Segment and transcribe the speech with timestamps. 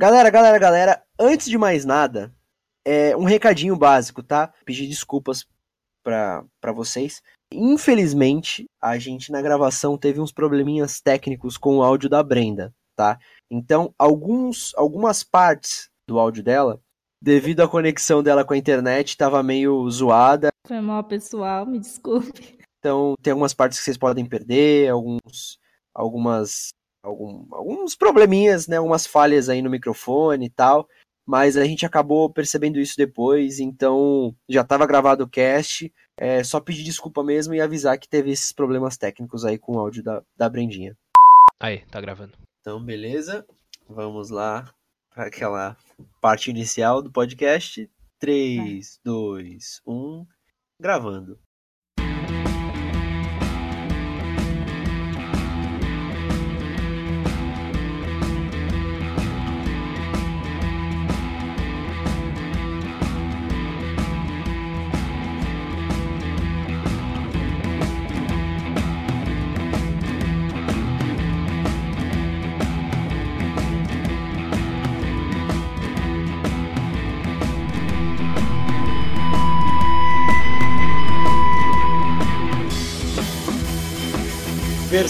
[0.00, 2.34] Galera, galera, galera, antes de mais nada,
[2.86, 4.50] é um recadinho básico, tá?
[4.64, 5.46] Pedir desculpas
[6.02, 7.20] para vocês.
[7.52, 13.18] Infelizmente, a gente na gravação teve uns probleminhas técnicos com o áudio da Brenda, tá?
[13.50, 16.80] Então, alguns, algumas partes do áudio dela,
[17.20, 20.48] devido à conexão dela com a internet, estava meio zoada.
[20.66, 22.58] Foi mal, pessoal, me desculpe.
[22.78, 25.58] Então, tem algumas partes que vocês podem perder, alguns,
[25.94, 26.70] algumas,
[27.02, 28.76] algum, alguns probleminhas, né?
[28.76, 30.88] Algumas falhas aí no microfone e tal
[31.30, 36.58] mas a gente acabou percebendo isso depois, então já estava gravado o cast, é só
[36.58, 40.24] pedir desculpa mesmo e avisar que teve esses problemas técnicos aí com o áudio da,
[40.36, 40.96] da Brendinha.
[41.60, 42.36] Aí, tá gravando.
[42.60, 43.46] Então, beleza,
[43.88, 44.68] vamos lá
[45.14, 45.76] para aquela
[46.20, 47.88] parte inicial do podcast.
[48.18, 50.26] 3, 2, 1,
[50.80, 51.38] gravando.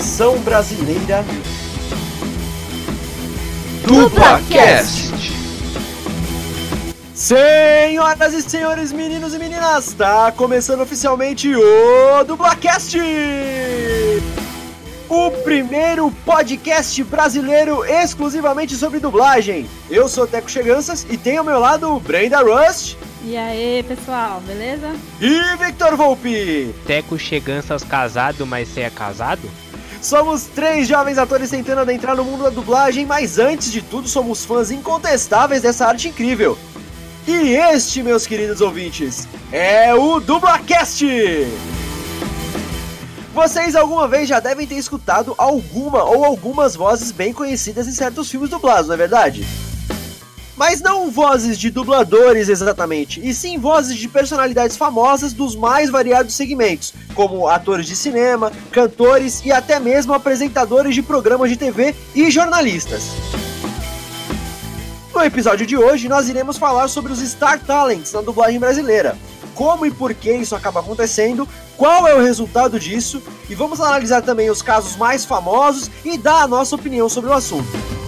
[0.00, 1.22] Versão brasileira
[3.86, 5.12] DublaCast.
[7.14, 12.98] Senhoras e senhores, meninos e meninas, está começando oficialmente o DublaCast!
[15.06, 19.68] O primeiro podcast brasileiro exclusivamente sobre dublagem.
[19.90, 22.96] Eu sou Teco Cheganças e tenho ao meu lado Brenda Rust.
[23.22, 24.96] E aí, pessoal, beleza?
[25.20, 26.74] E Victor Volpe.
[26.86, 29.46] Teco Cheganças casado, mas você é casado?
[30.02, 34.44] Somos três jovens atores tentando adentrar no mundo da dublagem, mas antes de tudo somos
[34.44, 36.56] fãs incontestáveis dessa arte incrível.
[37.26, 41.04] E este, meus queridos ouvintes, é o DublaCast!
[43.34, 48.30] Vocês alguma vez já devem ter escutado alguma ou algumas vozes bem conhecidas em certos
[48.30, 49.46] filmes dublados, não é verdade?
[50.60, 56.34] Mas não vozes de dubladores exatamente, e sim vozes de personalidades famosas dos mais variados
[56.34, 62.30] segmentos, como atores de cinema, cantores e até mesmo apresentadores de programas de TV e
[62.30, 63.04] jornalistas.
[65.14, 69.16] No episódio de hoje, nós iremos falar sobre os Star Talents na dublagem brasileira,
[69.54, 71.48] como e por que isso acaba acontecendo,
[71.78, 76.42] qual é o resultado disso, e vamos analisar também os casos mais famosos e dar
[76.42, 77.99] a nossa opinião sobre o assunto.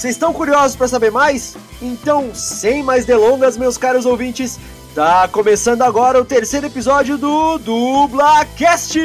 [0.00, 1.58] Vocês estão curiosos para saber mais?
[1.82, 4.58] Então, sem mais delongas, meus caros ouvintes,
[4.94, 8.98] tá começando agora o terceiro episódio do DublaCast!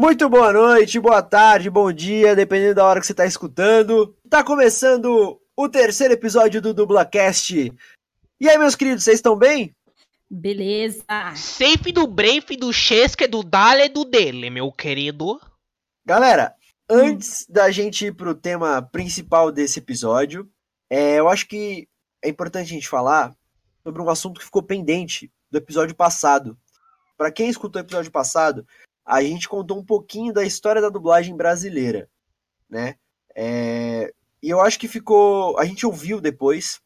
[0.00, 4.16] Muito boa noite, boa tarde, bom dia, dependendo da hora que você está escutando.
[4.30, 7.70] Tá começando o terceiro episódio do DublaCast.
[8.40, 9.76] E aí, meus queridos, vocês estão bem?
[10.30, 11.04] Beleza.
[11.36, 15.38] Safe do Brave, do Chesca, do Dale do dele, meu querido.
[16.02, 16.54] Galera,
[16.88, 17.52] antes hum.
[17.52, 20.50] da gente ir pro tema principal desse episódio,
[20.88, 21.86] é, eu acho que
[22.24, 23.36] é importante a gente falar
[23.82, 26.56] sobre um assunto que ficou pendente do episódio passado.
[27.18, 28.66] Para quem escutou o episódio passado,
[29.04, 32.08] a gente contou um pouquinho da história da dublagem brasileira,
[32.68, 32.96] né?
[33.34, 34.12] É,
[34.42, 35.58] e eu acho que ficou.
[35.58, 36.80] A gente ouviu depois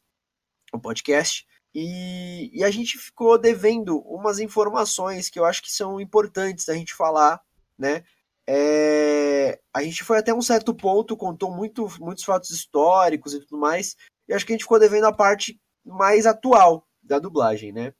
[0.72, 6.00] o podcast e, e, a gente ficou devendo umas informações que eu acho que são
[6.00, 7.40] importantes da gente falar,
[7.78, 8.04] né?
[8.46, 13.58] É, a gente foi até um certo ponto, contou muito, muitos fatos históricos e tudo
[13.58, 13.96] mais,
[14.28, 17.94] e acho que a gente ficou devendo a parte mais atual da dublagem, né?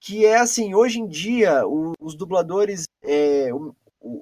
[0.00, 3.74] Que é assim, hoje em dia, o, os dubladores, é, o,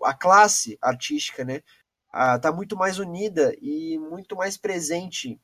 [0.05, 1.63] a classe artística, né,
[2.35, 5.41] está muito mais unida e muito mais presente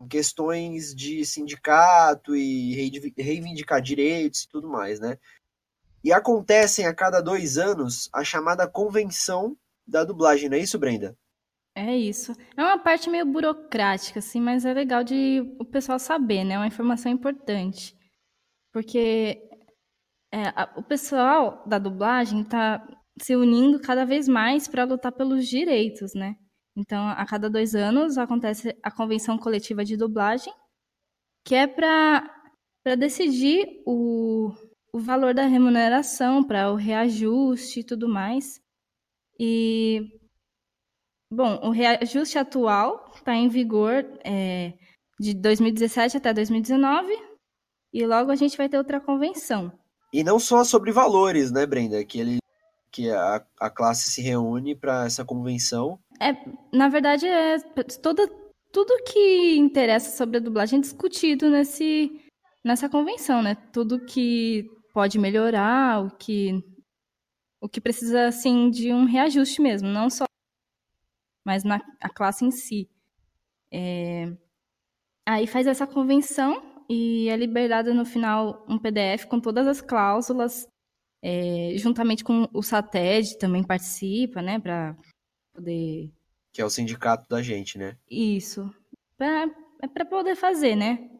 [0.00, 2.74] em questões de sindicato e
[3.16, 5.18] reivindicar direitos e tudo mais, né?
[6.04, 9.56] E acontecem a cada dois anos a chamada convenção
[9.86, 11.16] da dublagem, não é isso, Brenda?
[11.74, 12.32] É isso.
[12.56, 16.54] É uma parte meio burocrática, assim, mas é legal de o pessoal saber, né?
[16.54, 17.96] É uma informação importante.
[18.72, 19.46] Porque
[20.36, 22.86] é, a, o pessoal da dublagem está
[23.20, 26.36] se unindo cada vez mais para lutar pelos direitos, né?
[26.76, 30.52] Então, a cada dois anos acontece a convenção coletiva de dublagem,
[31.42, 32.28] que é para
[32.98, 34.52] decidir o,
[34.92, 38.60] o valor da remuneração, para o reajuste e tudo mais.
[39.40, 40.02] E
[41.30, 44.74] Bom, o reajuste atual está em vigor é,
[45.18, 47.12] de 2017 até 2019
[47.92, 49.72] e logo a gente vai ter outra convenção.
[50.16, 52.02] E não só sobre valores, né, Brenda?
[52.02, 52.38] Que, ele,
[52.90, 55.98] que a, a classe se reúne para essa convenção.
[56.18, 56.34] É,
[56.72, 57.58] na verdade, é
[58.02, 58.26] toda,
[58.72, 62.18] tudo que interessa sobre a dublagem é discutido nesse,
[62.64, 63.56] nessa convenção, né?
[63.70, 64.64] Tudo que
[64.94, 66.64] pode melhorar, o que,
[67.60, 70.24] o que precisa, assim, de um reajuste mesmo, não só
[71.44, 72.88] mas na a classe em si.
[73.70, 74.34] É,
[75.26, 80.66] aí faz essa convenção e é liberado no final um PDF com todas as cláusulas,
[81.22, 84.96] é, juntamente com o SATED também participa, né, para
[85.54, 86.10] poder...
[86.52, 87.96] Que é o sindicato da gente, né?
[88.10, 88.70] Isso.
[89.16, 89.46] Pra,
[89.82, 91.10] é para poder fazer, né?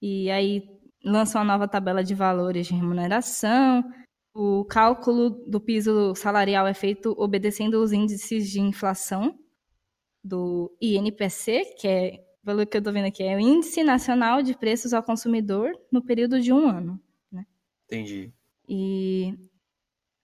[0.00, 0.68] E aí
[1.04, 3.84] lança uma nova tabela de valores de remuneração,
[4.34, 9.38] o cálculo do piso salarial é feito obedecendo os índices de inflação
[10.24, 14.56] do INPC, que é, pelo que eu estou vendo aqui, é o Índice Nacional de
[14.56, 17.00] Preços ao Consumidor no período de um ano.
[17.30, 17.46] Né?
[17.86, 18.32] Entendi.
[18.68, 19.38] E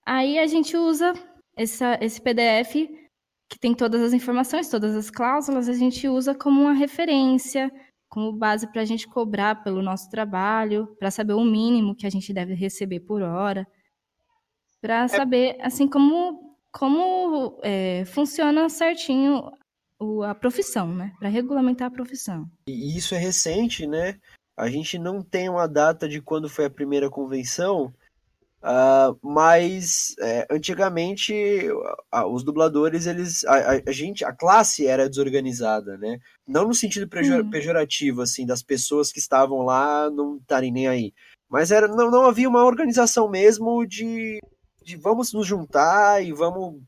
[0.05, 1.13] aí a gente usa
[1.55, 2.89] essa, esse PDF
[3.49, 7.71] que tem todas as informações, todas as cláusulas, a gente usa como uma referência,
[8.07, 12.09] como base para a gente cobrar pelo nosso trabalho, para saber o mínimo que a
[12.09, 13.67] gente deve receber por hora,
[14.79, 15.07] para é...
[15.07, 19.51] saber assim como como é, funciona certinho o,
[20.23, 21.13] a profissão, né?
[21.19, 22.49] Para regulamentar a profissão.
[22.67, 24.17] E isso é recente, né?
[24.57, 27.93] A gente não tem uma data de quando foi a primeira convenção,
[28.61, 31.33] uh, mas é, antigamente
[32.27, 36.19] os dubladores, eles, a, a, gente, a classe era desorganizada, né?
[36.47, 41.13] Não no sentido pejor, pejorativo, assim, das pessoas que estavam lá não estarem nem aí,
[41.49, 44.39] mas era, não, não havia uma organização mesmo de,
[44.83, 46.81] de vamos nos juntar e vamos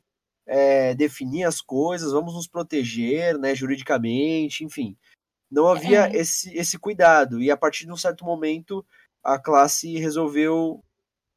[0.47, 4.95] é, definir as coisas, vamos nos proteger, né, juridicamente, enfim.
[5.49, 6.15] Não havia é.
[6.15, 7.41] esse, esse cuidado.
[7.41, 8.85] E a partir de um certo momento,
[9.23, 10.83] a classe resolveu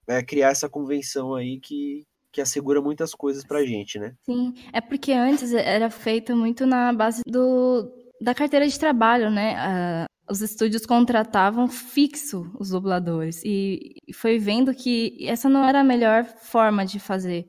[0.07, 4.15] é, criar essa convenção aí que, que assegura muitas coisas pra gente, né?
[4.25, 7.91] Sim, é porque antes era feito muito na base do,
[8.21, 10.07] da carteira de trabalho, né?
[10.31, 16.25] Os estúdios contratavam fixo os dubladores e foi vendo que essa não era a melhor
[16.25, 17.47] forma de fazer.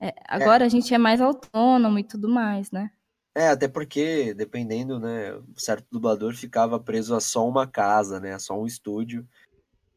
[0.00, 0.66] É, agora é.
[0.66, 2.90] a gente é mais autônomo e tudo mais, né?
[3.34, 8.38] É, até porque, dependendo, né, certo dublador ficava preso a só uma casa, né, a
[8.38, 9.28] só um estúdio,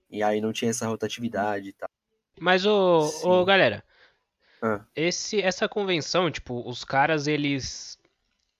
[0.09, 1.89] e aí não tinha essa rotatividade e tal.
[2.37, 3.83] Mas, ô, ô galera,
[4.61, 4.81] ah.
[4.95, 7.97] esse, essa convenção, tipo, os caras, eles,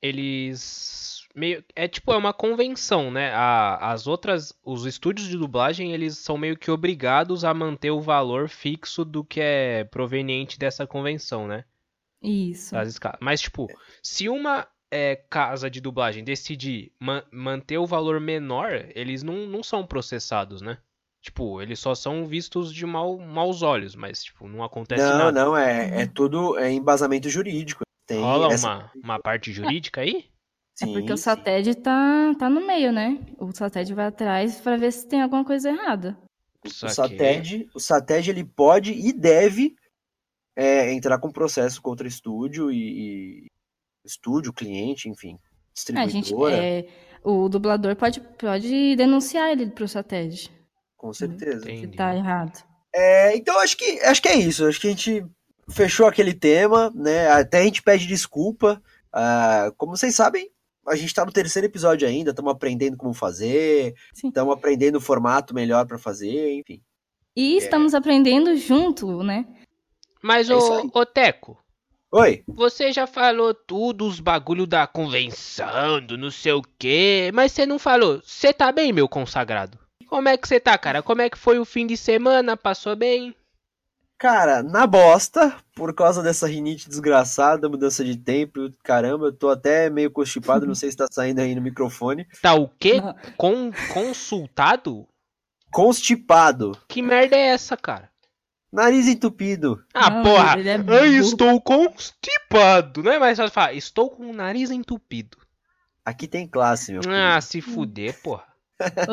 [0.02, 1.09] eles
[1.40, 3.32] meio é tipo é uma convenção, né?
[3.34, 8.02] A, as outras, os estúdios de dublagem eles são meio que obrigados a manter o
[8.02, 11.64] valor fixo do que é proveniente dessa convenção, né?
[12.22, 12.76] Isso.
[13.22, 13.68] Mas tipo,
[14.04, 19.64] se uma é, casa de dublagem decidir ma manter o valor menor, eles não, não
[19.64, 20.78] são processados, né?
[21.22, 25.32] Tipo, eles só são vistos de mau, maus olhos, mas tipo, não acontece não, nada.
[25.32, 27.84] Não, não, é, é tudo é embasamento jurídico.
[28.06, 28.68] Tem Rola essa...
[28.68, 30.29] uma, uma parte jurídica aí?
[30.80, 33.20] Sim, é porque o SATED tá, tá no meio, né?
[33.38, 36.18] O SATED vai atrás para ver se tem alguma coisa errada.
[36.66, 39.76] O SATED, o SATED ele pode e deve
[40.56, 43.48] é, entrar com processo contra estúdio e, e
[44.06, 45.38] estúdio, cliente, enfim,
[45.74, 46.56] distribuidora.
[46.56, 50.50] É, gente, é, o dublador pode, pode denunciar ele pro SATED.
[50.95, 51.66] Com certeza.
[51.66, 52.64] Se tá errado.
[52.95, 54.66] É, então acho que acho que é isso.
[54.66, 55.26] Acho que a gente
[55.69, 57.28] fechou aquele tema, né?
[57.28, 58.81] Até a gente pede desculpa.
[59.14, 60.50] Uh, como vocês sabem,
[60.88, 65.54] a gente tá no terceiro episódio ainda, estamos aprendendo como fazer, estamos aprendendo o formato
[65.54, 66.81] melhor para fazer, enfim.
[67.36, 67.57] E é.
[67.57, 69.45] estamos aprendendo junto, né?
[70.21, 71.57] Mas, é ô, ô Teco.
[72.12, 72.44] Oi.
[72.48, 77.68] Você já falou tudo, os bagulho da convenção, do não sei o quê, mas você
[77.68, 78.19] não falou.
[78.24, 79.78] Você tá bem, meu consagrado?
[80.07, 81.04] Como é que você tá, cara?
[81.04, 82.57] Como é que foi o fim de semana?
[82.57, 83.36] Passou bem?
[84.19, 89.90] Cara, na bosta, por causa dessa rinite desgraçada, mudança de tempo, caramba, eu tô até
[89.90, 92.28] meio constipado, não sei se tá saindo aí no microfone.
[92.42, 93.02] Tá o quê?
[93.38, 95.07] Con consultado?
[95.71, 96.78] Constipado.
[96.90, 98.09] Que merda é essa, cara?
[98.69, 99.81] Nariz entupido.
[99.94, 100.57] Ah, não, porra!
[100.59, 103.02] É eu estou constipado.
[103.02, 105.38] Não é mais fácil falar, estou com o nariz entupido.
[106.04, 108.44] Aqui tem classe, meu Ah, se fuder, porra.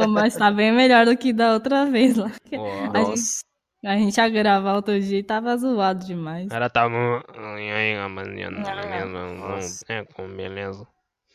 [0.09, 2.33] mas tá bem melhor do que da outra vez lá.
[2.53, 3.45] Oh, a, gente,
[3.85, 6.49] a gente ia gravar outro dia e tava zoado demais.
[6.51, 7.25] Ela tava.
[7.37, 9.85] Aí, rapaziada, beleza?
[9.89, 10.87] É, com beleza.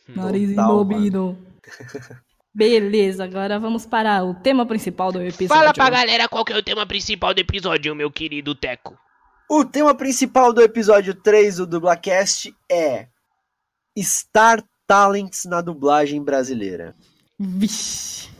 [0.08, 1.38] Nariz entupido.
[2.54, 5.48] Beleza, agora vamos para o tema principal do episódio.
[5.48, 8.94] Fala pra galera qual que é o tema principal do episódio, meu querido Teco.
[9.48, 13.06] O tema principal do episódio 3 do Dublacast é
[13.98, 16.94] Star Talents na dublagem brasileira?
[17.44, 18.30] Vixe.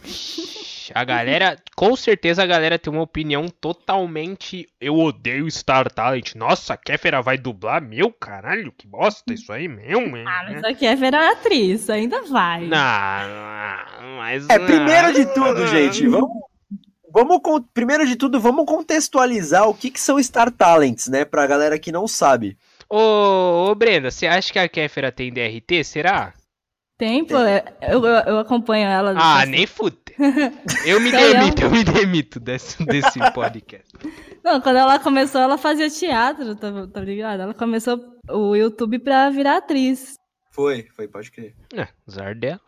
[0.94, 4.68] A galera, com certeza a galera tem uma opinião totalmente.
[4.80, 6.34] Eu odeio Star Talent.
[6.34, 7.82] Nossa, a Kéfera vai dublar?
[7.82, 10.16] Meu caralho, que bosta isso aí mesmo.
[10.18, 12.66] Ah, mas a Kéfera é atriz, ainda vai.
[12.66, 14.48] Não, mas.
[14.48, 16.30] É, primeiro de tudo, gente, vamos.
[17.14, 17.40] Vamos,
[17.74, 21.26] primeiro de tudo, vamos contextualizar o que, que são Star Talents, né?
[21.26, 22.56] Pra galera que não sabe.
[22.88, 25.84] Ô, ô Brenda, você acha que a Kéfera tem DRT?
[25.84, 26.32] Será?
[27.02, 27.34] Tem, pô.
[27.34, 29.12] Eu, eu, eu acompanho ela.
[29.16, 29.98] Ah, nem fute.
[30.86, 33.88] Eu me demito, eu me demito desse, desse podcast.
[34.44, 37.40] Não, quando ela começou, ela fazia teatro, tá, tá ligado?
[37.40, 37.98] Ela começou
[38.30, 40.14] o YouTube pra virar atriz.
[40.52, 41.56] Foi, foi, pode crer.
[41.74, 41.88] É,
[42.34, 42.60] dela.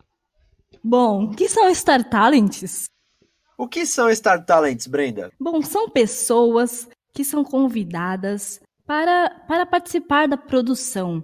[0.83, 2.87] Bom, o que são Star Talents?
[3.57, 5.31] O que são Star Talents, Brenda?
[5.39, 11.23] Bom, são pessoas que são convidadas para, para participar da produção.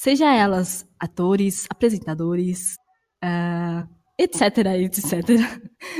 [0.00, 2.74] Seja elas atores, apresentadores,
[3.22, 3.86] uh,
[4.18, 5.12] etc, etc.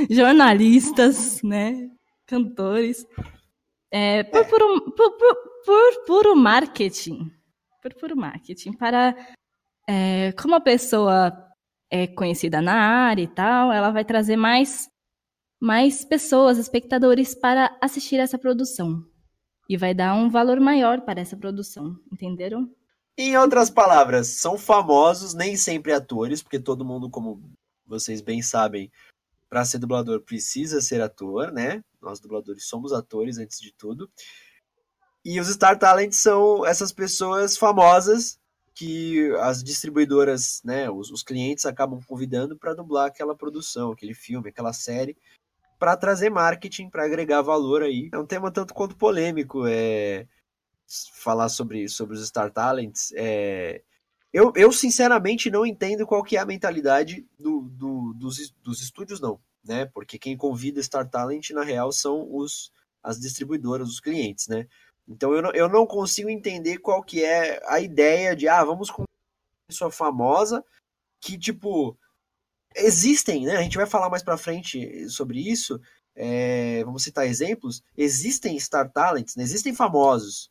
[0.09, 1.87] Jornalistas, né?
[2.25, 3.05] Cantores.
[3.91, 7.29] É, por, puro, por, por, por puro marketing.
[7.79, 8.73] Por puro marketing.
[8.73, 9.15] Para.
[9.87, 11.31] É, como a pessoa
[11.91, 14.89] é conhecida na área e tal, ela vai trazer mais,
[15.61, 19.03] mais pessoas, espectadores, para assistir essa produção.
[19.69, 22.67] E vai dar um valor maior para essa produção, entenderam?
[23.17, 27.41] Em outras palavras, são famosos, nem sempre atores, porque todo mundo, como
[27.85, 28.91] vocês bem sabem,
[29.49, 31.83] para ser dublador precisa ser ator, né?
[32.01, 34.09] Nós dubladores somos atores antes de tudo.
[35.23, 38.39] E os Star Talents são essas pessoas famosas
[38.73, 44.49] que as distribuidoras, né, os, os clientes acabam convidando para dublar aquela produção, aquele filme,
[44.49, 45.15] aquela série,
[45.77, 48.09] para trazer marketing, para agregar valor aí.
[48.11, 50.25] É um tema tanto quanto polêmico, é
[51.13, 53.11] falar sobre, sobre os Star Talents.
[53.15, 53.81] É,
[54.33, 59.19] eu, eu sinceramente não entendo qual que é a mentalidade do, do, dos, dos estúdios,
[59.19, 59.39] não.
[59.63, 59.85] Né?
[59.85, 62.71] Porque quem convida Star Talent, na real, são os,
[63.03, 64.67] as distribuidoras, os clientes, né?
[65.07, 68.89] Então eu não, eu não consigo entender qual que é a ideia de, ah, vamos
[68.89, 70.63] com uma pessoa famosa
[71.19, 71.97] que, tipo,
[72.75, 73.57] existem, né?
[73.57, 75.79] A gente vai falar mais pra frente sobre isso.
[76.15, 77.83] É, vamos citar exemplos.
[77.97, 79.43] Existem Star Talents, né?
[79.43, 80.50] existem famosos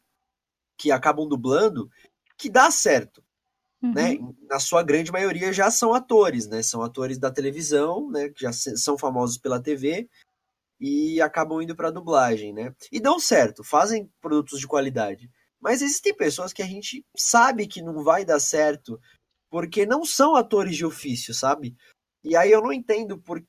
[0.80, 1.90] que acabam dublando
[2.38, 3.22] que dá certo.
[3.82, 4.12] Né?
[4.12, 4.28] Uhum.
[4.28, 4.34] Né?
[4.48, 6.62] Na sua grande maioria já são atores, né?
[6.62, 8.30] São atores da televisão, né?
[8.30, 10.08] Que já são famosos pela TV
[10.80, 12.74] e acabam indo para dublagem, né?
[12.90, 15.30] E dão certo, fazem produtos de qualidade.
[15.60, 18.98] Mas existem pessoas que a gente sabe que não vai dar certo
[19.50, 21.76] porque não são atores de ofício, sabe?
[22.24, 23.44] E aí eu não entendo por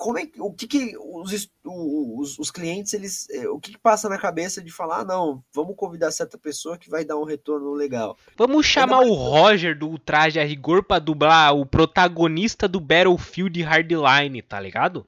[0.00, 4.08] como é o que, que os, os, os, clientes eles eh, o que, que, passa
[4.08, 7.74] na cabeça de falar ah, não vamos convidar certa pessoa que vai dar um retorno
[7.74, 8.16] legal.
[8.34, 14.40] Vamos chamar o Roger do traje a rigor para dublar o protagonista do Battlefield Hardline
[14.40, 15.06] tá ligado?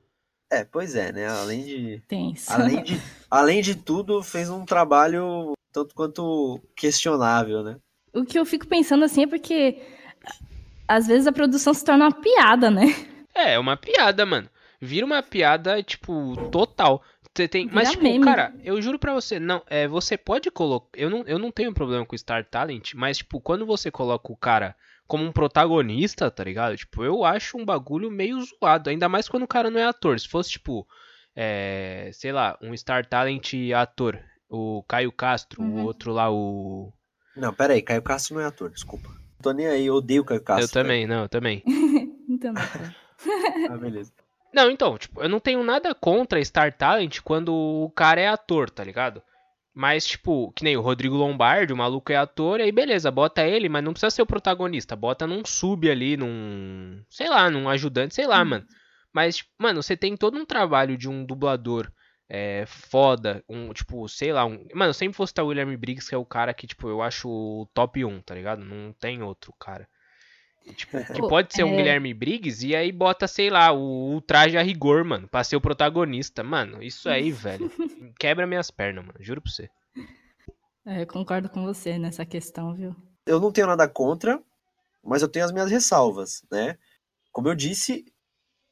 [0.51, 1.27] É pois é né?
[1.27, 2.53] Além de Tenso.
[2.53, 7.77] além de além de tudo fez um trabalho tanto quanto questionável né?
[8.13, 9.81] O que eu fico pensando assim é porque
[10.87, 12.95] às vezes a produção se torna uma piada né?
[13.35, 14.51] É, é uma piada, mano
[14.83, 17.01] vira uma piada, tipo, total.
[17.33, 18.25] Você tem, mas tipo, meme.
[18.25, 21.73] cara, eu juro pra você, não, é, você pode colocar, eu não, eu não tenho
[21.73, 26.45] problema com Star Talent, mas tipo, quando você coloca o cara como um protagonista, tá
[26.45, 26.77] ligado?
[26.77, 30.21] Tipo, eu acho um bagulho meio zoado, ainda mais quando o cara não é ator.
[30.21, 30.87] Se fosse tipo,
[31.35, 34.19] é, sei lá, um Star Talent ator,
[34.51, 35.81] o Caio Castro, uhum.
[35.81, 36.93] o outro lá, o
[37.35, 39.09] Não, pera aí, Caio Castro não é ator, desculpa.
[39.41, 40.65] Tô nem aí, eu odeio o Caio Castro.
[40.65, 41.62] Eu também, não, eu também.
[42.29, 42.53] então,
[43.71, 44.12] ah, beleza.
[44.52, 48.68] Não, então, tipo, eu não tenho nada contra Star Talent quando o cara é ator,
[48.68, 49.23] tá ligado?
[49.75, 53.68] Mas, tipo, que nem o Rodrigo Lombardi, o maluco é ator, aí beleza, bota ele,
[53.71, 54.94] mas não precisa ser o protagonista.
[54.94, 57.02] Bota num sub ali, num.
[57.09, 58.47] Sei lá, num ajudante, sei lá, hum.
[58.47, 58.66] mano.
[59.12, 61.90] Mas, tipo, mano, você tem todo um trabalho de um dublador
[62.28, 64.66] é, foda, um, tipo, sei lá, um.
[64.75, 67.66] Mano, sempre fosse o William Briggs, que é o cara que, tipo, eu acho o
[67.75, 68.64] top 1, tá ligado?
[68.64, 69.88] Não tem outro cara.
[70.71, 71.76] Tipo, que pode ser um é...
[71.76, 75.57] Guilherme Briggs e aí bota, sei lá, o, o, traje a rigor, mano, pra ser
[75.57, 76.42] o protagonista.
[76.42, 77.71] Mano, isso aí, velho,
[78.19, 79.69] quebra minhas pernas, mano, juro pra você.
[80.87, 82.95] É, eu concordo com você nessa questão, viu?
[83.26, 84.42] Eu não tenho nada contra,
[85.02, 86.76] mas eu tenho as minhas ressalvas, né?
[87.31, 88.04] Como eu disse,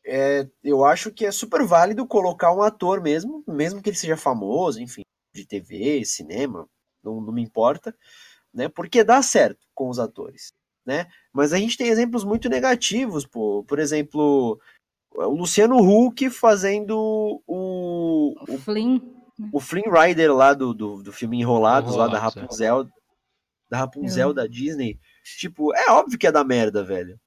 [0.04, 4.16] é, eu acho que é super válido colocar um ator mesmo, mesmo que ele seja
[4.16, 5.02] famoso, enfim,
[5.35, 6.68] de TV, cinema,
[7.02, 7.97] não, não me importa,
[8.52, 8.68] né?
[8.68, 10.52] Porque dá certo com os atores
[10.84, 11.06] né?
[11.32, 13.64] Mas a gente tem exemplos muito negativos, pô.
[13.64, 14.60] Por exemplo,
[15.12, 16.96] o Luciano Huck fazendo
[17.46, 18.34] o.
[18.49, 19.00] O, o Flynn.
[19.52, 22.87] O Flynn Rider lá do, do, do filme Enrolados, lá da Rapunzel.
[23.70, 24.99] Da Rapunzel da Disney.
[25.38, 27.18] Tipo, é óbvio que é da merda, velho.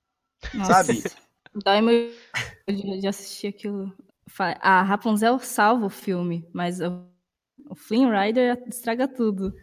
[0.54, 0.84] Nossa.
[0.84, 1.04] Sabe?
[1.64, 2.12] Dói meu
[2.68, 3.92] de assistir aquilo.
[4.60, 9.54] A Rapunzel salva o filme, mas o Flynn Rider estraga tudo.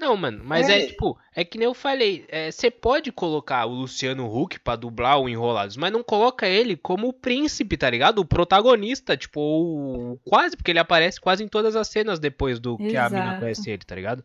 [0.00, 3.66] Não, mano, mas é, é tipo, é que nem eu falei, você é, pode colocar
[3.66, 7.90] o Luciano Huck pra dublar o Enrolados, mas não coloca ele como o príncipe, tá
[7.90, 8.20] ligado?
[8.20, 12.78] O protagonista, tipo, o, quase, porque ele aparece quase em todas as cenas depois do
[12.80, 12.90] Exato.
[12.90, 14.24] que a mina conhece ele, tá ligado?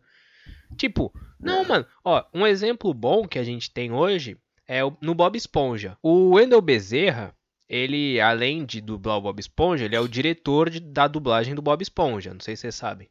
[0.78, 5.36] Tipo, não, mano, ó, um exemplo bom que a gente tem hoje é no Bob
[5.36, 5.98] Esponja.
[6.02, 7.36] O Wendell Bezerra,
[7.68, 11.60] ele, além de dublar o Bob Esponja, ele é o diretor de, da dublagem do
[11.60, 13.10] Bob Esponja, não sei se vocês sabem.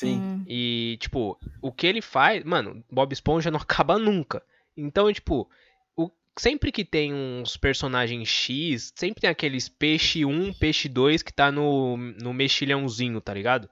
[0.00, 0.18] Sim.
[0.18, 0.44] Hum.
[0.48, 2.42] E, tipo, o que ele faz.
[2.42, 4.42] Mano, Bob Esponja não acaba nunca.
[4.76, 5.48] Então, tipo,
[5.94, 11.32] o, sempre que tem uns personagens X, sempre tem aqueles peixe 1, peixe 2 que
[11.32, 13.68] tá no, no mexilhãozinho, tá ligado?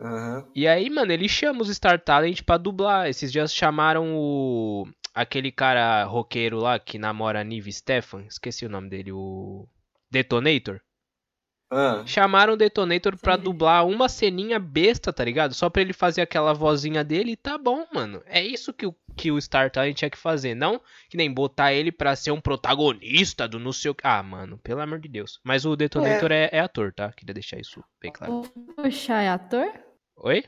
[0.00, 0.50] Uhum.
[0.54, 3.08] E aí, mano, ele chama os Star Talent pra dublar.
[3.08, 4.88] Esses dias chamaram o.
[5.12, 8.22] aquele cara roqueiro lá que namora a Nive Stefan.
[8.22, 9.68] Esqueci o nome dele, o.
[10.10, 10.80] Detonator.
[11.70, 12.02] Ah.
[12.06, 15.54] Chamaram o Detonator pra dublar uma ceninha besta, tá ligado?
[15.54, 18.22] Só pra ele fazer aquela vozinha dele e tá bom, mano.
[18.24, 20.54] É isso que o, que o Star Talent tinha que fazer.
[20.54, 24.06] Não que nem botar ele pra ser um protagonista do não sei o que.
[24.06, 25.40] Ah, mano, pelo amor de Deus.
[25.44, 27.12] Mas o Detonator é, é, é ator, tá?
[27.12, 28.40] Queria deixar isso bem claro.
[28.40, 29.70] O Poxa é ator?
[30.16, 30.44] Oi?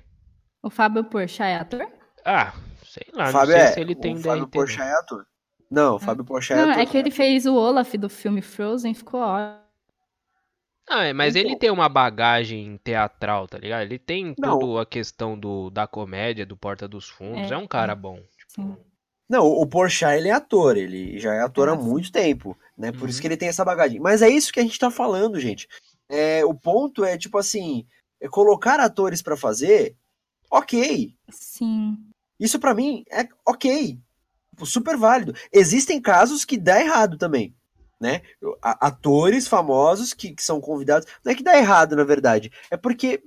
[0.63, 1.87] O Fábio Porchat é ator?
[2.25, 2.53] Ah,
[2.85, 5.27] sei lá, Fábio não sei é, se ele tem o Fábio Porchat é ator.
[5.71, 6.75] Não, o Fábio Porchat é ator.
[6.75, 9.60] Não, é que ele fez o Olaf do filme Frozen, ficou ótimo.
[10.93, 11.49] Ah, é, mas então...
[11.49, 13.83] ele tem uma bagagem teatral, tá ligado?
[13.83, 14.59] Ele tem não.
[14.59, 17.49] toda a questão do, da comédia, do Porta dos Fundos.
[17.49, 18.21] É, é um cara bom.
[18.37, 18.77] Tipo...
[19.29, 20.77] Não, o Porchat, ele é ator.
[20.77, 22.91] Ele já é ator há muito tempo, né?
[22.91, 23.07] Por uhum.
[23.07, 24.01] isso que ele tem essa bagagem.
[24.01, 25.69] Mas é isso que a gente tá falando, gente.
[26.09, 27.87] É, o ponto é, tipo assim,
[28.21, 29.95] é colocar atores para fazer,
[30.51, 31.15] ok.
[31.31, 31.97] Sim.
[32.41, 33.97] Isso para mim é ok.
[34.65, 35.35] Super válido.
[35.53, 37.55] Existem casos que dá errado também
[38.01, 38.23] né?
[38.63, 41.07] Atores famosos que, que, são convidados.
[41.25, 42.51] Não é que dá errado, na verdade.
[42.71, 43.23] É porque,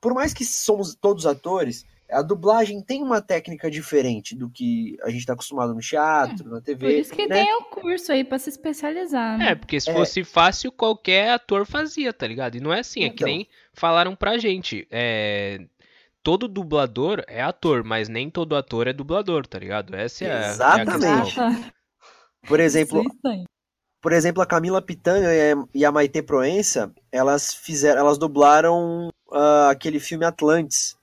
[0.00, 5.08] por mais que somos todos atores, a dublagem tem uma técnica diferente do que a
[5.08, 6.86] gente está acostumado no teatro, é, na TV.
[6.86, 7.44] Por isso que né?
[7.44, 9.38] tem o curso aí para se especializar.
[9.38, 9.50] Né?
[9.50, 9.94] É, porque se é.
[9.94, 12.56] fosse fácil, qualquer ator fazia, tá ligado?
[12.56, 13.16] E não é assim, é então.
[13.16, 14.86] que nem falaram pra gente.
[14.90, 15.60] É,
[16.22, 19.94] todo dublador é ator, mas nem todo ator é dublador, tá ligado?
[19.94, 21.40] Essa é Exatamente.
[21.40, 21.72] A, é a
[22.46, 23.04] Por exemplo,
[24.02, 25.28] por exemplo, a Camila Pitanga
[25.72, 30.98] e a Maite Proença, elas fizeram, elas dublaram uh, aquele filme Atlantis.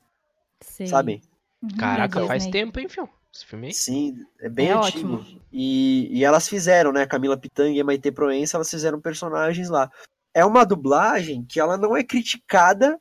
[0.59, 0.85] Sim.
[0.85, 1.21] Sabe?
[1.63, 3.09] Uhum, Caraca, faz tempo, hein, filho?
[3.33, 3.73] Esse filme aí?
[3.73, 5.13] Sim, é bem é antigo.
[5.15, 5.41] Ótimo.
[5.49, 7.03] E, e elas fizeram, né?
[7.03, 9.89] A Camila Pitanga e a Maite Proença, elas fizeram personagens lá.
[10.33, 12.99] É uma dublagem que ela não é criticada,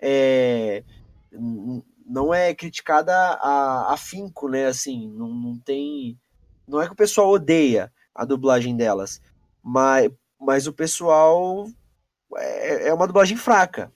[0.00, 0.84] é,
[2.06, 4.66] não é criticada a afinco, né?
[4.66, 6.16] Assim, não, não tem.
[6.66, 9.20] Não é que o pessoal odeia a dublagem delas.
[9.62, 11.66] Mas, mas o pessoal
[12.36, 13.92] é, é uma dublagem fraca.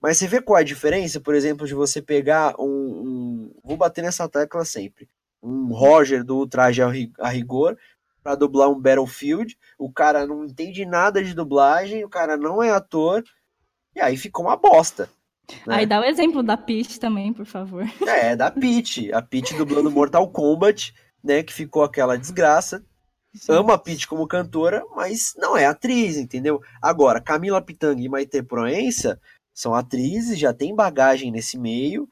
[0.00, 3.76] Mas você vê qual é a diferença, por exemplo, de você pegar um, um vou
[3.76, 5.08] bater nessa tecla sempre,
[5.42, 7.76] um Roger do Traje a Rigor
[8.22, 12.70] para dublar um Battlefield, o cara não entende nada de dublagem, o cara não é
[12.70, 13.24] ator,
[13.94, 15.08] e aí ficou uma bosta.
[15.66, 15.76] Né?
[15.76, 17.84] Aí dá o exemplo da Peach também, por favor.
[18.06, 22.84] É, da Peach, a Peach dublando Mortal Kombat, né, que ficou aquela desgraça,
[23.34, 23.52] Sim.
[23.52, 26.60] ama a Pitty como cantora, mas não é atriz, entendeu?
[26.80, 29.20] Agora, Camila Pitanga e Maite Proença
[29.54, 32.08] são atrizes, já têm bagagem nesse meio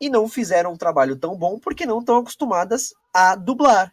[0.00, 3.92] e não fizeram um trabalho tão bom porque não estão acostumadas a dublar,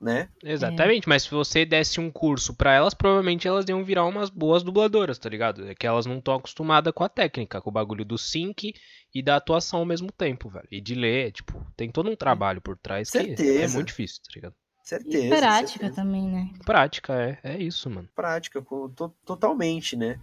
[0.00, 0.28] né?
[0.42, 1.08] Exatamente, é.
[1.08, 5.18] mas se você desse um curso para elas, provavelmente elas iam virar umas boas dubladoras,
[5.18, 5.68] tá ligado?
[5.68, 8.74] É que elas não estão acostumadas com a técnica, com o bagulho do sync
[9.14, 10.68] e da atuação ao mesmo tempo, velho.
[10.70, 13.36] E de ler, tipo, tem todo um trabalho por trás Certeza.
[13.36, 14.54] que é muito difícil, tá ligado?
[14.82, 15.26] Certeza.
[15.26, 15.94] E prática certeza.
[15.94, 16.50] também, né?
[16.64, 18.08] Prática, é, é isso, mano.
[18.14, 20.20] Prática, to, totalmente, né?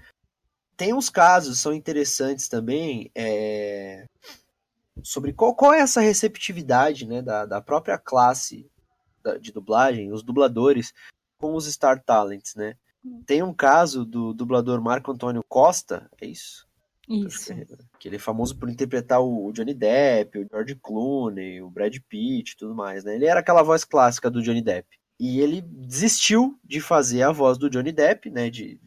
[0.75, 4.05] Tem uns casos, são interessantes também, é...
[5.03, 8.69] sobre qual, qual é essa receptividade né, da, da própria classe
[9.23, 10.93] da, de dublagem, os dubladores,
[11.37, 12.75] com os Star Talents, né?
[13.03, 13.23] Hum.
[13.25, 16.68] Tem um caso do dublador Marco Antônio Costa, é isso?
[17.09, 17.51] Isso.
[17.99, 22.51] Que ele é famoso por interpretar o Johnny Depp, o George Clooney, o Brad Pitt
[22.51, 23.15] e tudo mais, né?
[23.15, 24.87] Ele era aquela voz clássica do Johnny Depp.
[25.19, 28.49] E ele desistiu de fazer a voz do Johnny Depp, né?
[28.49, 28.79] De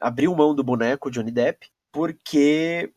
[0.00, 2.90] abriu mão do boneco Johnny Depp, porque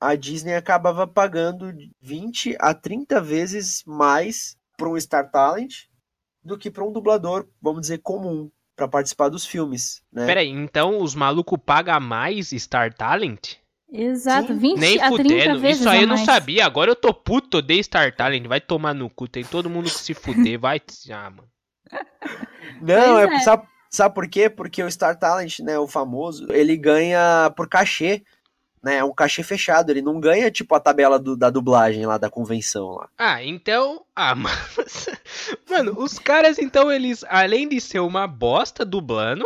[0.00, 5.84] a Disney acabava pagando 20 a 30 vezes mais para um Star Talent
[6.42, 10.26] do que para um dublador, vamos dizer, comum, para participar dos filmes, né?
[10.26, 13.56] Peraí, então os malucos pagam mais Star Talent?
[13.90, 14.58] Exato, Sim.
[14.58, 15.60] 20 Nem a 30 fudendo.
[15.60, 16.66] vezes Isso aí eu não sabia.
[16.66, 18.46] Agora eu tô puto, odeio Star Talent.
[18.46, 19.26] Vai tomar no cu.
[19.26, 20.58] Tem todo mundo que se fuder.
[20.60, 20.80] Vai.
[21.10, 21.48] Ah, mano.
[22.82, 23.38] Não, é, é.
[23.40, 24.50] Sabe, sabe por quê?
[24.50, 28.22] Porque o Star Talent, né, o famoso, ele ganha por cachê
[28.82, 28.96] né?
[28.96, 32.30] É um cachê fechado, ele não ganha tipo a tabela do, da dublagem lá da
[32.30, 33.08] convenção lá.
[33.18, 34.34] Ah, então, ah,
[35.68, 39.44] mano, os caras então eles além de ser uma bosta dublando,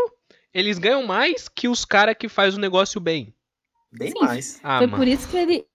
[0.53, 3.35] eles ganham mais que os caras que faz o negócio bem.
[3.93, 4.61] Bem Sim, mais.
[4.63, 4.99] Ah, foi mano.
[4.99, 5.67] por isso que ele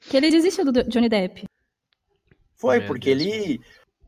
[0.00, 1.44] que ele desistiu do Johnny Depp.
[2.54, 3.60] Foi, Meu porque Deus ele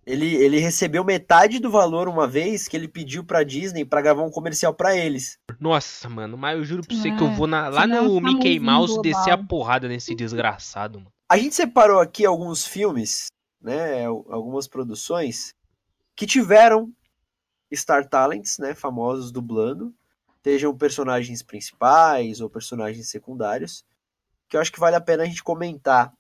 [0.07, 4.23] ele, ele recebeu metade do valor uma vez que ele pediu pra Disney para gravar
[4.23, 5.39] um comercial para eles.
[5.59, 8.61] Nossa, mano, mas eu juro pra você é, que eu vou na, lá no Mickey
[8.61, 11.11] Mouse descer a porrada nesse desgraçado, mano.
[11.29, 13.29] A gente separou aqui alguns filmes,
[13.61, 15.55] né, algumas produções
[16.15, 16.93] que tiveram
[17.75, 19.93] Star Talents, né, famosos dublando,
[20.45, 23.85] sejam personagens principais ou personagens secundários,
[24.49, 26.13] que eu acho que vale a pena a gente comentar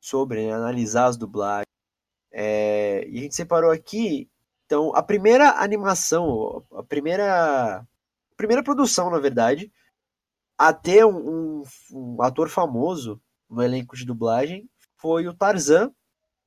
[0.00, 1.70] sobre, né, analisar as dublagens
[2.32, 4.28] é, e a gente separou aqui,
[4.70, 7.86] então, a primeira animação, a primeira, a
[8.36, 9.72] primeira produção, na verdade,
[10.56, 15.92] a ter um, um, um ator famoso no elenco de dublagem foi o Tarzan,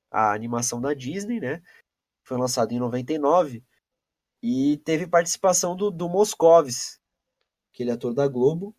[0.09, 1.61] a animação da Disney, né?
[2.23, 3.61] Foi lançado em 99
[4.41, 6.07] e teve participação do, do
[7.73, 8.75] aquele ator da Globo.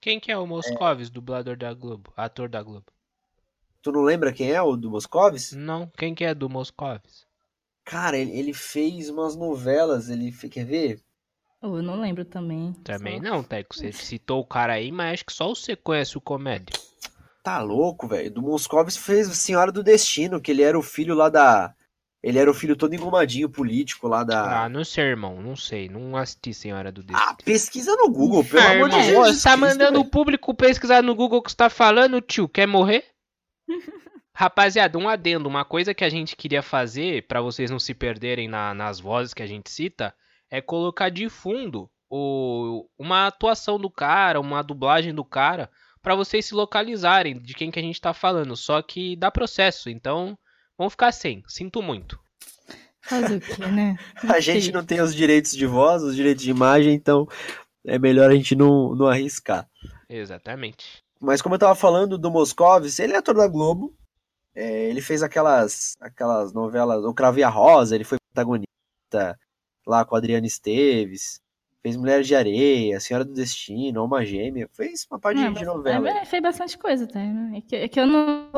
[0.00, 1.10] Quem que é o Moscovis, é...
[1.10, 2.86] dublador da Globo, ator da Globo?
[3.82, 5.52] Tu não lembra quem é o do Moscovis?
[5.52, 7.26] Não, quem que é do Moscovis?
[7.84, 11.02] Cara, ele, ele fez umas novelas, ele quer ver?
[11.60, 12.72] Eu não lembro também.
[12.84, 13.24] Também só...
[13.24, 13.74] não, Teco.
[13.74, 16.78] Você citou o cara aí, mas acho que só você conhece o comédia.
[17.42, 18.30] Tá louco, velho.
[18.30, 21.74] Do Moscovis fez Senhora do Destino, que ele era o filho lá da.
[22.28, 24.64] Ele era o filho todo engomadinho político lá da.
[24.64, 25.40] Ah, não sei, irmão.
[25.40, 25.88] Não sei.
[25.88, 27.26] Não assisti Senhora do Destino.
[27.26, 29.36] Ah, pesquisa no Google, pelo ah, amor de Deus.
[29.38, 32.46] Você tá mandando o público pesquisar no Google o que você tá falando, tio?
[32.46, 33.06] Quer morrer?
[34.34, 38.46] Rapaziada, um adendo, uma coisa que a gente queria fazer, para vocês não se perderem
[38.46, 40.14] na, nas vozes que a gente cita,
[40.50, 45.70] é colocar de fundo o, uma atuação do cara, uma dublagem do cara,
[46.02, 48.54] para vocês se localizarem de quem que a gente tá falando.
[48.54, 50.38] Só que dá processo, então
[50.78, 51.42] vamos ficar sem.
[51.46, 52.18] Sinto muito.
[53.02, 53.96] Fazer o quê, né?
[54.32, 57.26] a gente não tem os direitos de voz, os direitos de imagem, então
[57.84, 59.68] é melhor a gente não, não arriscar.
[60.08, 61.02] Exatamente.
[61.20, 63.94] Mas como eu tava falando do Moscovis, ele é ator da Globo.
[64.54, 69.38] É, ele fez aquelas, aquelas novelas, O Cravo e a Rosa, ele foi protagonista
[69.86, 71.40] lá com a Adriana Esteves.
[71.80, 74.68] Fez Mulheres de Areia, Senhora do Destino, Alma Gêmea.
[74.72, 76.10] Fez uma parte de novela.
[76.10, 77.58] É, fez bastante coisa até, né?
[77.58, 78.50] É que, é que eu não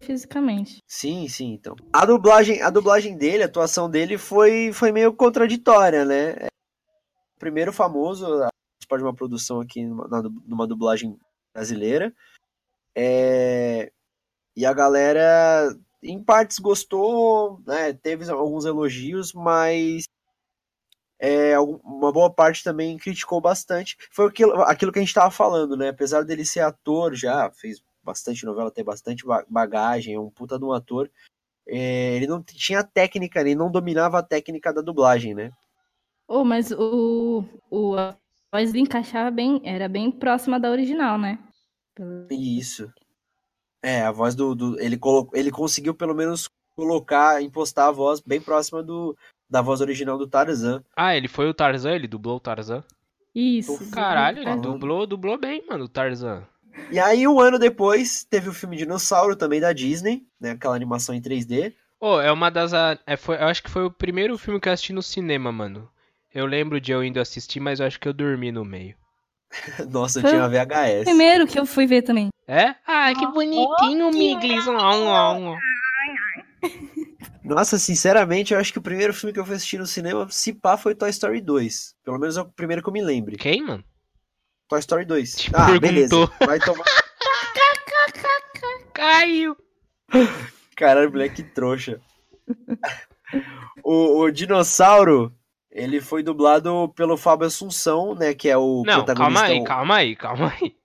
[0.00, 0.82] fisicamente.
[0.86, 1.76] Sim, sim, então.
[1.92, 6.30] A dublagem, a dublagem dele, a atuação dele foi, foi meio contraditória, né?
[6.30, 6.48] É,
[7.38, 8.26] primeiro famoso,
[8.88, 10.08] pode uma produção aqui numa,
[10.46, 11.18] numa dublagem
[11.52, 12.12] brasileira.
[12.94, 13.92] É...
[14.56, 17.92] E a galera, em partes, gostou, né?
[17.92, 20.04] teve alguns elogios, mas
[21.20, 23.96] é, uma boa parte também criticou bastante.
[24.10, 25.90] Foi aquilo, aquilo que a gente estava falando, né?
[25.90, 30.64] Apesar dele ser ator já, fez bastante novela, tem bastante bagagem, é um puta de
[30.64, 31.10] um ator.
[31.66, 35.52] É, ele não tinha técnica, ele não dominava a técnica da dublagem, né?
[36.26, 38.16] Oh, mas o, o a
[38.50, 41.38] voz encaixava bem, era bem próxima da original, né?
[42.30, 42.90] Isso.
[43.82, 44.54] É, a voz do.
[44.54, 49.16] do ele, colocou, ele conseguiu pelo menos colocar, impostar a voz bem próxima do,
[49.50, 50.82] da voz original do Tarzan.
[50.96, 51.92] Ah, ele foi o Tarzan?
[51.92, 52.82] Ele dublou o Tarzan?
[53.34, 53.90] Isso.
[53.90, 56.46] Caralho, ele dublou, dublou bem, mano, o Tarzan.
[56.90, 60.52] E aí, um ano depois, teve o filme Dinossauro também da Disney, né?
[60.52, 61.74] Aquela animação em 3D.
[62.00, 62.72] Oh, é uma das.
[63.06, 65.90] É, foi, eu acho que foi o primeiro filme que eu assisti no cinema, mano.
[66.32, 68.94] Eu lembro de eu indo assistir, mas eu acho que eu dormi no meio.
[69.90, 71.04] Nossa, eu Foi tinha uma VHS.
[71.04, 72.28] Primeiro que eu fui ver também.
[72.46, 72.74] É?
[72.86, 74.64] Ah, que bonitinho, Miglis.
[77.44, 80.52] Nossa, sinceramente, eu acho que o primeiro filme que eu fui assistir no cinema, se
[80.52, 81.94] pá, foi Toy Story 2.
[82.04, 83.36] Pelo menos é o primeiro que eu me lembre.
[83.36, 83.84] Quem, mano?
[84.68, 85.36] Toy Story 2.
[85.36, 85.80] Te ah, perguntou.
[85.80, 86.32] beleza.
[86.46, 86.84] Vai tomar.
[88.92, 89.56] Caiu.
[90.76, 92.00] Caralho, moleque trouxa.
[93.82, 95.32] o, o dinossauro
[95.70, 98.34] ele foi dublado pelo Fábio Assunção, né?
[98.34, 99.40] Que é o Não, protagonista.
[99.40, 100.76] Calma aí, calma aí, calma aí.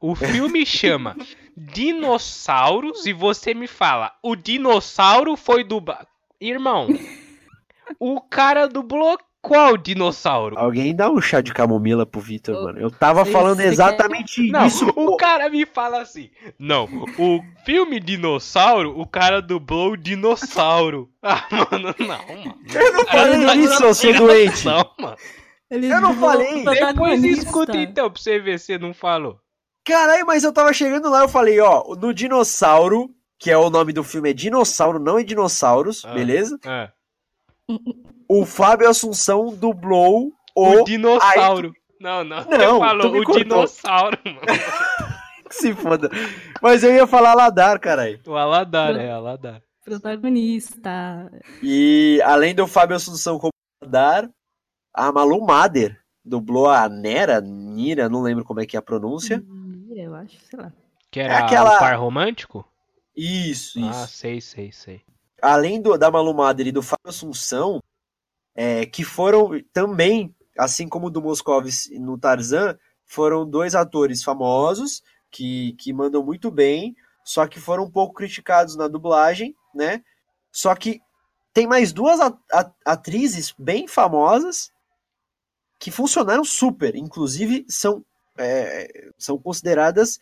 [0.00, 1.16] O filme chama
[1.56, 6.06] Dinossauros e você me fala, o dinossauro foi dublado.
[6.40, 6.88] Irmão,
[7.98, 10.58] o cara dublou qual dinossauro?
[10.58, 12.78] Alguém dá um chá de camomila pro Vitor, mano.
[12.78, 14.86] Eu tava falando exatamente não, isso.
[14.94, 16.30] O cara me fala assim.
[16.58, 16.84] Não,
[17.18, 21.08] o filme Dinossauro, o cara dublou o dinossauro.
[21.22, 22.58] Ah, mano, não, mano.
[22.74, 24.64] Eu não falei tá isso, eu sou doente.
[24.64, 25.16] Não, mano.
[25.70, 26.64] eu não falei.
[26.64, 29.38] Depois escuta então pra você ver se não falou.
[29.84, 33.92] Caralho, mas eu tava chegando lá, eu falei, ó, no dinossauro, que é o nome
[33.92, 36.58] do filme, é dinossauro, não é dinossauros, ah, beleza?
[36.64, 36.90] É.
[38.28, 41.68] O Fábio Assunção dublou o, o dinossauro.
[41.68, 41.80] Aí...
[42.00, 43.42] Não, não, não, falou o cortou.
[43.42, 44.40] dinossauro, mano.
[45.50, 46.08] Se foda.
[46.62, 48.20] Mas eu ia falar Aladar, caralho.
[48.26, 49.60] O Aladar, é, Aladar.
[49.84, 51.30] Protagonista.
[51.62, 53.52] E além do Fábio Assunção como
[53.82, 54.30] Aladar,
[54.94, 59.42] a Malu Mader dublou a Nera, Nira, não lembro como é que é a pronúncia.
[59.44, 60.72] Nira, eu acho, sei lá.
[61.10, 61.78] Que era é aquela...
[61.78, 62.64] par romântico?
[63.16, 63.88] Isso, isso.
[63.88, 65.02] Ah, sei, sei, sei.
[65.42, 67.80] Além do, da Malu Mader e do Fábio Assunção,
[68.54, 75.74] é, que foram também, assim como do Moscovis no Tarzan, foram dois atores famosos que,
[75.74, 80.02] que mandam muito bem, só que foram um pouco criticados na dublagem, né?
[80.52, 81.00] Só que
[81.52, 82.20] tem mais duas
[82.84, 84.70] atrizes bem famosas
[85.78, 86.94] que funcionaram super.
[86.94, 88.04] Inclusive, são,
[88.36, 90.20] é, são consideradas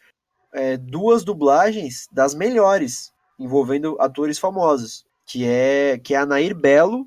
[0.53, 5.05] é, duas dublagens das melhores, envolvendo atores famosos.
[5.29, 7.07] Que é, que é a Nair Belo,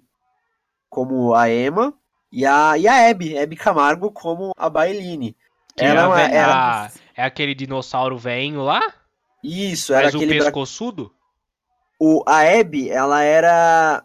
[0.87, 1.93] como a Emma,
[2.31, 5.35] e a, e a Abby, Abby Camargo, como a Bailine.
[5.75, 8.81] Que ela, é, a, é aquele dinossauro velho lá?
[9.43, 10.39] Isso, era Mas aquele...
[10.39, 11.11] o pescoçudo?
[11.99, 14.03] O, a Abby, ela era...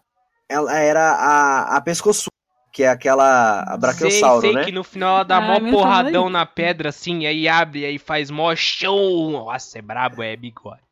[0.48, 2.30] Ela era a, a pescoçuda,
[2.72, 4.64] que é aquela a brachiosauro, sei, sei né?
[4.64, 8.30] que no final ela dá ah, mó porradão na pedra, assim, aí abre, aí faz
[8.30, 9.30] mó show.
[9.30, 10.82] Nossa, é brabo, é bigode.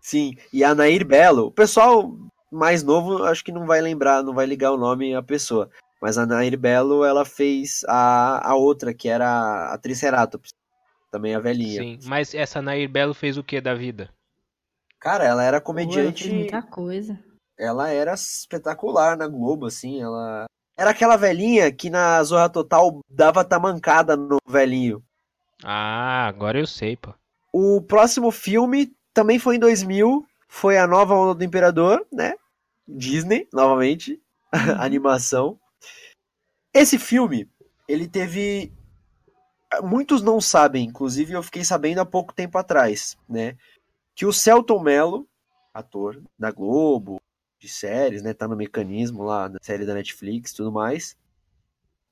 [0.00, 2.10] Sim, e a Nair Belo, o pessoal
[2.50, 5.70] mais novo acho que não vai lembrar, não vai ligar o nome à pessoa.
[6.00, 10.52] Mas a Nair Belo, ela fez a, a outra, que era a Triceratops.
[11.10, 11.82] Também a velhinha.
[11.82, 14.10] Sim, mas essa Nair Belo fez o que da vida?
[15.00, 16.28] Cara, ela era comediante.
[16.28, 17.18] Pô, muita coisa.
[17.58, 20.02] Ela era espetacular na Globo, assim.
[20.02, 20.44] Ela.
[20.76, 25.02] Era aquela velhinha que na Zorra Total dava tamancada no velhinho.
[25.64, 27.12] Ah, agora eu sei, pô.
[27.52, 30.27] O próximo filme também foi em 2000.
[30.48, 32.34] Foi a nova onda do Imperador, né?
[32.86, 34.20] Disney, novamente.
[34.50, 34.80] Uhum.
[34.80, 35.60] Animação.
[36.72, 37.46] Esse filme,
[37.86, 38.72] ele teve.
[39.82, 43.58] Muitos não sabem, inclusive eu fiquei sabendo há pouco tempo atrás, né?
[44.14, 45.28] Que o Celton Mello,
[45.74, 47.20] ator da Globo,
[47.58, 48.32] de séries, né?
[48.32, 51.14] Tá no mecanismo lá da série da Netflix e tudo mais.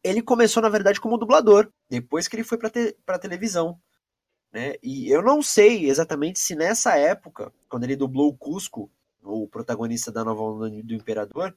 [0.04, 3.80] Ele começou, na verdade, como dublador, depois que ele foi pra, te pra televisão.
[4.52, 4.74] Né?
[4.82, 8.90] E eu não sei exatamente se nessa época, quando ele dublou o Cusco,
[9.22, 11.54] o protagonista da nova onda do Imperador,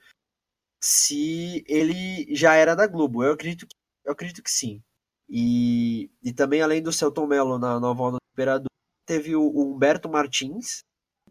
[0.82, 3.24] se ele já era da Globo.
[3.24, 3.76] Eu acredito que,
[4.06, 4.82] eu acredito que sim.
[5.30, 8.70] E, e também, além do Celton Mello na Nova Onda do Imperador,
[9.06, 10.80] teve o, o, Humberto Martins,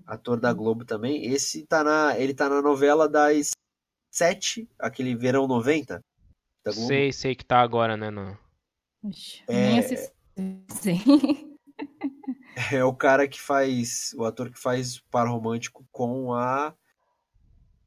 [0.06, 1.26] ator da Globo também.
[1.26, 3.50] Esse tá na, ele tá na novela das
[4.10, 6.00] sete, aquele Verão 90.
[6.70, 8.10] Sei, sei que tá agora, né?
[8.10, 8.38] No...
[9.48, 10.12] É...
[12.72, 16.74] é o cara que faz, o ator que faz par romântico com a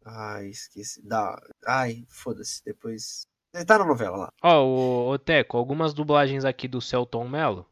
[0.06, 1.06] Ai, esqueci.
[1.06, 1.40] Da...
[1.66, 2.64] Ai, foda-se.
[2.66, 3.28] Depois.
[3.54, 4.34] Ele tá na novela lá.
[4.42, 7.66] Ó, oh, o, o Teco, algumas dublagens aqui do Celton Mello.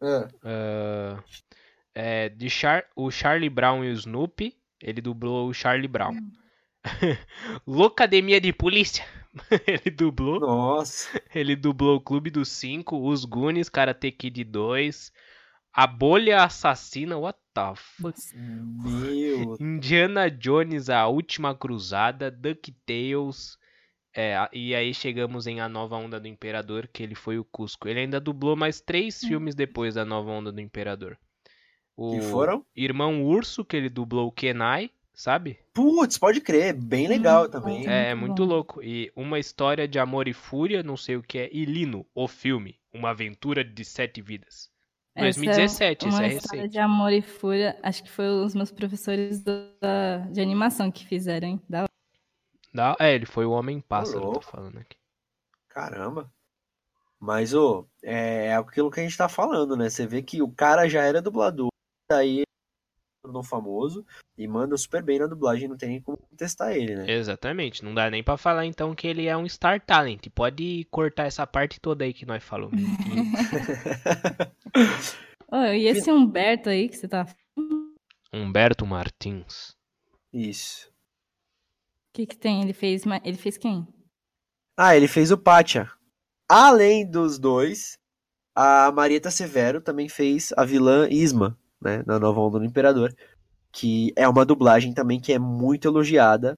[0.00, 0.28] Ah.
[0.44, 1.22] Uh,
[1.94, 4.56] é, de Char o Charlie Brown e o Snoopy.
[4.80, 6.12] Ele dublou o Charlie Brown.
[6.12, 6.32] Hum.
[7.66, 9.04] Locademia de Polícia.
[9.66, 10.40] ele dublou.
[10.40, 11.20] Nossa.
[11.34, 15.12] Ele dublou o Clube dos Cinco, Os Goonies, Karate Kid 2,
[15.72, 18.18] A Bolha Assassina, what the fuck?
[18.34, 19.56] Meu.
[19.60, 23.58] Indiana Jones, A Última Cruzada, DuckTales.
[24.14, 27.88] É, e aí chegamos em A Nova Onda do Imperador, que ele foi o Cusco.
[27.88, 29.28] Ele ainda dublou mais três hum.
[29.28, 31.18] filmes depois da Nova Onda do Imperador.
[31.96, 32.64] O que foram?
[32.76, 35.58] Irmão Urso, que ele dublou o Kenai, sabe?
[35.72, 37.88] Putz, pode crer, bem legal hum, também.
[37.88, 38.82] É, é muito louco.
[38.82, 42.26] E Uma História de Amor e Fúria, não sei o que é, e Lino, o
[42.26, 44.70] filme, Uma Aventura de Sete Vidas.
[45.16, 47.78] 2017, essa é, uma história de amor e fúria.
[47.82, 51.60] Acho que foi os meus professores da, de animação que fizeram, hein?
[51.68, 51.84] Da...
[52.72, 54.96] Da, é, ele foi o Homem Pássaro, tô falando aqui.
[55.68, 56.32] Caramba.
[57.20, 59.90] Mas, ô, é, é aquilo que a gente tá falando, né?
[59.90, 61.68] Você vê que o cara já era dublador,
[62.10, 62.42] daí
[63.22, 64.04] tornou famoso
[64.36, 67.04] e manda super bem na dublagem, não tem nem como testar ele, né?
[67.08, 70.26] Exatamente, não dá nem para falar então que ele é um star talent.
[70.34, 72.74] Pode cortar essa parte toda aí que nós falamos.
[75.50, 77.26] oh, e esse Humberto aí que você tá
[78.32, 79.76] Humberto Martins.
[80.32, 80.88] Isso.
[80.88, 80.92] O
[82.14, 82.62] que que tem?
[82.62, 83.86] Ele fez, ele fez quem?
[84.76, 85.90] Ah, ele fez o Pátia.
[86.48, 87.96] Além dos dois,
[88.54, 93.14] a Marieta Severo também fez a vilã Isma né, na nova onda do Imperador,
[93.70, 96.56] que é uma dublagem também que é muito elogiada,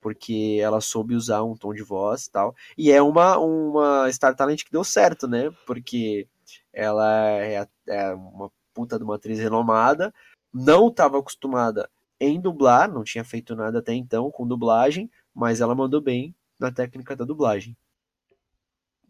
[0.00, 2.54] porque ela soube usar um tom de voz e tal.
[2.76, 5.50] E é uma, uma Star Talent que deu certo, né?
[5.66, 6.26] Porque
[6.72, 10.12] Ela é, é uma puta de uma atriz renomada,
[10.52, 15.74] não estava acostumada em dublar, não tinha feito nada até então com dublagem, mas ela
[15.74, 17.76] mandou bem na técnica da dublagem.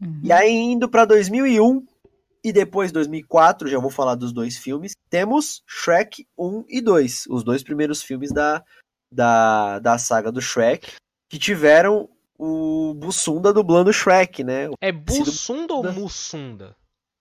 [0.01, 0.19] Uhum.
[0.23, 1.85] E aí, indo para 2001
[2.43, 7.43] e depois 2004, já vou falar dos dois filmes, temos Shrek 1 e 2, os
[7.43, 8.61] dois primeiros filmes da,
[9.11, 10.91] da, da saga do Shrek,
[11.29, 14.69] que tiveram o Bussunda dublando Shrek, né?
[14.81, 16.75] É Bussunda ou Mussunda?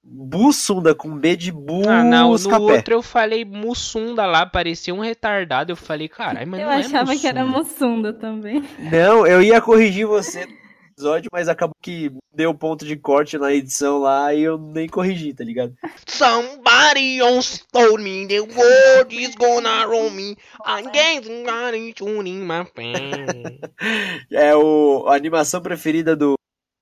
[0.04, 1.86] Bussunda, com B de Bus.
[1.86, 5.70] Ah, não, no outro eu falei Mussunda lá, parecia um retardado.
[5.70, 8.64] Eu falei, caralho, mas eu não é achava que era Mussunda também.
[8.90, 10.48] Não, eu ia corrigir você
[11.02, 15.34] episódio, mas acabou que deu ponto de corte na edição lá e eu nem corrigi,
[15.34, 15.74] tá ligado?
[16.06, 20.36] Somebody once told me the world is gonna roll me.
[20.92, 23.60] Getting tuning my pen.
[24.30, 26.34] É o, a animação preferida do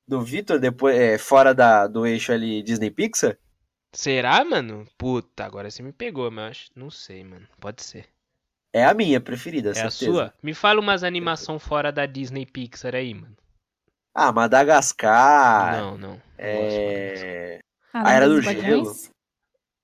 [0.07, 3.39] do Vitor, depois, é, fora da, do eixo ali Disney Pixar?
[3.95, 4.85] Será, mano?
[4.99, 7.47] Puta, agora você me pegou, mas não sei, mano.
[7.61, 8.07] Pode ser.
[8.73, 9.89] É a minha preferida, É certeza.
[10.11, 10.35] a sua?
[10.43, 13.37] Me fala umas animação fora da Disney Pixar aí, mano.
[14.15, 15.81] Ah, Madagascar.
[15.81, 16.23] Não, não.
[16.37, 17.61] É...
[17.93, 18.93] a Era do Gelo.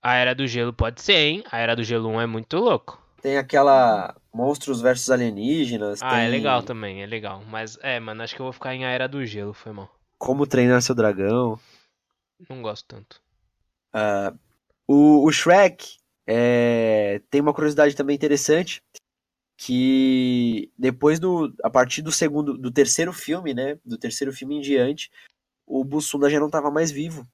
[0.03, 1.45] A Era do Gelo pode ser, hein?
[1.51, 3.01] A Era do Gelo 1 é muito louco.
[3.23, 6.01] Tem aquela Monstros versus Alienígenas.
[6.03, 6.27] Ah, tem...
[6.27, 7.43] é legal também, é legal.
[7.49, 9.91] Mas, é, mano, acho que eu vou ficar em A Era do Gelo, foi mal.
[10.19, 11.59] Como Treinar Seu Dragão.
[12.49, 13.21] Não gosto tanto.
[13.95, 14.39] Uh,
[14.87, 18.83] o, o, Shrek é, tem uma curiosidade também interessante
[19.57, 24.61] que depois do a partir do segundo do terceiro filme né do terceiro filme em
[24.61, 25.11] diante
[25.67, 27.27] o Bussunda já não estava mais vivo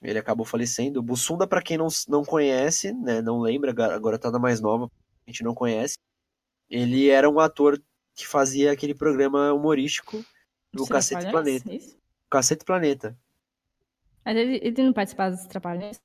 [0.00, 4.30] ele acabou falecendo o Bussunda para quem não, não conhece né não lembra agora tá
[4.30, 4.90] na mais nova
[5.26, 5.96] a gente não conhece
[6.70, 7.82] ele era um ator
[8.14, 10.24] que fazia aquele programa humorístico
[10.72, 11.96] do Cacete Planeta isso?
[12.30, 13.16] Cacete Planeta.
[14.24, 16.00] Mas ele, ele não participava dos Trapalhões?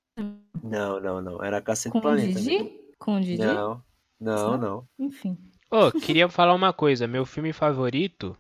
[0.61, 1.43] Não, não, não.
[1.43, 2.33] Era Cacete Com Planeta.
[2.33, 2.79] Com o Didi?
[2.99, 3.45] Com o Didi?
[3.45, 3.83] Não,
[4.19, 4.87] não, não.
[4.99, 5.37] Enfim.
[5.71, 7.05] Ô, oh, queria falar uma coisa.
[7.05, 8.35] Meu filme favorito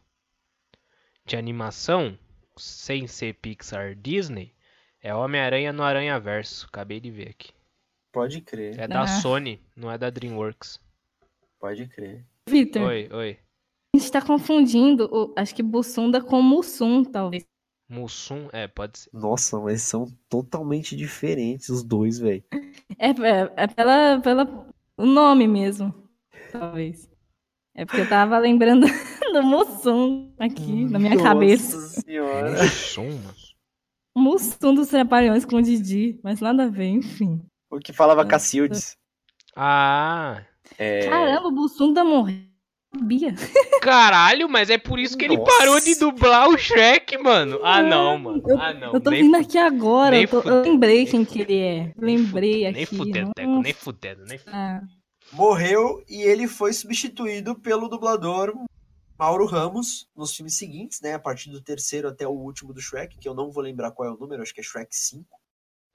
[1.23, 2.17] de animação,
[2.57, 4.51] sem ser Pixar Disney,
[4.99, 6.65] é Homem-Aranha no Aranha Verso.
[6.65, 7.51] Acabei de ver aqui.
[8.11, 8.79] Pode crer.
[8.79, 9.07] É da ah.
[9.07, 10.79] Sony, não é da DreamWorks.
[11.59, 12.25] Pode crer.
[12.49, 12.81] Vitor.
[12.81, 13.37] Oi, oi.
[13.93, 17.45] A gente tá confundindo, o, acho que Bussunda com Mussum, talvez.
[17.87, 19.09] Mussum, é, pode ser.
[19.13, 22.43] Nossa, mas são totalmente diferentes os dois, velho.
[22.97, 25.93] É, é, é, pela, pela o nome mesmo,
[26.51, 27.09] talvez.
[27.79, 28.85] É porque eu tava lembrando
[29.31, 31.77] do Mussum aqui na minha Nossa cabeça.
[32.01, 32.51] Senhora.
[32.51, 33.21] Mussum,
[34.13, 37.41] Mussum dos Trapalhões com o Didi, mas nada a ver, enfim.
[37.71, 38.97] O que falava Cacildes.
[39.55, 40.43] Ah.
[40.77, 41.07] É...
[41.07, 42.49] Caramba, o Bussunda morreu
[42.93, 43.33] sabia.
[43.81, 45.57] Caralho, mas é por isso que ele Nossa.
[45.57, 47.61] parou de dublar o Shrek, mano.
[47.63, 48.43] Ah, não, mano.
[48.45, 48.93] Eu, ah, não.
[48.93, 50.19] Eu tô vindo aqui agora.
[50.19, 51.93] Eu, tô, eu, lembrei quem que ele é.
[51.97, 52.75] Lembrei aqui.
[52.75, 54.57] Nem fudendo, Teco, nem fudendo, nem fudendo.
[54.57, 54.81] Ah.
[55.31, 58.53] Morreu e ele foi substituído pelo dublador
[59.17, 61.13] Mauro Ramos nos filmes seguintes, né?
[61.13, 64.07] A partir do terceiro até o último do Shrek, que eu não vou lembrar qual
[64.07, 65.27] é o número, acho que é Shrek 5.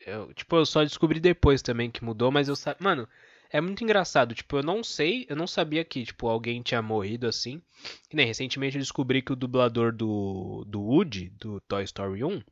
[0.07, 2.85] Eu, tipo, eu só descobri depois também que mudou, mas eu sabia.
[2.85, 3.09] Mano,
[3.51, 4.35] é muito engraçado.
[4.35, 7.63] Tipo, eu não sei, eu não sabia que, tipo, alguém tinha morrido assim.
[8.11, 12.43] Que nem recentemente eu descobri que o dublador do, do Woody, do Toy Story 1,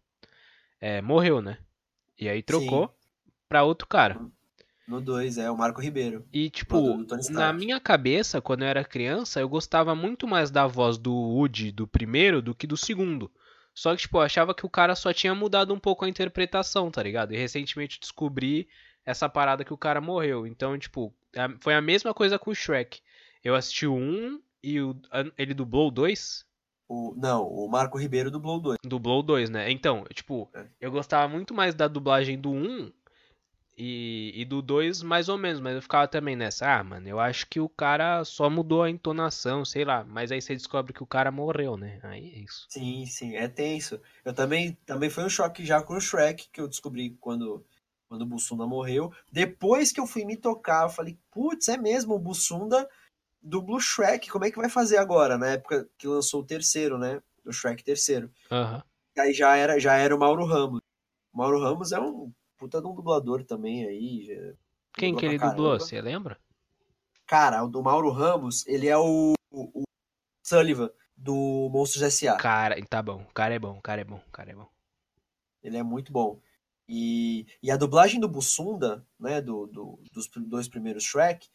[0.80, 1.58] é, morreu, né?
[2.18, 3.32] E aí trocou Sim.
[3.48, 4.18] pra outro cara.
[4.86, 6.24] No 2, é o Marco Ribeiro.
[6.32, 10.98] E, tipo, na minha cabeça, quando eu era criança, eu gostava muito mais da voz
[10.98, 13.30] do Woody do primeiro do que do segundo.
[13.74, 16.90] Só que, tipo, eu achava que o cara só tinha mudado um pouco a interpretação,
[16.90, 17.32] tá ligado?
[17.32, 18.68] E recentemente descobri
[19.04, 20.46] essa parada que o cara morreu.
[20.46, 21.14] Então, tipo,
[21.60, 23.00] foi a mesma coisa com o Shrek.
[23.42, 24.96] Eu assisti o 1 e o,
[25.38, 26.44] ele dublou o 2.
[26.88, 28.78] O, não, o Marco Ribeiro dublou o 2.
[28.84, 29.70] Dublou o 2, né?
[29.70, 30.66] Então, tipo, é.
[30.80, 32.92] eu gostava muito mais da dublagem do 1
[33.76, 37.18] e, e do 2 mais ou menos, mas eu ficava também nessa, ah, mano, eu
[37.18, 41.02] acho que o cara só mudou a entonação, sei lá, mas aí você descobre que
[41.02, 41.98] o cara morreu, né?
[42.02, 42.66] Aí é isso.
[42.68, 44.00] Sim, sim, é tenso.
[44.24, 47.64] Eu também, também foi um choque já com o Shrek que eu descobri quando
[48.12, 49.10] quando o Bussunda morreu.
[49.32, 52.86] Depois que eu fui me tocar, eu falei, putz, é mesmo, o Bussunda
[53.42, 55.38] do Blue Shrek, como é que vai fazer agora?
[55.38, 57.22] Na época que lançou o terceiro, né?
[57.42, 58.30] O Shrek terceiro.
[58.50, 58.82] Uhum.
[59.18, 60.82] Aí já era, já era o Mauro Ramos.
[61.32, 62.30] O Mauro Ramos é um
[62.62, 64.54] puta de um dublador também aí.
[64.94, 66.38] Quem que ele dublou, você lembra?
[67.26, 69.82] Cara, o do Mauro Ramos, ele é o, o, o
[70.46, 72.36] Sullivan do Monstros S.A.
[72.36, 74.68] Cara, tá bom, o cara é bom, o cara é bom, o cara é bom.
[75.60, 76.40] Ele é muito bom.
[76.88, 81.48] E, e a dublagem do Bussunda, né, do, do, dos dois primeiros Shrek,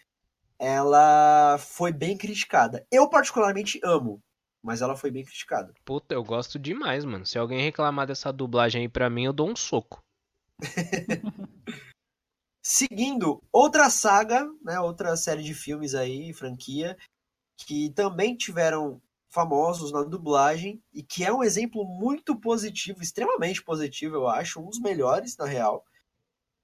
[0.59, 2.85] ela foi bem criticada.
[2.91, 4.21] Eu particularmente amo,
[4.61, 5.73] mas ela foi bem criticada.
[5.85, 7.25] Puta, eu gosto demais, mano.
[7.25, 10.03] Se alguém reclamar dessa dublagem aí pra mim, eu dou um soco.
[12.61, 16.97] Seguindo, outra saga, né, outra série de filmes aí, franquia,
[17.57, 24.15] que também tiveram famosos na dublagem e que é um exemplo muito positivo, extremamente positivo,
[24.15, 25.85] eu acho, um dos melhores, na real,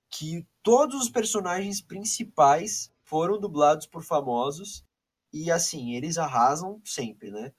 [0.09, 4.83] que todos os personagens principais foram dublados por famosos
[5.31, 7.53] e, assim, eles arrasam sempre, né?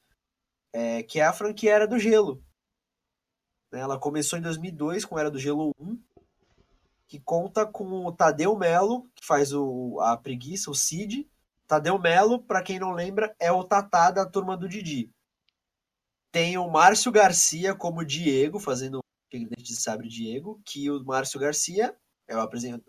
[0.73, 2.43] É, que é a franquia Era do Gelo.
[3.73, 5.99] Ela começou em 2002 com Era do Gelo 1,
[7.15, 11.31] que conta com o Tadeu Melo, que faz o, a preguiça, o Cid.
[11.65, 15.13] Tadeu Melo, para quem não lembra, é o Tatá da turma do Didi.
[16.33, 19.03] Tem o Márcio Garcia como Diego, fazendo o
[19.33, 21.97] de Sabre Diego, que o Márcio Garcia
[22.27, 22.37] é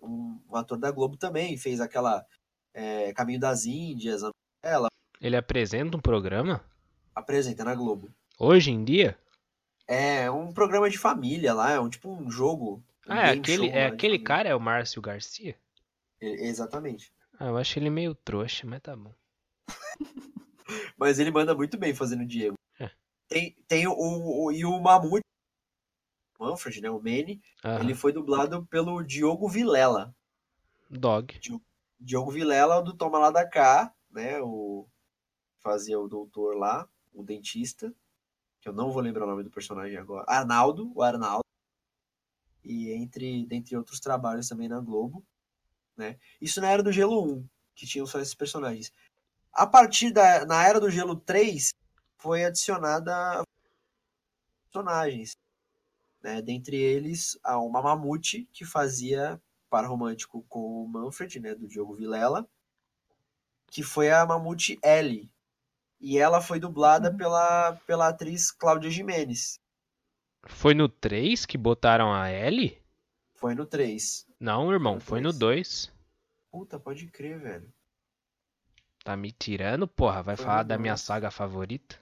[0.02, 2.26] um, um ator da Globo também, fez aquela
[2.74, 4.24] é, Caminho das Índias,
[4.64, 4.88] ela.
[5.22, 6.66] Ele apresenta um programa?
[7.14, 8.10] Apresenta na Globo.
[8.40, 9.20] Hoje em dia?
[9.88, 13.86] É um programa de família lá, é um tipo um jogo ah, é aquele, é
[13.86, 15.56] aquele cara, é o Márcio Garcia?
[16.20, 17.14] É, exatamente.
[17.40, 19.14] Ah, eu acho ele meio trouxa, mas tá bom.
[20.98, 22.56] mas ele manda muito bem fazendo o Diego.
[22.80, 22.90] É.
[23.28, 25.22] Tem, tem o, o, e o Mamute,
[26.40, 27.80] Manfred, né, o Manny, uhum.
[27.80, 30.16] ele foi dublado pelo Diogo Vilela.
[30.90, 31.40] Dog.
[32.00, 34.88] Diogo Vilela, do Toma Lá da Cá, né, o
[35.60, 37.94] fazia o doutor lá, o dentista,
[38.62, 40.26] que eu não vou lembrar o nome do personagem agora.
[40.28, 41.45] Arnaldo, o Arnaldo
[42.66, 45.24] e entre dentre outros trabalhos também na Globo,
[45.96, 46.18] né?
[46.42, 48.92] Isso na era do Gelo 1, que tinham só esses personagens.
[49.54, 51.74] A partir da na era do Gelo 3
[52.18, 53.44] foi adicionada
[54.66, 55.38] personagens,
[56.22, 56.42] né?
[56.42, 61.96] Dentre eles a uma Mamute que fazia par romântico com o Manfred, né, do Diogo
[61.96, 62.48] Vilela,
[63.68, 65.30] que foi a Mamute Ellie.
[66.00, 67.18] E ela foi dublada uhum.
[67.18, 69.60] pela, pela atriz Cláudia Jimenez,
[70.46, 72.78] foi no 3 que botaram a L?
[73.34, 74.28] Foi no 3.
[74.40, 75.92] Não, irmão, foi no 2.
[76.52, 77.74] Puta, pode crer, velho.
[79.04, 80.24] Tá me tirando, porra?
[80.24, 82.00] Vai foi falar da minha saga favorita?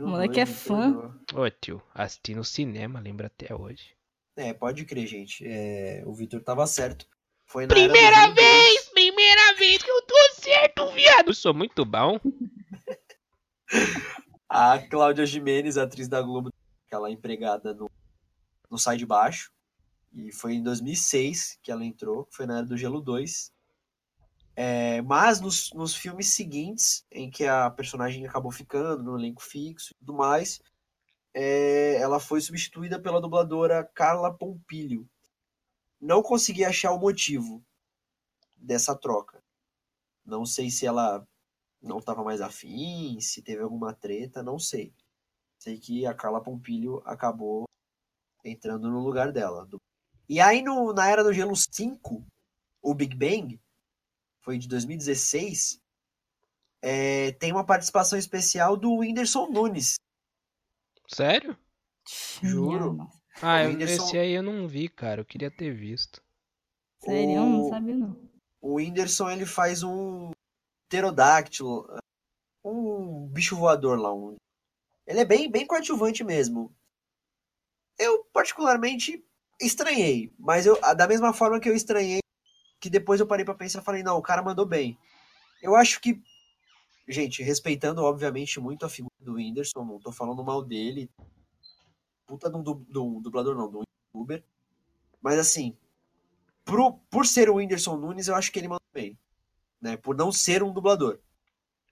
[0.00, 1.18] o moleque é fã.
[1.34, 3.96] Ô, tio, assisti no cinema, lembra até hoje.
[4.36, 5.44] É, pode crer, gente.
[5.46, 7.06] É, o Vitor tava certo.
[7.46, 11.28] Foi na primeira vez, primeira vez que eu tô certo, viado.
[11.28, 12.18] Eu sou muito bom.
[14.48, 16.52] A Cláudia Jimenez, atriz da Globo,
[16.86, 17.90] aquela empregada no,
[18.70, 19.52] no Sai de Baixo.
[20.12, 23.52] E foi em 2006 que ela entrou, foi na era do Gelo 2.
[24.56, 29.92] É, mas nos, nos filmes seguintes, em que a personagem acabou ficando no elenco fixo
[29.92, 30.60] e tudo mais,
[31.32, 35.08] é, ela foi substituída pela dubladora Carla Pompilho.
[36.00, 37.64] Não consegui achar o motivo
[38.56, 39.42] dessa troca.
[40.24, 41.26] Não sei se ela
[41.84, 44.94] não estava mais afim, se teve alguma treta, não sei.
[45.58, 47.64] Sei que a Carla Pompilho acabou
[48.44, 49.68] entrando no lugar dela.
[50.28, 52.26] E aí no, na Era do Gelo 5,
[52.82, 53.60] o Big Bang,
[54.40, 55.80] foi de 2016,
[56.82, 59.94] é, tem uma participação especial do Whindersson Nunes.
[61.08, 61.56] Sério?
[62.42, 62.98] Juro.
[63.40, 64.04] Ah, eu, Whindersson...
[64.04, 65.22] esse aí eu não vi, cara.
[65.22, 66.22] Eu queria ter visto.
[67.00, 67.42] Sério?
[67.42, 67.46] O...
[67.46, 68.30] Não sabia não.
[68.60, 70.33] O Whindersson, ele faz um
[70.94, 71.98] pterodáctilo,
[72.64, 74.14] um bicho voador lá.
[74.14, 74.36] Um...
[75.06, 76.72] Ele é bem, bem coadjuvante mesmo.
[77.98, 79.24] Eu, particularmente,
[79.60, 82.20] estranhei, mas eu, da mesma forma que eu estranhei,
[82.80, 84.96] que depois eu parei para pensar e falei, não, o cara mandou bem.
[85.60, 86.22] Eu acho que,
[87.08, 91.10] gente, respeitando, obviamente, muito a figura do Whindersson, não tô falando mal dele,
[92.26, 93.82] puta de um, dublador, não, de um
[94.14, 94.44] youtuber,
[95.20, 95.76] mas assim,
[96.64, 99.18] pro, por ser o Whindersson Nunes, eu acho que ele mandou bem
[99.84, 99.96] né?
[99.98, 101.18] Por não ser um dublador.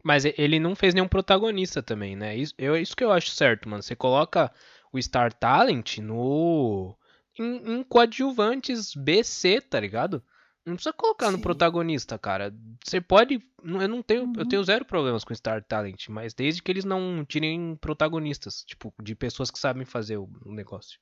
[0.02, 2.36] Mas ele não fez nenhum protagonista também, né?
[2.36, 3.82] Isso, eu, isso que eu acho certo, mano.
[3.82, 4.50] Você coloca
[4.92, 6.96] o Star Talent no.
[7.38, 10.22] em, em coadjuvantes BC, tá ligado?
[10.64, 11.32] Não precisa colocar Sim.
[11.32, 12.52] no protagonista, cara.
[12.84, 13.40] Você pode.
[13.62, 14.24] Eu não tenho.
[14.24, 14.32] Uhum.
[14.38, 18.92] Eu tenho zero problemas com Star Talent, mas desde que eles não tirem protagonistas, tipo,
[19.00, 20.98] de pessoas que sabem fazer o, o negócio.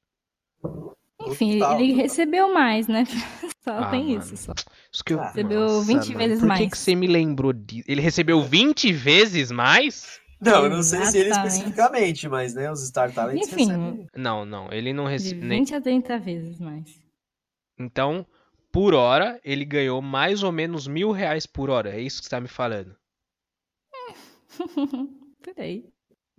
[1.26, 2.02] Enfim, total, ele total.
[2.02, 3.04] recebeu mais, né?
[3.62, 4.18] Só ah, tem mano.
[4.18, 4.36] isso.
[4.36, 4.52] Só.
[4.92, 5.18] isso que eu...
[5.18, 6.18] Recebeu Nossa, 20 mano.
[6.18, 6.60] vezes Por mais.
[6.60, 7.84] Por que, que você me lembrou disso?
[7.86, 10.20] Ele recebeu 20 vezes mais?
[10.40, 14.06] Não, eu não sei se ele especificamente, mas né, os Star Talents Enfim, recebem.
[14.16, 15.48] Não, não, ele não recebeu.
[15.48, 15.78] 20 nem...
[15.78, 16.98] a 30 vezes mais.
[17.78, 18.26] Então,
[18.72, 21.90] por hora, ele ganhou mais ou menos mil reais por hora.
[21.94, 22.96] É isso que você tá me falando?
[25.42, 25.84] por aí.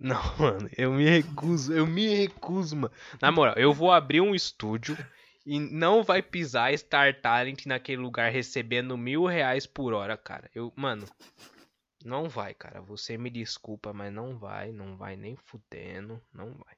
[0.02, 2.92] Não, mano, eu me recuso, eu me recuso, mano.
[3.20, 4.98] Na moral, eu vou abrir um estúdio
[5.46, 10.50] e não vai pisar Star Talent naquele lugar recebendo mil reais por hora, cara.
[10.52, 11.06] Eu, mano,
[12.04, 12.80] não vai, cara.
[12.82, 16.74] Você me desculpa, mas não vai, não vai nem fudendo, não vai.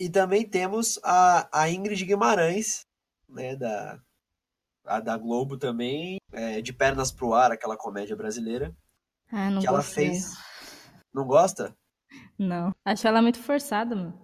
[0.00, 2.86] E também temos a, a Ingrid Guimarães,
[3.28, 4.00] né, da,
[4.86, 8.74] a da Globo também, é, De Pernas pro Ar, aquela comédia brasileira.
[9.30, 10.08] Ah, não que ela gostei.
[10.08, 10.32] fez.
[11.12, 11.76] Não gosta?
[12.38, 12.74] Não.
[12.84, 14.20] Acho ela muito forçada, mano.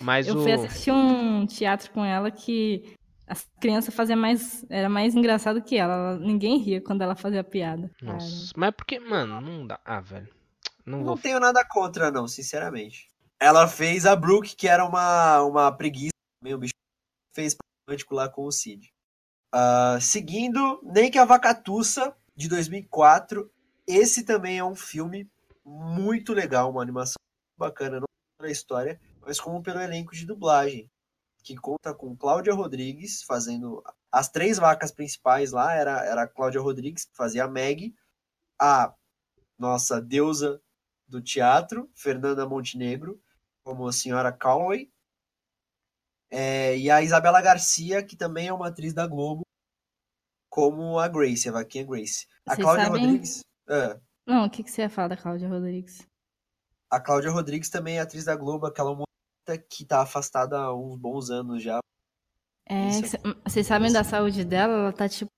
[0.00, 0.42] Mas Eu o...
[0.42, 2.94] fui assistir um teatro com ela que
[3.26, 4.64] as crianças faziam mais.
[4.70, 6.18] Era mais engraçado que ela.
[6.18, 7.90] Ninguém ria quando ela fazia piada.
[8.00, 9.78] Nossa, mas porque, mano, não dá.
[9.84, 10.28] Ah, velho.
[10.84, 11.18] Não Não vou.
[11.18, 13.08] tenho nada contra, não, sinceramente.
[13.38, 16.12] Ela fez a Brooke, que era uma, uma preguiça,
[16.42, 16.74] meio bicho,
[17.34, 17.56] fez
[17.88, 18.92] romântico lá com o Cid.
[19.52, 23.50] Ah, seguindo, Nem que a Vacatuça, de 2004.
[23.86, 25.28] Esse também é um filme
[25.64, 27.16] muito legal, uma animação
[27.58, 28.06] bacana, não
[28.38, 30.90] pela história, mas como pelo elenco de dublagem,
[31.44, 36.60] que conta com Cláudia Rodrigues fazendo as três vacas principais lá, era, era a Cláudia
[36.60, 37.94] Rodrigues, que fazia a Meg,
[38.60, 38.94] a
[39.58, 40.60] nossa deusa
[41.06, 43.20] do teatro, Fernanda Montenegro,
[43.64, 44.90] como a senhora Calloway,
[46.30, 49.42] é, e a Isabela Garcia, que também é uma atriz da Globo,
[50.48, 52.26] como a Grace, a vaquinha Grace.
[52.46, 53.40] A Vocês Cláudia sabem- Rodrigues.
[53.68, 56.06] é, Não, o que, que você ia falar da Cláudia Rodrigues?
[56.90, 60.96] a Cláudia Rodrigues também é atriz da Globo, aquela mulher que tá afastada há uns
[60.98, 61.78] bons anos já.
[62.66, 63.16] É, cê-
[63.46, 64.74] vocês sabem da saúde dela?
[64.74, 65.30] Ela tá tipo.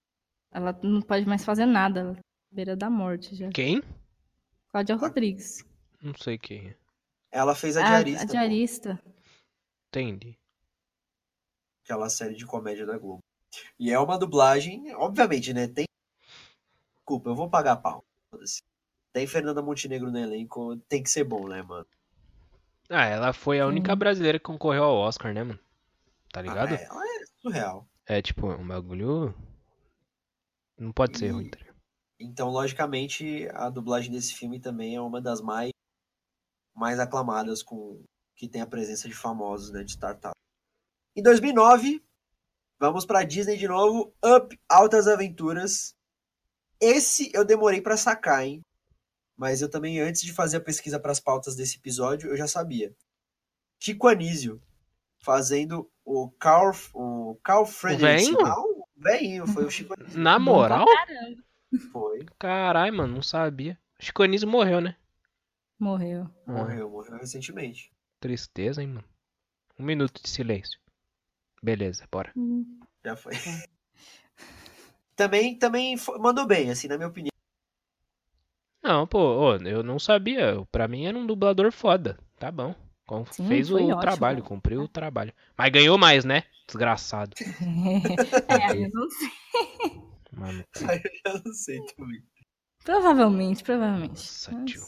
[0.52, 2.00] Ela não pode mais fazer nada.
[2.00, 3.48] Ela tá à beira da morte já.
[3.50, 3.80] Quem?
[4.72, 5.64] Cláudia Rodrigues.
[6.02, 6.76] Não sei quem é.
[7.30, 9.02] Ela fez a Ah, diarista, a pô, diarista.
[9.88, 10.36] Entendi.
[11.84, 13.20] aquela série de comédia da Globo.
[13.78, 15.68] E é uma dublagem, obviamente, né?
[15.68, 15.84] Tem.
[16.96, 18.04] Desculpa, eu vou pagar pau.
[18.30, 18.60] foda-se.
[19.14, 21.86] Tem Fernanda Montenegro no elenco, tem que ser bom, né, mano?
[22.90, 25.60] Ah, ela foi a única brasileira que concorreu ao Oscar, né, mano?
[26.32, 26.74] Tá ligado?
[26.74, 27.88] Ah, é, ela é surreal.
[28.06, 29.32] É tipo, um bagulho.
[30.76, 31.76] Não pode ser E- ruim, tá ligado?
[32.18, 35.70] Então, logicamente, a dublagem desse filme também é uma das mais,
[36.74, 38.02] mais aclamadas, com
[38.34, 40.34] que tem a presença de famosos, né, de startup.
[41.16, 42.02] Em 2009,
[42.80, 45.94] vamos pra Disney de novo, Up, Altas Aventuras.
[46.80, 48.60] Esse eu demorei pra sacar, hein?
[49.36, 52.46] Mas eu também, antes de fazer a pesquisa para as pautas desse episódio, eu já
[52.46, 52.94] sabia.
[53.80, 54.62] Chico Anísio,
[55.18, 57.66] fazendo o Carl, o Carl?
[58.42, 60.20] Não, o velhinho, foi o Chico Anísio.
[60.20, 60.86] Na moral?
[61.90, 62.24] Foi.
[62.38, 63.78] Caralho, mano, não sabia.
[63.98, 64.96] Chico Anísio morreu, né?
[65.78, 66.30] Morreu.
[66.46, 67.92] Morreu, morreu recentemente.
[68.20, 69.04] tristeza, hein, mano.
[69.78, 70.78] Um minuto de silêncio.
[71.62, 72.32] Beleza, bora.
[73.04, 73.34] Já foi.
[75.16, 77.33] também, também mandou bem, assim, na minha opinião.
[78.84, 80.62] Não, pô, ô, eu não sabia.
[80.70, 82.18] Pra mim era um dublador foda.
[82.38, 82.74] Tá bom.
[83.06, 84.00] Com- Sim, Fez o ótimo.
[84.00, 85.32] trabalho, cumpriu o trabalho.
[85.56, 86.42] Mas ganhou mais, né?
[86.66, 87.34] Desgraçado.
[88.48, 89.28] é, eu não sei.
[90.32, 90.64] Mano,
[91.24, 92.22] Eu não sei também.
[92.84, 94.10] Provavelmente, provavelmente.
[94.10, 94.82] nossa, Mas- tio.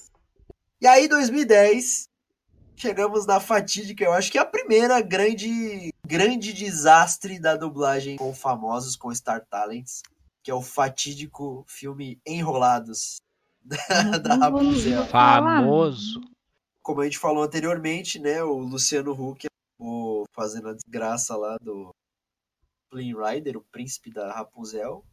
[0.80, 2.08] E aí, 2010,
[2.76, 8.34] chegamos na fatídica, eu acho que é a primeira grande, grande desastre da dublagem com
[8.34, 10.02] famosos, com Star Talents,
[10.42, 13.16] que é o fatídico filme Enrolados,
[14.18, 15.04] da, da vou- Rapunzel.
[15.06, 16.20] Famoso.
[16.82, 21.90] Como a gente falou anteriormente, né, o Luciano Huck acabou fazendo a desgraça lá do
[22.90, 25.04] Flynn Rider, o príncipe da Rapunzel,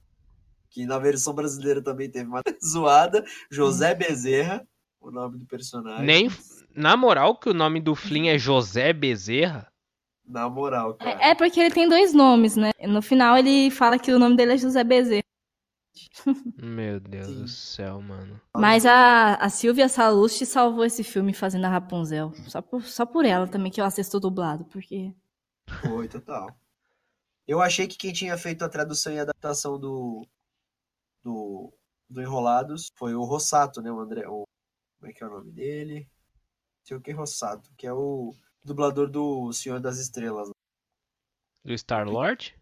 [0.70, 4.66] que na versão brasileira também teve uma zoada, José Bezerra,
[5.01, 6.06] o nome do personagem.
[6.06, 6.30] Nem.
[6.76, 9.68] Na moral, que o nome do Flynn é José Bezerra.
[10.26, 11.12] Na moral, cara.
[11.22, 12.72] É, é porque ele tem dois nomes, né?
[12.88, 15.24] No final ele fala que o nome dele é José Bezerra.
[16.57, 17.41] Meu Deus Sim.
[17.41, 18.39] do céu, mano.
[18.55, 22.33] Mas a, a Silvia Salusti salvou esse filme fazendo a Rapunzel.
[22.47, 25.13] Só por, só por ela também que eu assisto dublado, porque.
[25.81, 26.55] Foi, total.
[27.47, 30.25] Eu achei que quem tinha feito a tradução e adaptação do,
[31.21, 31.73] do,
[32.09, 33.91] do Enrolados foi o Rossato, né?
[33.91, 34.27] O André.
[34.27, 34.45] O,
[34.99, 35.99] como é que é o nome dele?
[36.79, 38.33] Não sei o que Rossato, que é o
[38.63, 40.49] dublador do Senhor das Estrelas.
[41.63, 42.55] Do Star Lord?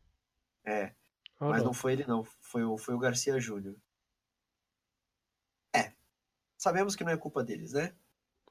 [0.64, 0.94] É,
[1.40, 1.68] Ou mas não?
[1.68, 2.24] não foi ele, não.
[2.52, 3.78] Foi o, foi o Garcia Júnior.
[5.74, 5.94] É.
[6.58, 7.96] Sabemos que não é culpa deles, né?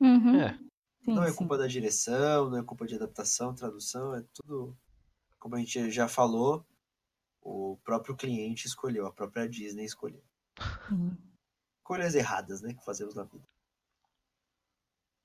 [0.00, 0.40] Uhum.
[0.40, 0.58] É.
[1.02, 1.36] Sim, não é sim.
[1.36, 4.74] culpa da direção, não é culpa de adaptação, tradução, é tudo.
[5.38, 6.66] Como a gente já falou,
[7.42, 10.24] o próprio cliente escolheu, a própria Disney escolheu.
[10.88, 11.18] Sim.
[11.80, 12.72] Escolhas erradas, né?
[12.72, 13.46] Que fazemos na vida.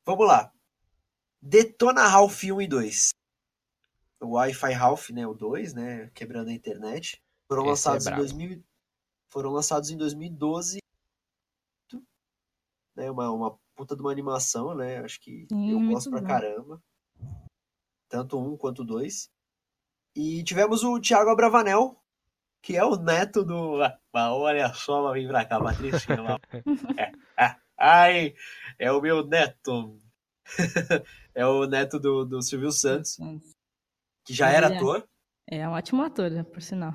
[0.06, 0.52] Vamos lá.
[1.42, 3.10] Detona Ralph 1 e 2.
[4.20, 5.26] O Wi-Fi Ralph, né?
[5.26, 6.10] O 2, né?
[6.14, 7.24] Quebrando a internet.
[7.48, 8.22] Foram Esse é lançados em brabo.
[8.24, 8.64] 2000,
[9.30, 10.80] foram lançados em 2012.
[12.96, 15.00] Né, uma, uma puta de uma animação, né?
[15.00, 16.28] Acho que Sim, eu gosto pra bom.
[16.28, 16.82] caramba.
[18.08, 19.30] Tanto um quanto dois.
[20.16, 22.02] E tivemos o Thiago Abravanel,
[22.62, 23.82] que é o neto do.
[23.84, 26.14] Ah, olha só, vem pra cá, Patrícia.
[26.98, 28.34] É, ah, ai,
[28.80, 30.00] é o meu neto.
[31.36, 33.18] é o neto do, do Silvio Santos,
[34.24, 35.06] que já era é, ator.
[35.46, 36.94] É um ótimo ator, né, por sinal.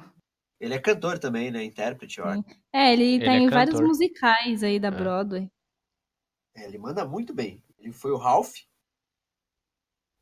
[0.60, 1.64] Ele é cantor também, né?
[1.64, 2.34] Intérprete, ó.
[2.72, 3.50] É, ele, ele tá é em cantor.
[3.50, 4.90] vários musicais aí da é.
[4.90, 5.50] Broadway.
[6.54, 7.64] É, ele manda muito bem.
[7.78, 8.54] Ele foi o Ralph.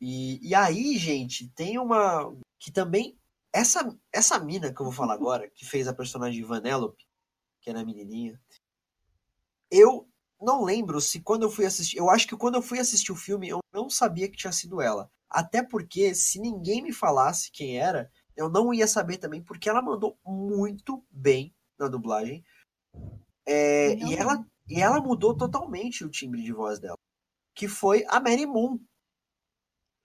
[0.01, 2.33] E, e aí, gente, tem uma.
[2.59, 3.19] Que também.
[3.53, 7.05] Essa, essa mina que eu vou falar agora, que fez a personagem Vanellope,
[7.61, 8.41] que era a menininha.
[9.69, 10.09] Eu
[10.41, 11.97] não lembro se quando eu fui assistir.
[11.97, 14.81] Eu acho que quando eu fui assistir o filme, eu não sabia que tinha sido
[14.81, 15.11] ela.
[15.29, 19.83] Até porque, se ninguém me falasse quem era, eu não ia saber também, porque ela
[19.83, 22.45] mandou muito bem na dublagem.
[23.45, 26.97] É, e, ela, e ela mudou totalmente o timbre de voz dela.
[27.53, 28.79] Que foi a Mary Moon.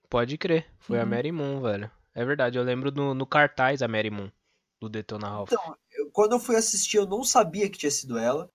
[0.10, 1.04] Pode crer, foi uhum.
[1.04, 1.92] a Mary Moon, velho.
[2.16, 4.32] É verdade, eu lembro no, no cartaz a Mary Moon,
[4.82, 5.52] do Detona Ralph.
[5.52, 8.50] Então, eu, quando eu fui assistir, eu não sabia que tinha sido ela.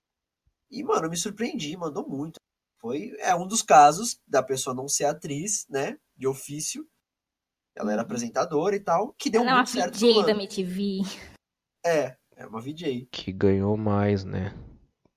[0.69, 2.37] E, mano, eu me surpreendi, mandou muito.
[2.81, 6.85] Foi é um dos casos da pessoa não ser atriz, né, de ofício,
[7.79, 10.03] ela era apresentadora e tal, que deu ela muito certo.
[10.03, 11.01] É uma VJ da MTV.
[11.85, 13.07] É, é uma VJ.
[13.09, 14.53] Que ganhou mais, né?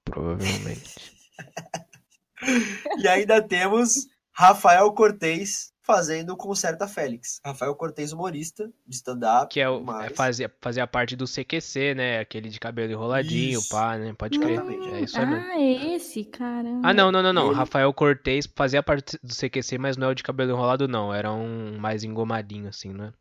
[0.04, 1.12] Provavelmente.
[2.98, 7.41] e ainda temos Rafael Cortez fazendo com certa Félix.
[7.45, 9.53] Rafael Cortez, humorista de stand-up.
[9.53, 10.11] Que é o, mas...
[10.11, 12.20] é fazia, fazia parte do CQC, né?
[12.20, 13.68] Aquele de cabelo enroladinho, Isso.
[13.68, 14.14] pá, né?
[14.16, 14.61] Pode crer.
[14.95, 15.45] é isso aí mesmo.
[15.45, 16.68] Ah, esse, cara.
[16.83, 17.47] Ah, não, não, não, não.
[17.49, 17.57] Ele...
[17.57, 21.12] Rafael Cortez fazia parte do CQC, mas não é o de cabelo enrolado, não.
[21.12, 23.12] Era um mais engomadinho, assim, né?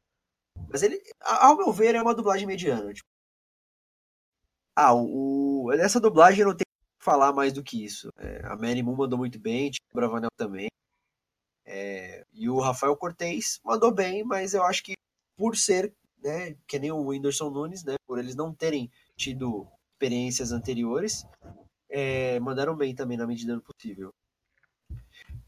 [0.69, 2.93] Mas ele, ao meu ver, é uma dublagem mediana.
[2.93, 3.07] Tipo...
[4.75, 8.09] Ah, o, o, essa dublagem não tem que falar mais do que isso.
[8.17, 10.67] É, a Mary Moon mandou muito bem, tipo, o Bravanel também.
[11.73, 14.93] É, e o Rafael Cortez mandou bem, mas eu acho que
[15.37, 20.51] por ser, né, que nem o Whindersson Nunes, né, por eles não terem tido experiências
[20.51, 21.25] anteriores,
[21.89, 24.13] é, mandaram bem também na medida do possível.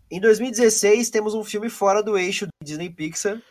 [0.09, 3.41] Em 2016 temos um filme fora do eixo do Disney Pixar,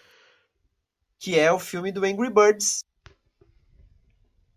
[1.19, 2.87] que é o filme do Angry Birds.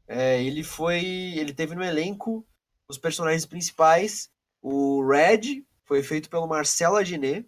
[0.08, 2.48] É, ele foi, ele teve no elenco
[2.88, 4.30] os personagens principais.
[4.62, 7.46] O Red foi feito pelo Marcelo Aginet,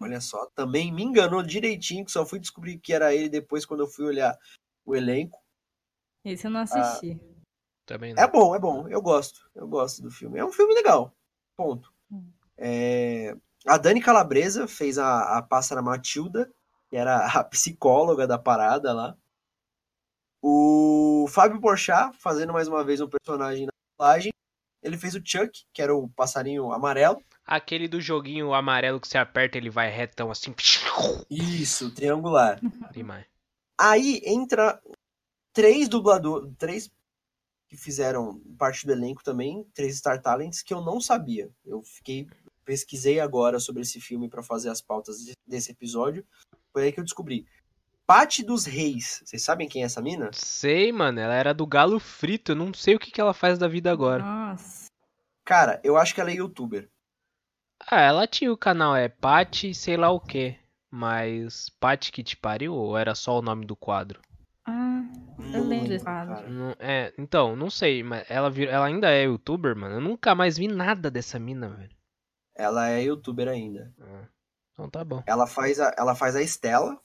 [0.00, 3.80] Olha só, também me enganou direitinho, que só fui descobrir que era ele depois quando
[3.80, 4.36] eu fui olhar
[4.84, 5.38] o elenco.
[6.24, 7.20] Esse eu não assisti.
[7.22, 7.30] Ah,
[7.86, 8.22] também não.
[8.22, 8.88] É bom, é bom.
[8.88, 9.50] Eu gosto.
[9.54, 10.38] Eu gosto do filme.
[10.38, 11.14] É um filme legal.
[11.56, 11.92] Ponto.
[12.10, 12.30] Hum.
[12.56, 13.36] É...
[13.66, 16.50] A Dani Calabresa fez a, a pássara Matilda,
[16.88, 19.16] que era a psicóloga da parada lá.
[20.42, 24.32] O Fábio Porchat, fazendo mais uma vez um personagem na dublagem.
[24.82, 27.22] Ele fez o Chuck, que era o passarinho amarelo.
[27.46, 30.54] Aquele do joguinho amarelo que você aperta, ele vai retão assim.
[31.28, 32.60] Isso, triangular.
[32.92, 33.26] Demais.
[33.78, 34.80] Aí entra
[35.52, 36.90] três dubladores, três
[37.68, 41.50] que fizeram parte do elenco também, três Star Talents que eu não sabia.
[41.64, 42.28] Eu fiquei
[42.64, 45.16] pesquisei agora sobre esse filme para fazer as pautas
[45.46, 46.24] desse episódio.
[46.72, 47.46] Foi aí que eu descobri.
[48.06, 49.22] Pate dos Reis.
[49.24, 50.30] Vocês sabem quem é essa mina?
[50.32, 51.20] Sei, mano.
[51.20, 52.52] Ela era do Galo Frito.
[52.52, 54.22] Eu não sei o que, que ela faz da vida agora.
[54.22, 54.86] Nossa.
[55.44, 56.88] Cara, eu acho que ela é youtuber.
[57.88, 60.56] Ah, ela tinha o canal, é Pati sei lá o que.
[60.90, 64.20] Mas Pati que te pariu ou era só o nome do quadro?
[64.66, 65.02] Ah,
[65.52, 66.50] eu lembro desse quadro.
[66.50, 69.96] Não, é, então, não sei, mas ela, vir, ela ainda é youtuber, mano?
[69.96, 71.96] Eu nunca mais vi nada dessa mina, velho.
[72.54, 73.92] Ela é youtuber ainda.
[74.00, 74.28] Ah,
[74.72, 75.22] então tá bom.
[75.26, 77.00] Ela faz a, ela faz a Estela.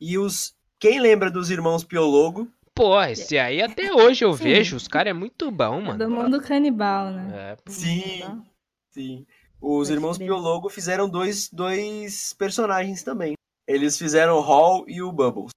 [0.00, 0.54] E os.
[0.78, 2.48] Quem lembra dos irmãos Piologo?
[2.74, 4.76] Pô, esse aí até hoje eu vejo.
[4.76, 6.02] Os caras é muito bom, mano.
[6.02, 7.28] É do mundo canibal, né?
[7.52, 8.42] É, sim,
[8.90, 9.26] sim.
[9.60, 13.34] Os irmãos Piologo fizeram dois, dois personagens também.
[13.66, 15.50] Eles fizeram o Hall e o Bubbles.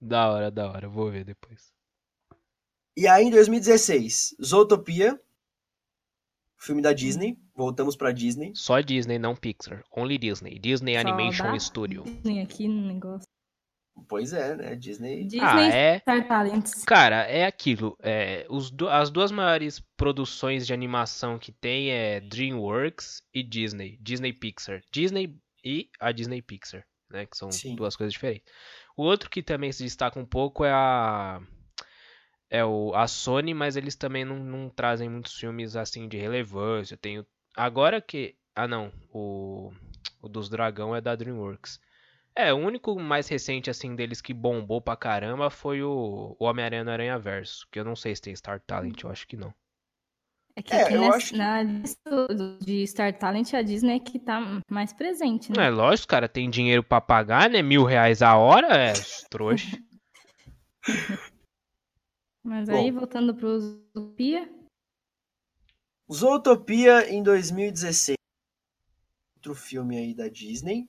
[0.00, 0.88] Da hora, da hora.
[0.88, 1.68] Vou ver depois.
[2.96, 5.20] E aí, em 2016, Zootopia,
[6.58, 7.38] filme da Disney.
[7.54, 8.52] Voltamos pra Disney.
[8.54, 9.84] Só Disney, não Pixar.
[9.94, 10.58] Only Disney.
[10.58, 12.04] Disney Só Animation Studio.
[12.04, 13.28] Disney aqui no negócio.
[14.08, 14.74] Pois é, né?
[14.76, 15.24] Disney.
[15.24, 15.98] Disney ah, é...
[15.98, 16.84] Star Talents.
[16.84, 17.96] Cara, é aquilo.
[18.02, 23.98] É, os, as duas maiores produções de animação que tem é DreamWorks e Disney.
[24.00, 24.80] Disney Pixar.
[24.92, 27.26] Disney e a Disney Pixar, né?
[27.26, 27.74] Que são Sim.
[27.74, 28.52] duas coisas diferentes.
[28.96, 31.40] O outro que também se destaca um pouco é a.
[32.52, 36.96] É o, a Sony, mas eles também não, não trazem muitos filmes assim de relevância.
[36.96, 37.24] Tenho.
[37.56, 38.36] Agora que.
[38.54, 39.72] Ah não, o,
[40.20, 41.80] o dos Dragão é da DreamWorks.
[42.34, 46.84] É, o único mais recente, assim, deles que bombou pra caramba foi o, o Homem-Aranha
[46.84, 47.66] no Aranha Verso.
[47.70, 49.52] Que eu não sei se tem Star Talent, eu acho que não.
[50.56, 51.36] É que, é, que nessa, acho...
[51.36, 52.26] na lista
[52.60, 55.66] de Star Talent a Disney é que tá mais presente, né?
[55.66, 57.62] É lógico, cara, tem dinheiro pra pagar, né?
[57.62, 58.92] Mil reais a hora, é
[59.30, 59.78] trouxa.
[62.42, 64.50] Mas aí, Bom, voltando pro Zootopia.
[66.12, 68.16] Zootopia em 2016.
[69.36, 70.88] outro filme aí da Disney.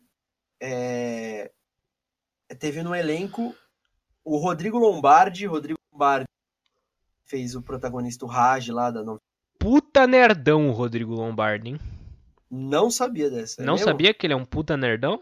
[0.62, 1.51] É...
[2.59, 3.55] Teve no elenco
[4.24, 5.45] o Rodrigo Lombardi.
[5.45, 6.26] Rodrigo Lombardi
[7.26, 9.22] fez o protagonista o Raj lá da novela.
[9.57, 11.80] Puta nerdão o Rodrigo Lombardi, hein?
[12.49, 13.62] Não sabia dessa.
[13.62, 15.22] É Não sabia que ele é um puta nerdão?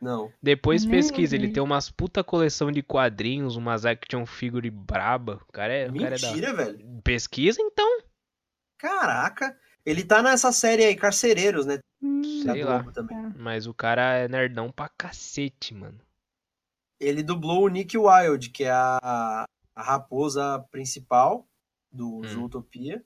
[0.00, 0.30] Não.
[0.42, 5.40] Depois pesquisa, ele tem umas puta coleção de quadrinhos, umas action figure braba.
[5.48, 5.88] O cara é.
[5.88, 6.52] Mentira, cara é da...
[6.52, 7.00] velho.
[7.02, 8.00] Pesquisa então.
[8.78, 9.56] Caraca.
[9.84, 11.78] Ele tá nessa série aí, Carcereiros, né?
[12.02, 12.82] Hum, Sei lá.
[12.92, 13.32] Também.
[13.36, 15.98] Mas o cara é nerdão pra cacete, mano.
[16.98, 19.44] Ele dublou o Nick Wilde, que é a,
[19.74, 21.46] a raposa principal
[21.92, 22.24] do hum.
[22.24, 23.04] Zootopia.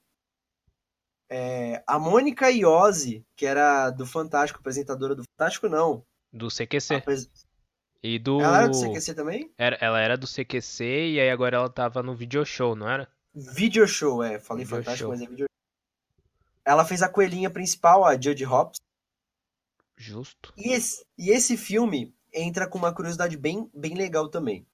[1.28, 6.05] É, a Mônica Iose, que era do Fantástico, apresentadora do Fantástico, não.
[6.32, 6.95] Do CQC.
[6.97, 7.30] Apres...
[8.03, 8.41] E do...
[8.41, 9.53] Ela era do CQC também?
[9.59, 13.09] Era, ela era do CQC e aí agora ela tava no Video Show, não era?
[13.34, 14.41] Video Show, é.
[14.41, 15.11] Falei video Fantástico, show.
[15.11, 15.49] mas é Video
[16.71, 18.79] Ela fez a coelhinha principal, a Jodie Hobbs.
[19.97, 20.53] Justo.
[20.57, 24.64] E esse, e esse filme entra com uma curiosidade bem, bem legal também.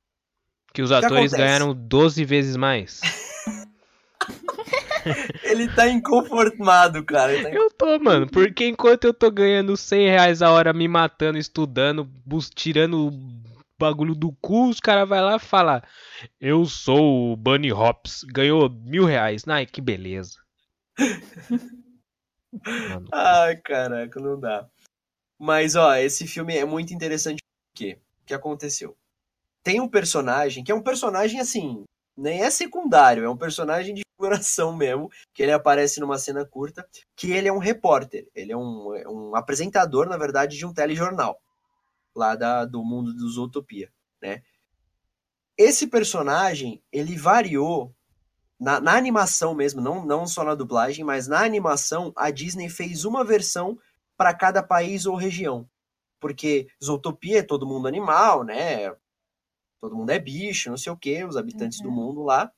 [0.75, 3.01] Que os atores ganharam 12 vezes mais.
[5.43, 7.43] Ele tá inconformado, cara.
[7.43, 11.39] Tá eu tô, mano, porque enquanto eu tô ganhando 100 reais a hora me matando,
[11.39, 12.07] estudando,
[12.55, 13.13] tirando o
[13.79, 15.83] bagulho do cu, os caras vai lá e fala:
[16.39, 19.45] Eu sou o Bunny Hops, ganhou mil reais.
[19.49, 20.37] Ai, que beleza.
[23.13, 24.69] Ai, caraca, não dá.
[25.39, 27.41] Mas, ó, esse filme é muito interessante
[27.73, 28.97] porque o que aconteceu?
[29.63, 31.85] Tem um personagem que é um personagem assim,
[32.17, 36.89] nem é secundário, é um personagem de figuração mesmo, que ele aparece numa cena curta,
[37.15, 40.73] que ele é um repórter, ele é um, é um apresentador, na verdade, de um
[40.73, 41.39] telejornal,
[42.15, 43.93] lá da, do mundo dos Utopia,
[44.23, 44.43] né?
[45.59, 47.95] Esse personagem, ele variou
[48.59, 53.05] na, na, animação mesmo, não, não só na dublagem, mas na animação, a Disney fez
[53.05, 53.79] uma versão
[54.17, 55.69] para cada país ou região.
[56.19, 58.95] Porque Zootopia é todo mundo animal, né?
[59.81, 61.85] todo mundo é bicho, não sei o que, os habitantes uhum.
[61.85, 62.53] do mundo lá.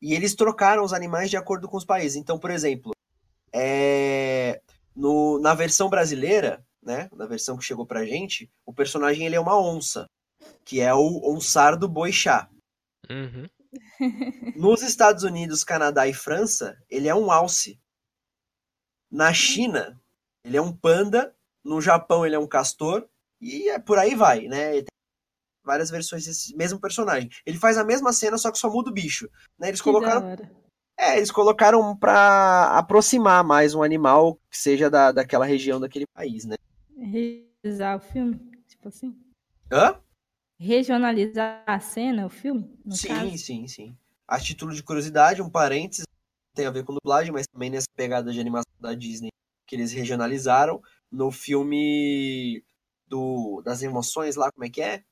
[0.00, 2.16] E eles trocaram os animais de acordo com os países.
[2.16, 2.92] Então, por exemplo,
[3.52, 4.62] é...
[4.94, 9.40] no, na versão brasileira, né, na versão que chegou pra gente, o personagem ele é
[9.40, 10.06] uma onça,
[10.64, 12.48] que é o onsar boi chá.
[13.10, 13.46] Uhum.
[14.56, 17.80] Nos Estados Unidos, Canadá e França, ele é um alce.
[19.10, 20.00] Na China,
[20.44, 21.34] ele é um panda.
[21.64, 23.08] No Japão, ele é um castor.
[23.40, 24.84] E é por aí vai, né?
[25.66, 27.28] várias versões desse mesmo personagem.
[27.44, 29.28] Ele faz a mesma cena, só que só muda o bicho.
[29.58, 29.68] Né?
[29.68, 30.38] Eles que colocaram.
[30.98, 36.46] É, eles colocaram para aproximar mais um animal que seja da, daquela região, daquele país,
[36.46, 36.56] né?
[36.96, 39.14] Regionalizar o filme, tipo assim?
[39.70, 40.00] Hã?
[40.58, 42.68] Regionalizar a cena, o filme?
[42.90, 43.38] sim, caso?
[43.38, 43.96] sim, sim.
[44.26, 46.06] A título de curiosidade, um parênteses,
[46.54, 49.30] tem a ver com dublagem, mas também nessa pegada de animação da Disney
[49.66, 50.80] que eles regionalizaram
[51.10, 52.64] no filme
[53.06, 55.02] do das emoções lá, como é que é?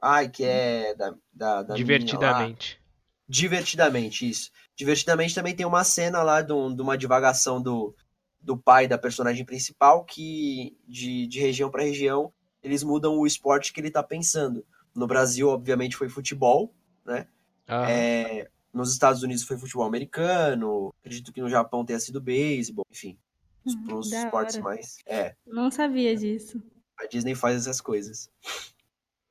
[0.00, 2.80] Ai, que é da, da, da Divertidamente.
[3.28, 4.50] Divertidamente, isso.
[4.76, 7.94] Divertidamente também tem uma cena lá de, um, de uma divagação do,
[8.40, 12.32] do pai da personagem principal que de, de região para região
[12.62, 14.64] eles mudam o esporte que ele tá pensando.
[14.94, 16.74] No Brasil, obviamente, foi futebol,
[17.04, 17.26] né?
[17.66, 17.90] Ah.
[17.90, 23.18] É, nos Estados Unidos foi futebol americano, acredito que no Japão tenha sido beisebol, enfim.
[23.64, 24.64] Os, hum, os esportes hora.
[24.64, 24.98] mais.
[25.06, 25.34] É.
[25.46, 26.62] Não sabia disso.
[26.98, 28.30] A Disney faz essas coisas.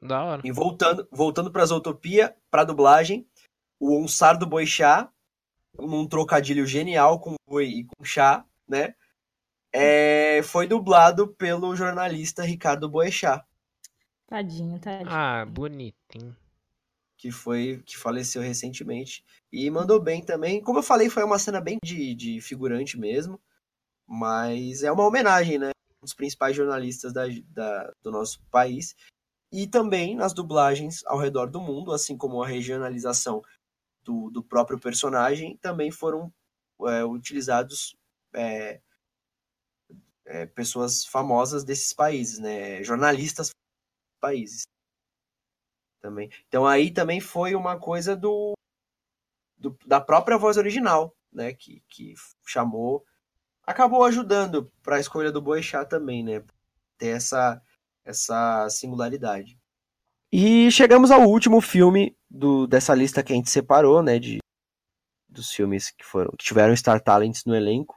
[0.02, 0.42] Da hora.
[0.44, 3.28] E voltando, voltando pra Zootopia, pra dublagem,
[3.80, 5.12] o Onsar do Boixá,
[5.78, 8.96] num trocadilho genial com boi e com chá, né?
[9.74, 13.44] É, foi dublado pelo jornalista Ricardo Boechat.
[14.32, 15.10] Tadinho, tadinho.
[15.10, 16.34] Ah, bonitinho.
[17.18, 19.26] Que foi que faleceu recentemente.
[19.52, 20.62] E mandou bem também.
[20.64, 23.38] Como eu falei, foi uma cena bem de, de figurante mesmo.
[24.08, 25.72] Mas é uma homenagem, né?
[26.02, 28.96] Um dos principais jornalistas da, da, do nosso país
[29.52, 33.42] e também nas dublagens ao redor do mundo, assim como a regionalização
[34.02, 36.34] do, do próprio personagem, também foram
[36.88, 37.98] é, utilizados
[38.34, 38.80] é,
[40.26, 42.82] é, pessoas famosas desses países, né?
[42.82, 43.52] jornalistas
[44.22, 44.62] países.
[46.00, 46.30] Também.
[46.48, 48.54] Então aí também foi uma coisa do,
[49.58, 51.54] do da própria voz original, né?
[51.54, 52.14] Que, que
[52.46, 53.06] chamou,
[53.66, 56.44] acabou ajudando para a escolha do Boechat também, né?
[56.98, 57.62] Ter essa
[58.04, 59.60] essa singularidade.
[60.32, 64.40] E chegamos ao último filme do, dessa lista que a gente separou, né, de
[65.30, 67.96] dos filmes que foram que tiveram Star Talents no elenco,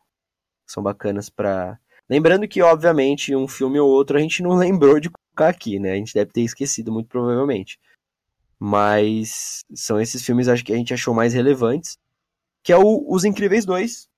[0.66, 5.10] são bacanas para Lembrando que obviamente um filme ou outro a gente não lembrou de
[5.34, 5.92] colocar aqui, né?
[5.92, 7.78] A gente deve ter esquecido muito provavelmente.
[8.58, 11.98] Mas são esses filmes acho que a gente achou mais relevantes,
[12.62, 14.08] que é o Os Incríveis 2,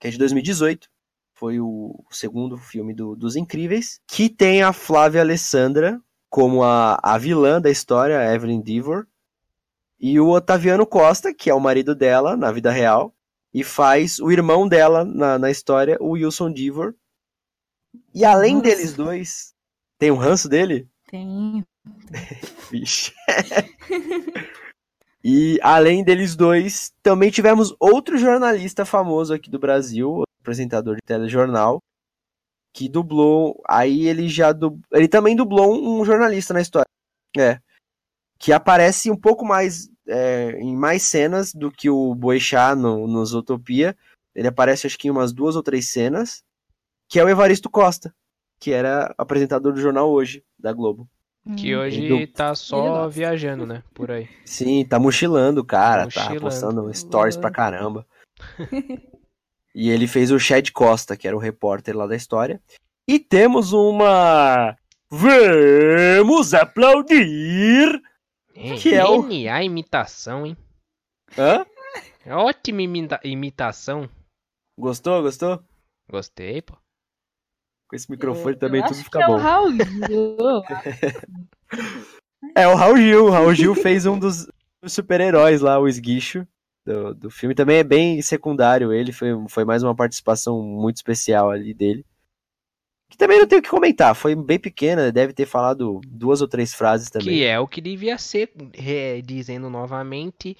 [0.00, 0.88] que é de 2018.
[1.34, 5.98] foi o segundo filme do, dos Incríveis, que tem a Flávia Alessandra
[6.28, 9.06] como a, a vilã da história, Evelyn Devor,
[9.98, 13.14] e o Otaviano Costa, que é o marido dela na vida real,
[13.52, 16.94] e faz o irmão dela na, na história, o Wilson Devor.
[18.14, 18.64] E além Nossa.
[18.64, 19.54] deles dois,
[20.00, 20.88] tem um ranço dele?
[21.06, 21.62] Tem.
[22.72, 23.12] Vixe.
[25.22, 31.80] e além deles dois, também tivemos outro jornalista famoso aqui do Brasil, apresentador de telejornal,
[32.72, 33.60] que dublou.
[33.68, 34.54] Aí ele já
[34.90, 36.88] ele também dublou um, jornalista na história.
[37.36, 37.60] É.
[38.38, 43.26] Que aparece um pouco mais é, em mais cenas do que o Boechat no, no
[43.26, 43.94] Zootopia.
[44.34, 46.42] Ele aparece acho que em umas duas ou três cenas.
[47.06, 48.14] Que é o Evaristo Costa,
[48.60, 51.08] que era apresentador do jornal hoje, da Globo.
[51.56, 51.80] Que hum.
[51.80, 53.82] hoje tá só viajando, né?
[53.94, 54.28] Por aí.
[54.44, 56.02] Sim, tá mochilando, cara.
[56.02, 56.34] Tá mochilando.
[56.34, 58.06] Tá postando stories pra caramba.
[59.74, 62.60] E ele fez o Chad Costa, que era o repórter lá da história.
[63.06, 64.76] E temos uma.
[65.08, 68.00] Vamos aplaudir!
[68.54, 69.24] É, que é o...
[69.50, 70.56] a imitação, hein?
[71.36, 71.64] Hã?
[72.24, 73.20] É ótima imita...
[73.24, 74.08] imitação.
[74.78, 75.62] Gostou, gostou?
[76.08, 76.76] Gostei, pô.
[77.90, 79.34] Com esse microfone eu, também eu tudo fica é bom.
[79.34, 79.72] O Raul
[80.06, 80.36] Gil.
[82.54, 83.26] é o Raul Gil.
[83.26, 84.46] O Raul Gil fez um dos
[84.86, 86.46] super-heróis lá, o esguicho
[86.86, 87.52] do, do filme.
[87.52, 92.06] Também é bem secundário ele, foi, foi mais uma participação muito especial ali dele.
[93.10, 96.46] Que também não tenho o que comentar, foi bem pequena, deve ter falado duas ou
[96.46, 97.26] três frases também.
[97.26, 100.56] Que é o que devia ser, é, dizendo novamente.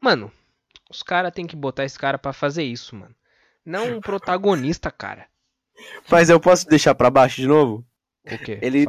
[0.00, 0.30] Mano,
[0.88, 3.16] os caras têm que botar esse cara para fazer isso, mano.
[3.66, 5.26] Não um protagonista, cara.
[6.10, 7.84] Mas eu posso deixar para baixo de novo?
[8.24, 8.58] O quê?
[8.62, 8.84] Ele,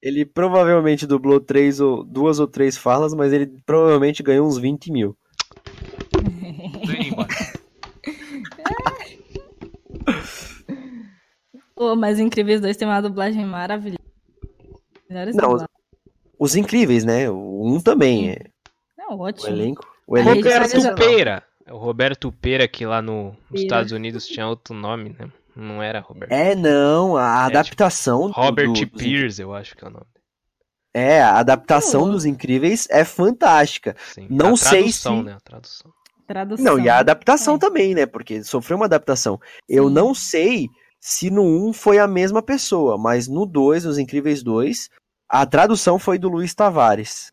[0.00, 4.90] ele provavelmente dublou três ou, duas ou três falas, mas ele provavelmente ganhou uns 20
[4.90, 5.16] mil.
[11.74, 13.98] Pô, mas Incríveis 2 tem uma dublagem maravilhosa.
[15.34, 15.64] Não, os,
[16.38, 17.28] os, Incríveis, né?
[17.28, 18.38] O 1 um também é.
[18.98, 19.48] É ótimo.
[19.48, 19.86] O elenco.
[20.06, 21.42] O elenco é Roberto Peira.
[21.66, 25.30] É o Roberto Peira, que lá no, nos Estados Unidos tinha outro nome, né?
[25.54, 26.32] Não era Roberto.
[26.32, 27.16] É, não.
[27.16, 28.28] A é, adaptação.
[28.28, 30.06] Tipo, Robert do, Pierce, eu acho que é o nome.
[30.94, 33.96] É, a adaptação dos Incríveis é fantástica.
[34.12, 35.08] Sim, não sei se.
[35.22, 35.34] Né?
[35.34, 35.92] A tradução.
[36.26, 36.64] Tradução.
[36.64, 37.58] Não, e a adaptação é.
[37.58, 38.06] também, né?
[38.06, 39.40] Porque sofreu uma adaptação.
[39.42, 39.60] Sim.
[39.68, 40.68] Eu não sei
[41.00, 44.88] se no 1 foi a mesma pessoa, mas no 2, Os Incríveis 2,
[45.28, 47.32] a tradução foi do Luiz Tavares,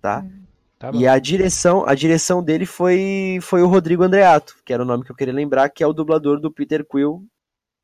[0.00, 0.24] tá?
[0.26, 0.42] Hum.
[0.78, 4.86] tá e a direção, a direção dele foi foi o Rodrigo Andreato, que era o
[4.86, 7.24] nome que eu queria lembrar, que é o dublador do Peter Quill,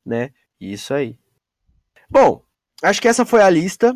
[0.05, 0.31] né?
[0.59, 1.17] Isso aí.
[2.09, 2.43] Bom,
[2.83, 3.95] acho que essa foi a lista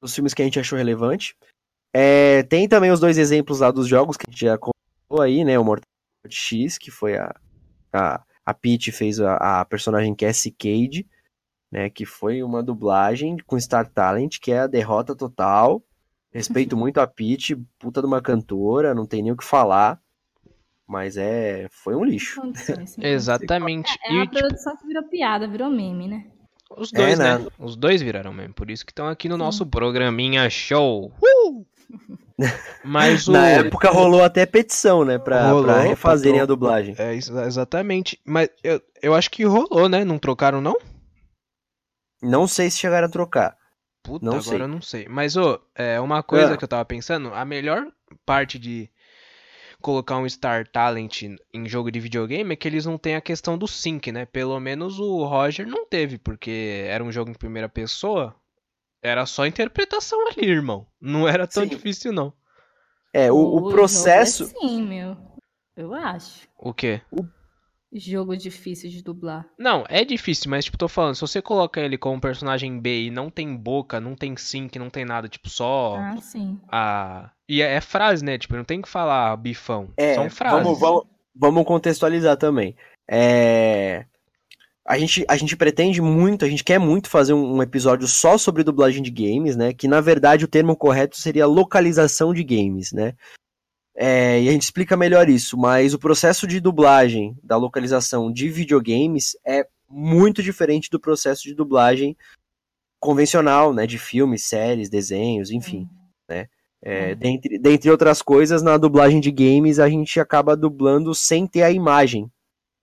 [0.00, 1.36] dos filmes que a gente achou relevante.
[1.92, 5.44] É, tem também os dois exemplos lá dos jogos que a gente já contou aí,
[5.44, 5.58] né?
[5.58, 5.86] O Mortal
[6.22, 7.34] Kombat X, que foi a,
[7.92, 11.06] a, a Peach fez a, a personagem Cassie Cage,
[11.70, 11.88] né?
[11.88, 15.82] Que foi uma dublagem com Star Talent, que é a derrota total.
[16.32, 20.02] Respeito muito a Peach, puta de uma cantora, não tem nem o que falar.
[20.86, 21.66] Mas é.
[21.70, 22.40] Foi um lixo.
[22.98, 23.98] Exatamente.
[24.04, 26.26] É, é a produção que virou piada, virou meme, né?
[26.76, 27.38] Os dois, é, né?
[27.38, 27.46] né?
[27.58, 28.54] Os dois viraram mesmo.
[28.54, 31.12] Por isso que estão aqui no nosso programinha show.
[31.22, 31.66] Uh!
[32.84, 33.32] Mas o...
[33.32, 35.18] Na época rolou até petição, né?
[35.18, 36.94] Pra, rolou, pra refazerem a dublagem.
[36.98, 38.20] É, exatamente.
[38.24, 40.04] Mas eu, eu acho que rolou, né?
[40.04, 40.76] Não trocaram, não?
[42.22, 43.56] Não sei se chegaram a trocar.
[44.02, 44.60] Puta, não agora sei.
[44.60, 45.08] eu não sei.
[45.08, 46.56] Mas, ô, é, uma coisa é.
[46.56, 47.86] que eu tava pensando, a melhor
[48.26, 48.90] parte de
[49.84, 53.58] colocar um Star Talent em jogo de videogame é que eles não têm a questão
[53.58, 54.24] do sync, né?
[54.24, 58.34] Pelo menos o Roger não teve, porque era um jogo em primeira pessoa.
[59.02, 60.86] Era só interpretação ali, irmão.
[60.98, 61.68] Não era tão Sim.
[61.68, 62.32] difícil, não.
[63.12, 64.44] É, o, o, o processo.
[64.44, 65.18] É sim, meu.
[65.76, 66.48] Eu acho.
[66.58, 67.02] O quê?
[67.12, 67.26] O
[67.92, 69.46] jogo difícil de dublar.
[69.58, 73.10] Não, é difícil, mas tipo, tô falando, se você coloca ele como personagem B e
[73.10, 76.58] não tem boca, não tem sync, não tem nada, tipo, só ah, sim.
[76.68, 78.38] a e é, é frase, né?
[78.38, 79.90] Tipo, não tem que falar bifão.
[79.96, 80.62] É, São frases.
[80.62, 81.02] Vamos, vamos,
[81.34, 82.74] vamos contextualizar também.
[83.08, 84.06] É...
[84.86, 88.36] A gente, a gente pretende muito, a gente quer muito fazer um, um, episódio só
[88.36, 89.72] sobre dublagem de games, né?
[89.72, 93.14] Que na verdade o termo correto seria localização de games, né?
[93.96, 98.48] É, e a gente explica melhor isso, mas o processo de dublagem da localização de
[98.50, 102.14] videogames é muito diferente do processo de dublagem
[103.00, 103.86] convencional, né?
[103.86, 106.03] De filmes, séries, desenhos, enfim, hum.
[106.86, 107.16] É, uhum.
[107.16, 111.70] dentre, dentre outras coisas, na dublagem de games a gente acaba dublando sem ter a
[111.70, 112.30] imagem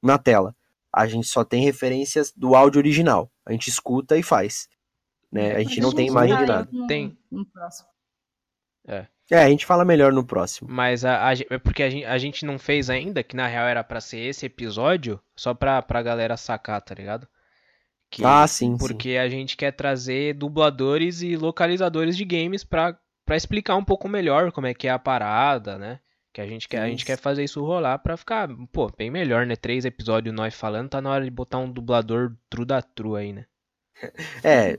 [0.02, 0.56] na tela.
[0.91, 3.32] A gente só tem referências do áudio original.
[3.45, 4.68] A gente escuta e faz.
[5.32, 5.56] Né?
[5.56, 6.70] A gente não tem imagem de nada.
[6.88, 7.16] Tem.
[7.30, 7.88] No próximo.
[8.88, 9.06] É.
[9.30, 10.68] É, a gente fala melhor no próximo.
[10.70, 13.66] Mas a, a, é porque a gente, a gente não fez ainda, que na real
[13.66, 17.26] era para ser esse episódio, só pra, pra galera sacar, tá ligado?
[18.10, 18.78] Que, ah, sim.
[18.78, 19.18] Porque sim.
[19.18, 22.99] a gente quer trazer dubladores e localizadores de games pra,
[23.32, 26.02] pra explicar um pouco melhor como é que é a parada, né?
[26.34, 29.46] Que a gente quer, a gente quer fazer isso rolar pra ficar, pô, bem melhor,
[29.46, 29.56] né?
[29.56, 33.32] Três episódios nós falando, tá na hora de botar um dublador true da true aí,
[33.32, 33.46] né?
[34.44, 34.78] É,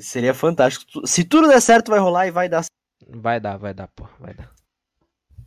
[0.00, 1.06] seria fantástico.
[1.06, 2.64] Se tudo der certo, vai rolar e vai dar.
[3.06, 4.50] Vai dar, vai dar, pô, vai dar.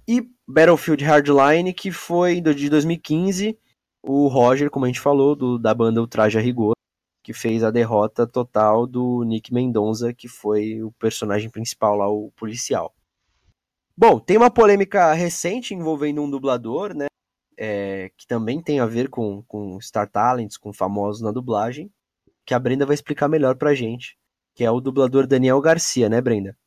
[0.08, 3.60] E Battlefield Hardline, que foi de 2015,
[4.02, 6.77] o Roger, como a gente falou, do, da banda Ultraje a Rigor,
[7.28, 12.32] que fez a derrota total do Nick Mendonça, que foi o personagem principal lá, o
[12.38, 12.96] policial.
[13.98, 17.08] Bom, tem uma polêmica recente envolvendo um dublador, né?
[17.58, 21.92] É, que também tem a ver com, com Star Talents, com famosos na dublagem,
[22.46, 24.18] que a Brenda vai explicar melhor pra gente,
[24.56, 26.58] que é o dublador Daniel Garcia, né, Brenda?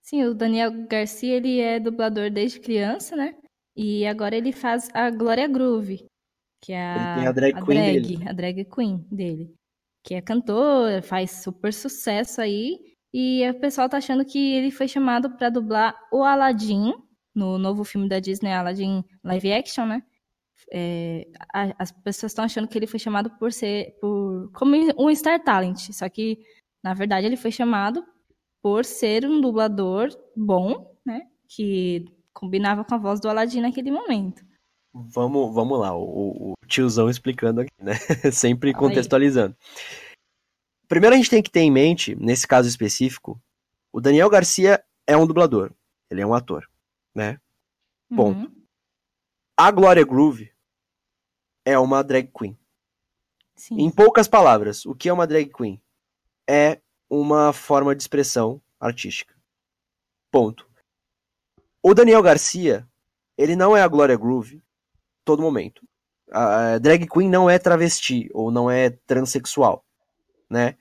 [0.00, 3.36] Sim, o Daniel Garcia, ele é dublador desde criança, né?
[3.76, 6.06] E agora ele faz a Glória Groove,
[6.62, 9.57] que é a, a drag a queen drag, a drag queen dele.
[10.08, 12.78] Que é cantora, faz super sucesso aí.
[13.12, 16.94] E o pessoal tá achando que ele foi chamado para dublar o Aladdin,
[17.34, 20.02] no novo filme da Disney, Aladdin live action, né?
[20.72, 25.14] É, a, as pessoas estão achando que ele foi chamado por ser por como um
[25.14, 26.38] Star Talent, só que
[26.82, 28.02] na verdade ele foi chamado
[28.62, 31.20] por ser um dublador bom, né?
[31.46, 34.42] Que combinava com a voz do Aladdin naquele momento.
[35.10, 37.94] Vamos, vamos lá, o, o tiozão explicando aqui, né?
[38.32, 39.56] Sempre contextualizando.
[40.88, 43.40] Primeiro a gente tem que ter em mente, nesse caso específico,
[43.92, 45.72] o Daniel Garcia é um dublador,
[46.10, 46.68] ele é um ator,
[47.14, 47.40] né?
[48.14, 48.48] Ponto.
[48.48, 48.64] Uhum.
[49.56, 50.52] A Glória Groove
[51.64, 52.58] é uma drag queen.
[53.54, 53.80] Sim.
[53.80, 55.80] Em poucas palavras, o que é uma drag queen?
[56.48, 56.80] É
[57.10, 59.34] uma forma de expressão artística.
[60.30, 60.68] Ponto.
[61.82, 62.88] O Daniel Garcia,
[63.36, 64.62] ele não é a Glória Groove
[65.28, 65.82] todo momento.
[66.32, 69.84] A drag queen não é travesti ou não é transexual,
[70.48, 70.74] né?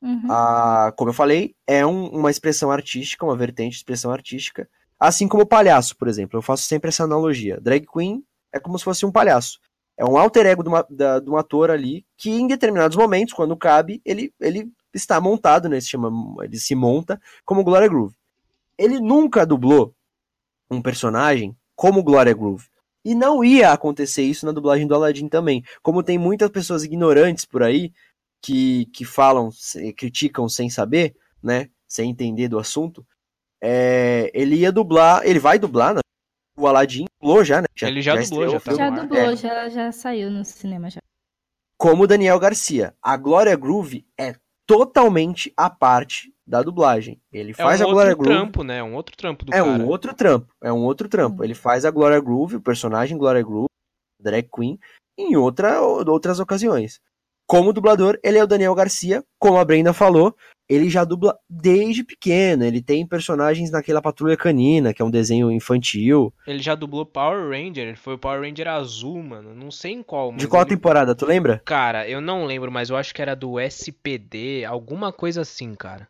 [0.00, 0.26] Uhum.
[0.28, 5.28] A, como eu falei, é um, uma expressão artística, uma vertente de expressão artística, assim
[5.28, 6.36] como o palhaço, por exemplo.
[6.36, 7.60] Eu faço sempre essa analogia.
[7.60, 9.60] Drag queen é como se fosse um palhaço.
[9.96, 13.34] É um alter ego de, uma, da, de um ator ali que, em determinados momentos,
[13.34, 15.76] quando cabe, ele, ele está montado, né?
[15.76, 16.10] Ele se, chama,
[16.44, 18.16] ele se monta como Gloria Groove.
[18.76, 19.94] Ele nunca dublou
[20.68, 22.71] um personagem como Gloria Groove.
[23.04, 25.64] E não ia acontecer isso na dublagem do Aladdin também.
[25.82, 27.92] Como tem muitas pessoas ignorantes por aí
[28.40, 29.50] que, que falam,
[29.96, 31.68] criticam sem saber, né?
[31.86, 33.06] Sem entender do assunto.
[33.60, 36.00] É, ele ia dublar, ele vai dublar, né?
[36.56, 37.66] O Aladdin dublou já, né?
[37.74, 39.36] Já, ele já, já dublou, já, tá já dublou, é.
[39.36, 41.00] já, já saiu no cinema já.
[41.76, 42.94] Como Daniel Garcia.
[43.02, 44.36] A Glória Groove é
[44.72, 47.20] totalmente à parte da dublagem.
[47.30, 48.32] Ele faz é um a Glória Groove.
[48.32, 48.78] É um outro trampo, né?
[48.78, 49.70] É um outro trampo do é cara.
[49.70, 50.54] um outro trampo.
[50.62, 51.38] É um outro trampo.
[51.38, 51.44] Uhum.
[51.44, 53.68] Ele faz a Glória Groove, o personagem Glória Groove,
[54.18, 54.78] drag queen,
[55.18, 57.00] em outra, outras ocasiões.
[57.46, 60.34] Como dublador, ele é o Daniel Garcia, como a Brenda falou,
[60.72, 62.64] ele já dubla desde pequeno.
[62.64, 66.32] Ele tem personagens naquela Patrulha Canina, que é um desenho infantil.
[66.46, 69.54] Ele já dublou Power Ranger, ele foi o Power Ranger azul, mano.
[69.54, 70.32] Não sei em qual.
[70.32, 70.70] De qual ele...
[70.70, 71.60] temporada, tu lembra?
[71.64, 76.08] Cara, eu não lembro, mas eu acho que era do SPD, alguma coisa assim, cara.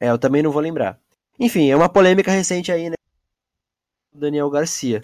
[0.00, 0.98] É, eu também não vou lembrar.
[1.38, 2.96] Enfim, é uma polêmica recente aí, né?
[4.12, 5.02] Daniel Garcia.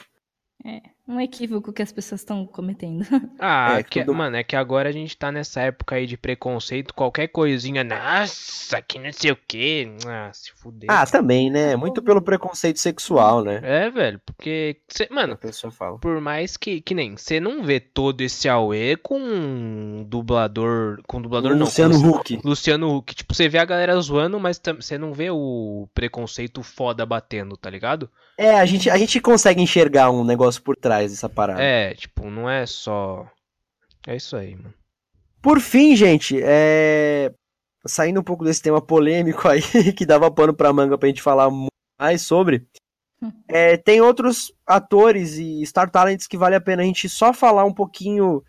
[0.65, 3.05] É um equívoco que as pessoas estão cometendo.
[3.45, 4.15] Ah, é, que, tudo...
[4.15, 8.81] mano, é que agora a gente tá nessa época aí de preconceito, qualquer coisinha, nossa,
[8.81, 10.89] que não sei o que, ah, se fuder.
[10.89, 11.75] Ah, também, né?
[11.75, 13.61] Muito pelo preconceito sexual, né?
[13.65, 15.37] É, velho, porque, cê, mano,
[16.01, 21.19] por mais que, que nem, você não vê todo esse auê com um dublador, com
[21.19, 21.65] um dublador o não.
[21.65, 22.41] Luciano com, Huck.
[22.45, 27.05] Luciano Huck, tipo, você vê a galera zoando, mas você não vê o preconceito foda
[27.05, 28.09] batendo, tá ligado?
[28.39, 31.63] É, a gente, a gente consegue enxergar um negócio por trás dessa parada.
[31.63, 33.27] É, tipo, não é só.
[34.07, 34.75] É isso aí, mano.
[35.41, 37.33] Por fim, gente, é.
[37.85, 39.61] Saindo um pouco desse tema polêmico aí,
[39.97, 41.49] que dava pano pra manga pra gente falar
[42.01, 42.67] mais sobre.
[43.47, 47.65] É, tem outros atores e Star Talents que vale a pena a gente só falar
[47.65, 48.43] um pouquinho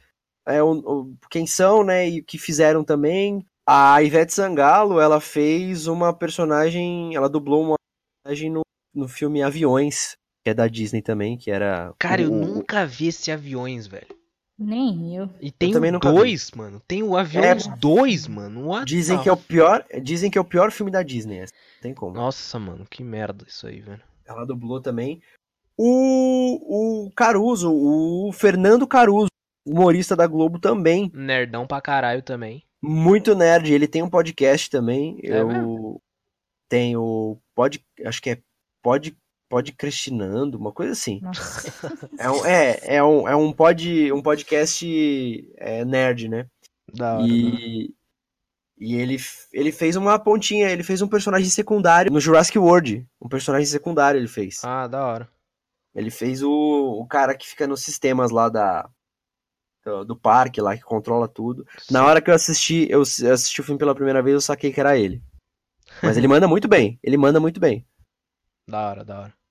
[0.48, 3.46] é, o, o, quem são, né, e o que fizeram também.
[3.66, 7.76] A Ivete Sangalo, ela fez uma personagem, ela dublou uma
[8.24, 8.62] personagem no,
[8.94, 11.94] no filme Aviões, que é da Disney também, que era.
[11.98, 12.26] Cara, o...
[12.26, 14.08] eu nunca vi esse Aviões, velho.
[14.60, 15.30] Nem eu.
[15.42, 16.82] E tem eu o dois, mano.
[16.88, 18.30] Tem o Aviões 2, é...
[18.30, 18.68] mano.
[18.68, 19.84] What dizem que é o pior.
[20.02, 21.46] Dizem que é o pior filme da Disney.
[21.82, 22.14] Tem como.
[22.14, 24.02] Nossa, mano, que merda isso aí, velho.
[24.26, 25.22] Ela dublou também.
[25.78, 29.28] O, o Caruso, o Fernando Caruso,
[29.66, 31.10] humorista da Globo também.
[31.14, 32.64] Nerdão pra caralho também.
[32.82, 33.74] Muito nerd.
[33.74, 35.20] Ele tem um podcast também.
[35.24, 36.02] É eu mesmo?
[36.70, 37.40] tenho.
[37.56, 37.84] Pode.
[38.06, 38.42] Acho que é.
[38.84, 39.18] Pode
[39.54, 41.22] podcastinando, uma coisa assim.
[42.18, 46.48] É um, é, é um, é um, pod, um podcast é, nerd, né?
[46.92, 47.94] Da hora, e,
[48.78, 49.18] E ele,
[49.52, 53.06] ele fez uma pontinha, ele fez um personagem secundário no Jurassic World.
[53.22, 54.64] Um personagem secundário ele fez.
[54.64, 55.30] Ah, da hora.
[55.94, 58.90] Ele fez o, o cara que fica nos sistemas lá da,
[59.86, 61.64] do, do parque lá, que controla tudo.
[61.78, 61.94] Sim.
[61.94, 64.80] Na hora que eu assisti, eu assisti o filme pela primeira vez, eu saquei que
[64.80, 65.22] era ele.
[66.02, 67.86] Mas ele manda muito bem, ele manda muito bem.
[68.66, 69.43] Da hora, da hora.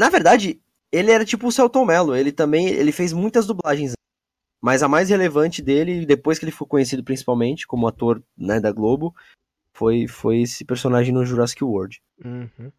[0.00, 3.92] Na verdade, ele era tipo o Celton Mello, ele também, ele fez muitas dublagens
[4.60, 8.70] mas a mais relevante dele, depois que ele ficou conhecido principalmente como ator né, da
[8.70, 9.14] Globo,
[9.72, 12.00] foi, foi esse personagem no Jurassic World.
[12.22, 12.70] Uhum.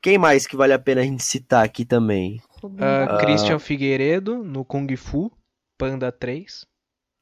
[0.00, 2.40] Quem mais que vale a pena a gente citar aqui também?
[2.62, 5.32] Uh, Christian Figueiredo no Kung Fu
[5.76, 6.64] Panda 3.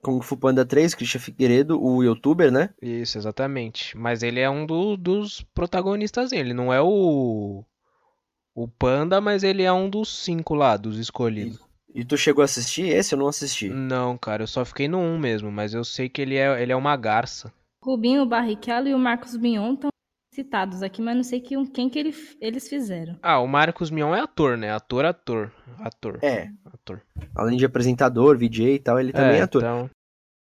[0.02, 2.74] Kung Fu Panda 3, Christian Figueiredo, o youtuber, né?
[2.82, 3.96] Isso, exatamente.
[3.96, 7.64] Mas ele é um do, dos protagonistas, ele não é o
[8.54, 11.58] o Panda, mas ele é um dos cinco lá, dos escolhidos.
[11.94, 13.14] E tu chegou a assistir esse?
[13.14, 13.68] Eu não assisti.
[13.68, 16.72] Não, cara, eu só fiquei no 1 mesmo, mas eu sei que ele é, ele
[16.72, 17.52] é uma garça.
[17.82, 19.90] Rubinho Barrichello e o Marcos Mion estão
[20.34, 23.16] citados aqui, mas não sei que, quem que ele, eles fizeram.
[23.22, 24.72] Ah, o Marcos Mion é ator, né?
[24.72, 25.52] Ator, ator.
[25.78, 26.18] Ator.
[26.20, 26.50] É.
[26.64, 27.00] Ator.
[27.34, 29.62] Além de apresentador, VJ e tal, ele também é, é ator.
[29.62, 29.90] Então...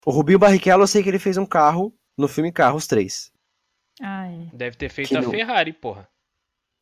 [0.04, 3.30] O Rubinho Barrichello, eu sei que ele fez um carro no filme Carros 3.
[4.02, 4.48] Ah, é.
[4.52, 5.30] Deve ter feito que a não...
[5.30, 6.08] Ferrari, porra.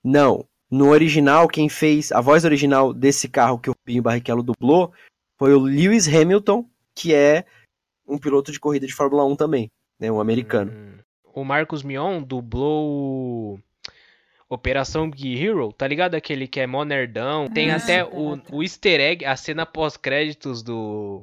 [0.03, 4.91] Não, no original, quem fez a voz original desse carro que o Pinho Barrichello dublou
[5.39, 7.45] foi o Lewis Hamilton, que é
[8.09, 9.71] um piloto de corrida de Fórmula 1 também,
[10.01, 10.73] né, um americano.
[10.73, 10.99] Hum.
[11.35, 13.61] O Marcos Mion dublou
[14.49, 16.15] Operação Big Hero, tá ligado?
[16.15, 17.49] Aquele que é monerdão.
[17.49, 21.23] Tem ah, até o, o easter egg, a cena pós-créditos do,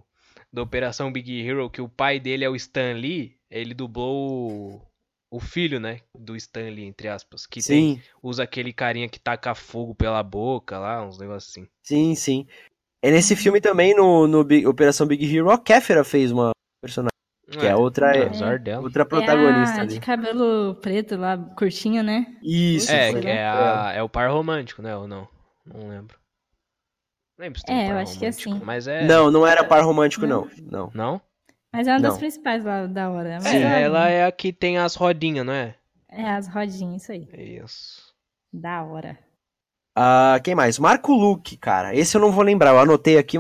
[0.54, 3.36] do Operação Big Hero, que o pai dele é o Stan Lee.
[3.50, 4.89] Ele dublou
[5.32, 7.96] o filho, né, do Stanley, entre aspas, que sim.
[7.96, 11.68] Tem, usa aquele carinha que taca fogo pela boca lá, uns negócios assim.
[11.84, 12.48] Sim, sim.
[13.02, 16.52] É nesse filme também, no, no Big, Operação Big Hero, a Kéfera fez uma
[16.82, 17.10] personagem.
[17.50, 19.80] Que é, é outra, é, outra protagonista.
[19.80, 22.38] É a de cabelo preto lá, curtinho, né?
[22.44, 22.92] Isso.
[22.92, 24.96] É, que é, a, é o par romântico, né?
[24.96, 25.28] Ou não?
[25.66, 26.16] Não lembro.
[27.38, 28.60] Não lembro se tem é, par eu acho que é assim.
[28.64, 29.04] Mas é...
[29.04, 30.48] Não, não era par romântico, não.
[30.62, 30.92] Não?
[30.94, 31.22] não?
[31.72, 32.10] Mas é uma não.
[32.10, 33.40] das principais lá da hora.
[33.42, 35.76] Sim, é, ela é a que tem as rodinhas, não é?
[36.10, 37.28] É, as rodinhas, isso aí.
[37.34, 38.14] Isso.
[38.52, 39.18] Da hora.
[39.98, 40.80] Uh, quem mais?
[40.80, 41.96] Marco Luque, cara.
[41.96, 43.40] Esse eu não vou lembrar, eu anotei aqui.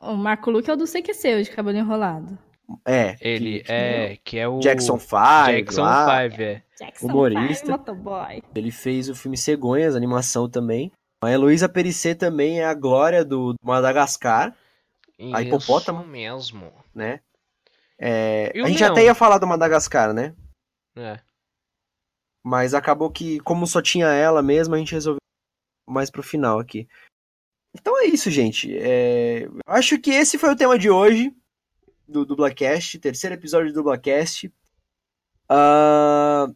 [0.00, 2.36] O Marco Luque é o do CQC, o de cabelo enrolado.
[2.84, 3.16] É.
[3.20, 4.58] Ele que, é, que é o...
[4.58, 6.62] Jackson 5, Jackson 5, é.
[6.78, 7.66] Jackson humorista.
[7.66, 8.42] 5, motoboy.
[8.54, 10.90] Ele fez o filme Cegonhas, animação também.
[11.22, 14.54] A Heloísa Perissé também é a glória do Madagascar.
[15.18, 16.04] Isso a hipopótamo.
[16.04, 16.72] mesmo.
[16.94, 17.20] Né?
[17.98, 20.34] É, a gente até ia falar do Madagascar, né?
[20.96, 21.20] É.
[22.44, 25.18] Mas acabou que, como só tinha ela mesma, a gente resolveu
[25.88, 26.88] mais pro final aqui.
[27.74, 28.76] Então é isso, gente.
[28.76, 29.48] É...
[29.66, 31.34] Acho que esse foi o tema de hoje
[32.06, 34.48] do Dublacast, terceiro episódio do Dublacast.
[35.50, 36.54] Uh...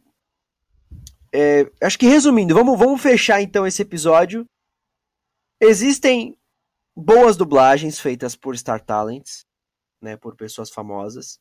[1.33, 1.71] É...
[1.83, 4.45] Acho que resumindo, vamos, vamos fechar então esse episódio.
[5.61, 6.39] Existem
[6.97, 9.48] boas dublagens feitas por Star Talents
[10.01, 11.39] né, por pessoas famosas.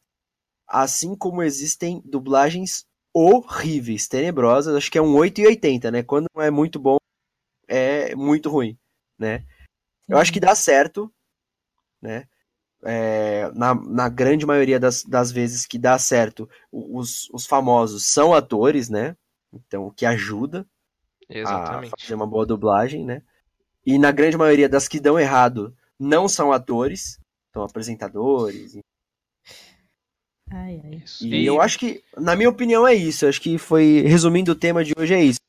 [0.67, 6.03] Assim como existem dublagens horríveis, tenebrosas, acho que é um 8 e 80, né?
[6.03, 6.97] Quando não é muito bom,
[7.67, 8.77] é muito ruim,
[9.17, 9.45] né?
[10.07, 11.11] Eu acho que dá certo,
[12.01, 12.27] né?
[12.83, 18.33] É, na, na grande maioria das, das vezes que dá certo, os, os famosos são
[18.33, 19.17] atores, né?
[19.51, 20.65] Então, o que ajuda
[21.27, 21.93] Exatamente.
[21.93, 23.23] a fazer uma boa dublagem, né?
[23.85, 27.19] E na grande maioria das que dão errado, não são atores,
[27.57, 28.77] são apresentadores.
[30.49, 31.03] Ai, ai.
[31.21, 33.25] E, e eu acho que, na minha opinião, é isso.
[33.25, 35.39] Eu acho que foi, resumindo o tema de hoje, é isso.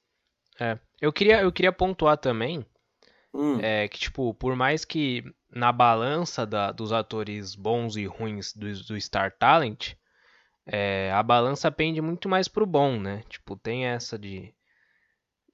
[0.59, 0.79] É.
[1.01, 2.65] Eu queria, eu queria pontuar também
[3.33, 3.61] hum.
[3.61, 8.67] é, que, tipo, por mais que na balança da, dos atores bons e ruins do,
[8.85, 9.93] do Star Talent,
[10.67, 13.23] é, a balança pende muito mais pro bom, né?
[13.29, 14.53] Tipo, tem essa de.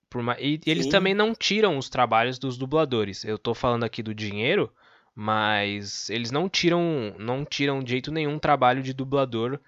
[0.09, 3.25] Por, e, e eles também não tiram os trabalhos dos dubladores.
[3.25, 4.73] Eu tô falando aqui do dinheiro,
[5.15, 9.61] mas eles não tiram não tiram de jeito nenhum trabalho de dublador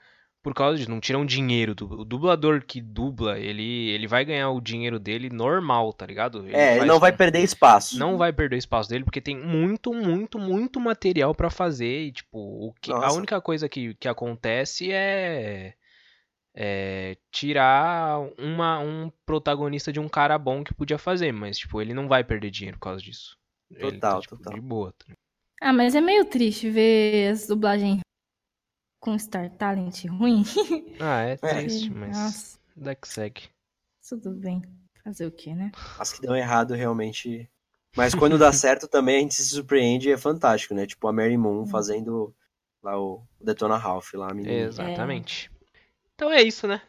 [0.47, 1.75] por causa disso, não tiram dinheiro.
[1.81, 6.47] O dublador que dubla, ele, ele vai ganhar o dinheiro dele normal, tá ligado?
[6.47, 7.99] Ele é, ele não vai perder espaço.
[7.99, 12.03] Não vai perder espaço dele, porque tem muito, muito, muito material para fazer.
[12.03, 15.75] E, tipo, o que, a única coisa que, que acontece é,
[16.55, 21.93] é tirar uma, um protagonista de um cara bom que podia fazer, mas, tipo, ele
[21.93, 23.37] não vai perder dinheiro por causa disso.
[23.69, 24.55] Total, ele tá, tipo, total.
[24.55, 24.93] De boa.
[24.93, 25.13] Tá
[25.61, 28.01] ah, mas é meio triste ver as dublagens
[29.01, 30.43] com Star Talent ruim.
[31.01, 32.59] Ah, é triste, mas Nossa.
[32.75, 33.43] dá que segue.
[34.09, 34.63] Tudo bem.
[35.05, 35.71] Fazer o quê, né?
[35.99, 37.49] As que dão errado realmente.
[37.97, 40.87] Mas quando dá certo também a gente se surpreende e é fantástico, né?
[40.87, 41.67] Tipo a Mary Moon hum.
[41.67, 42.35] fazendo
[42.83, 44.53] lá o Detona Ralph lá, a menina.
[44.53, 45.51] Exatamente.
[46.15, 46.81] Então é isso, né?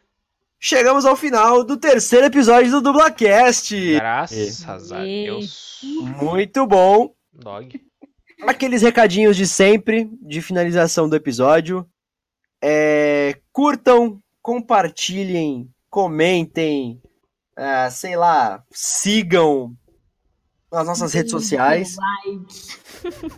[0.58, 3.94] Chegamos ao final do terceiro episódio do Dublacast.
[3.94, 5.80] Graças a Deus.
[6.20, 7.14] Muito bom.
[7.32, 7.87] Dog.
[8.46, 11.88] Aqueles recadinhos de sempre, de finalização do episódio.
[12.62, 17.00] É, curtam, compartilhem, comentem,
[17.58, 19.76] uh, sei lá, sigam
[20.70, 21.96] nas nossas redes sociais.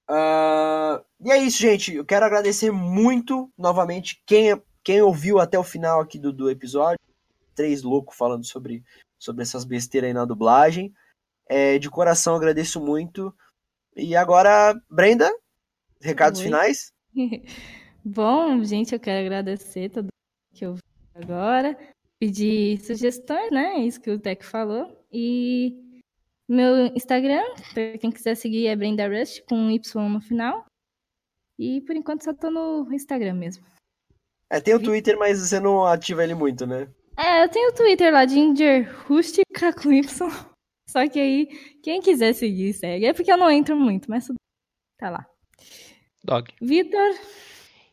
[0.09, 1.95] Uh, e é isso, gente.
[1.95, 6.99] Eu quero agradecer muito novamente quem, quem ouviu até o final aqui do, do episódio.
[7.55, 8.83] Três loucos falando sobre,
[9.19, 10.91] sobre essas besteiras aí na dublagem.
[11.47, 13.31] É, de coração agradeço muito.
[13.95, 15.31] E agora, Brenda,
[16.01, 16.47] recados Oi.
[16.47, 16.93] finais?
[18.05, 20.09] Bom, gente, eu quero agradecer todo
[20.55, 20.77] que eu
[21.15, 21.77] agora.
[22.19, 23.79] Pedir sugestões, né?
[23.81, 25.05] Isso que o Tec falou.
[25.13, 26.03] E
[26.49, 27.43] meu Instagram,
[27.75, 30.65] para quem quiser seguir, é Brenda Rust, com Y no final.
[31.59, 33.65] E por enquanto só tô no Instagram mesmo.
[34.49, 36.89] É, tem o Twitter, mas você não ativa ele muito, né?
[37.17, 39.43] É, eu tenho o Twitter lá, Ginger Rústica
[39.83, 40.31] com Y.
[40.89, 41.49] Só que aí,
[41.83, 43.07] quem quiser seguir, segue.
[43.07, 44.29] É porque eu não entro muito, mas
[44.99, 45.27] tá lá.
[46.25, 46.53] Dog.
[46.61, 47.15] Vitor.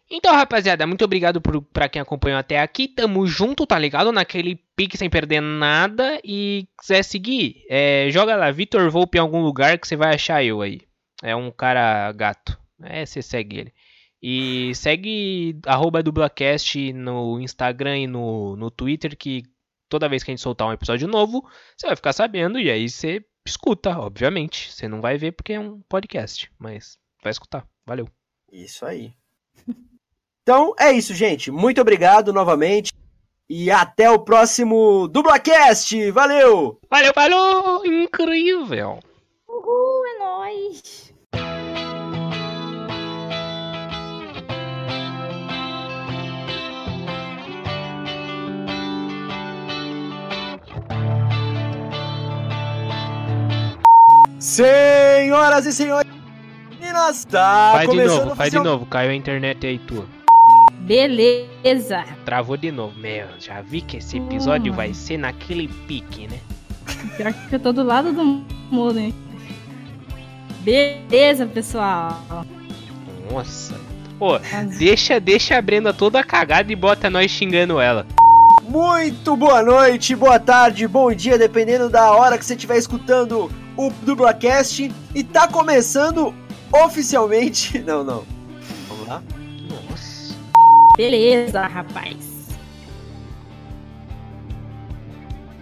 [0.10, 2.88] Então, rapaziada, muito obrigado por, pra quem acompanhou até aqui.
[2.88, 4.12] Tamo junto, tá ligado?
[4.12, 6.20] Naquele pique sem perder nada.
[6.24, 10.44] E quiser seguir, é, joga lá, Vitor Volpe em algum lugar que você vai achar
[10.44, 10.82] eu aí.
[11.24, 12.58] É um cara gato.
[12.84, 13.74] É, você segue ele.
[14.22, 19.44] E segue arroba dublacast no Instagram e no, no Twitter, que
[19.90, 21.44] toda vez que a gente soltar um episódio novo,
[21.78, 24.72] você vai ficar sabendo e aí você escuta, obviamente.
[24.72, 27.66] Você não vai ver porque é um podcast, mas vai escutar.
[27.86, 28.08] Valeu.
[28.52, 29.14] Isso aí.
[30.44, 31.50] Então é isso, gente.
[31.50, 32.92] Muito obrigado novamente.
[33.50, 36.12] E até o próximo Dublacast.
[36.12, 36.80] Valeu!
[36.90, 37.86] Valeu, valeu!
[37.86, 39.00] Incrível!
[39.48, 41.14] Uhul, é nóis!
[54.40, 56.12] Senhoras e senhores,
[56.84, 60.06] meninas, tá Faz de novo, faz de novo, caiu a internet aí tua.
[60.80, 62.04] Beleza.
[62.26, 63.00] Travou de novo.
[63.00, 64.76] Meu, já vi que esse episódio hum.
[64.76, 66.40] vai ser naquele pique, né?
[67.16, 68.24] Pior que eu tô do lado do
[68.70, 69.16] mundo, hein?
[70.60, 72.22] Beleza, pessoal.
[73.32, 73.76] Nossa.
[74.20, 74.38] Pô,
[74.78, 78.06] deixa, deixa a Brenda toda cagada e bota nós xingando ela.
[78.64, 83.90] Muito boa noite, boa tarde, bom dia, dependendo da hora que você estiver escutando o
[84.02, 84.92] Dublacast.
[85.16, 86.34] E tá começando
[86.74, 87.80] oficialmente.
[87.86, 88.26] Não, não.
[88.88, 89.24] Vamos lá?
[90.98, 92.34] Beleza, rapaz.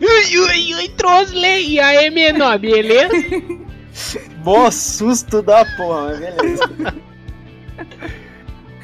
[0.01, 1.73] Ui, ui, ui, Trosley!
[1.73, 3.13] E aí, menor, beleza?
[4.43, 6.63] Mó susto da porra, mas beleza.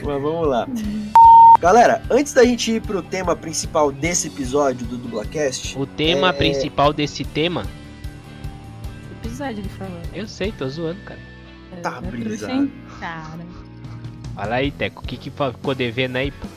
[0.03, 0.67] mas vamos lá.
[1.59, 5.77] Galera, antes da gente ir pro tema principal desse episódio do Dublacast.
[5.77, 6.33] O tema é...
[6.33, 7.65] principal desse tema?
[9.23, 9.99] Episódio que falou.
[10.13, 11.26] Eu sei, tô zoando, cara.
[11.81, 12.69] Tá brisado.
[12.99, 13.45] Cara.
[14.35, 16.47] Fala aí, Teco, o que, que ficou devendo aí, pô?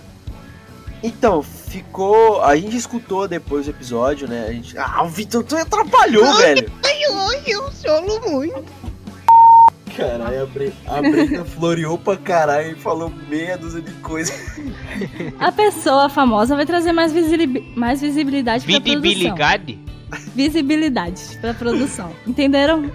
[1.02, 2.42] Então, ficou.
[2.42, 4.46] A gente escutou depois do episódio, né?
[4.48, 4.76] A gente...
[4.76, 6.72] Ah, o Vitor, tu atrapalhou, Ai, velho!
[6.84, 8.64] Ai, eu solo muito.
[9.96, 10.72] Caralho, a, Bre...
[10.86, 14.32] a Brenda floreou pra caralho e falou meia dúzia de coisa.
[15.38, 17.56] A pessoa famosa vai trazer mais, visib...
[17.74, 19.78] mais visibilidade pra Visibilidade?
[19.78, 20.34] produção.
[20.34, 22.12] Visibilidade pra produção.
[22.26, 22.90] Entenderam?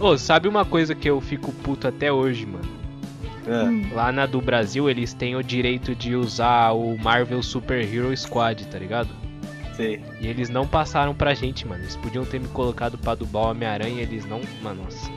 [0.00, 2.68] Ô, oh, sabe uma coisa que eu fico puto até hoje, mano?
[3.46, 3.94] É.
[3.94, 8.66] Lá na do Brasil, eles têm o direito de usar o Marvel Super Hero Squad,
[8.66, 9.08] tá ligado?
[9.74, 10.00] Sim.
[10.20, 11.82] E eles não passaram pra gente, mano.
[11.82, 14.40] Eles podiam ter me colocado pra dublar o Homem-Aranha eles não.
[14.62, 15.10] Mano, nossa.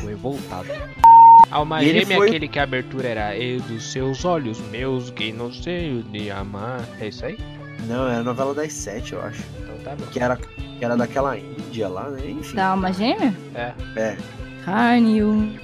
[0.00, 0.68] Tô revoltado.
[1.50, 2.28] Ah, o Gêmea foi...
[2.28, 6.80] aquele que a abertura era E dos seus olhos meus que não sei de amar.
[6.98, 7.38] É isso aí?
[7.86, 9.42] Não, era a novela das sete, eu acho.
[9.60, 10.06] Então tá bom.
[10.06, 10.38] Que era,
[10.82, 12.28] que era daquela Índia lá, né?
[12.28, 12.56] Enfim.
[12.56, 13.32] Da alma gêmea?
[13.54, 13.72] É.
[13.94, 14.16] É.
[14.64, 15.56] Carne, um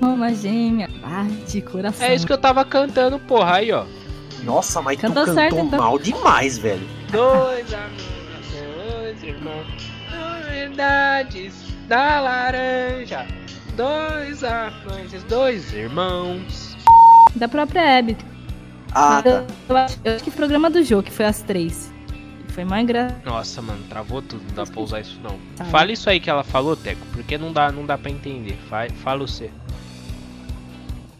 [0.00, 2.06] alma gêmea, bate coração.
[2.06, 3.84] É isso que eu tava cantando, porra, aí, ó.
[4.42, 5.78] Nossa, mas Cantou tu cantou certo, então.
[5.78, 6.88] mal demais, velho.
[7.10, 8.06] Dois amigos,
[8.88, 9.66] dois irmãos,
[10.10, 11.54] duas verdades
[11.86, 13.26] da laranja,
[13.76, 16.78] dois amantes, dois irmãos.
[17.34, 18.16] Da própria Abby.
[18.94, 19.28] Ah, tá.
[19.28, 19.46] eu, eu,
[20.02, 21.92] eu acho que o programa do jogo, que foi às três.
[22.52, 23.24] Foi mais engraçado.
[23.24, 25.38] Nossa, mano, travou tudo, não dá pra usar isso não.
[25.56, 25.64] Tá.
[25.66, 28.58] Fala isso aí que ela falou, Teco, porque não dá, não dá pra entender.
[28.68, 29.50] Fala, fala você.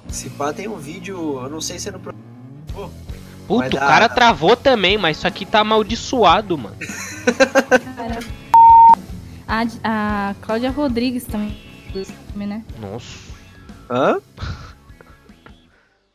[0.09, 2.01] Se pá, tem um vídeo, eu não sei se é no.
[2.77, 2.91] Oh,
[3.47, 6.77] Puta, o cara travou também, mas isso aqui tá amaldiçoado, mano.
[9.49, 11.57] a, a Cláudia Rodrigues também,
[12.37, 12.63] né?
[12.79, 13.33] Nossa.
[13.91, 14.21] Hã?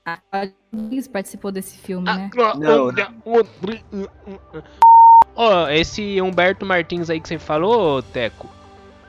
[0.05, 2.29] A Cláudia Rodrigues participou desse filme, né?
[2.35, 2.91] Não.
[5.37, 8.49] Ó, oh, esse Humberto Martins aí que você falou, Teco,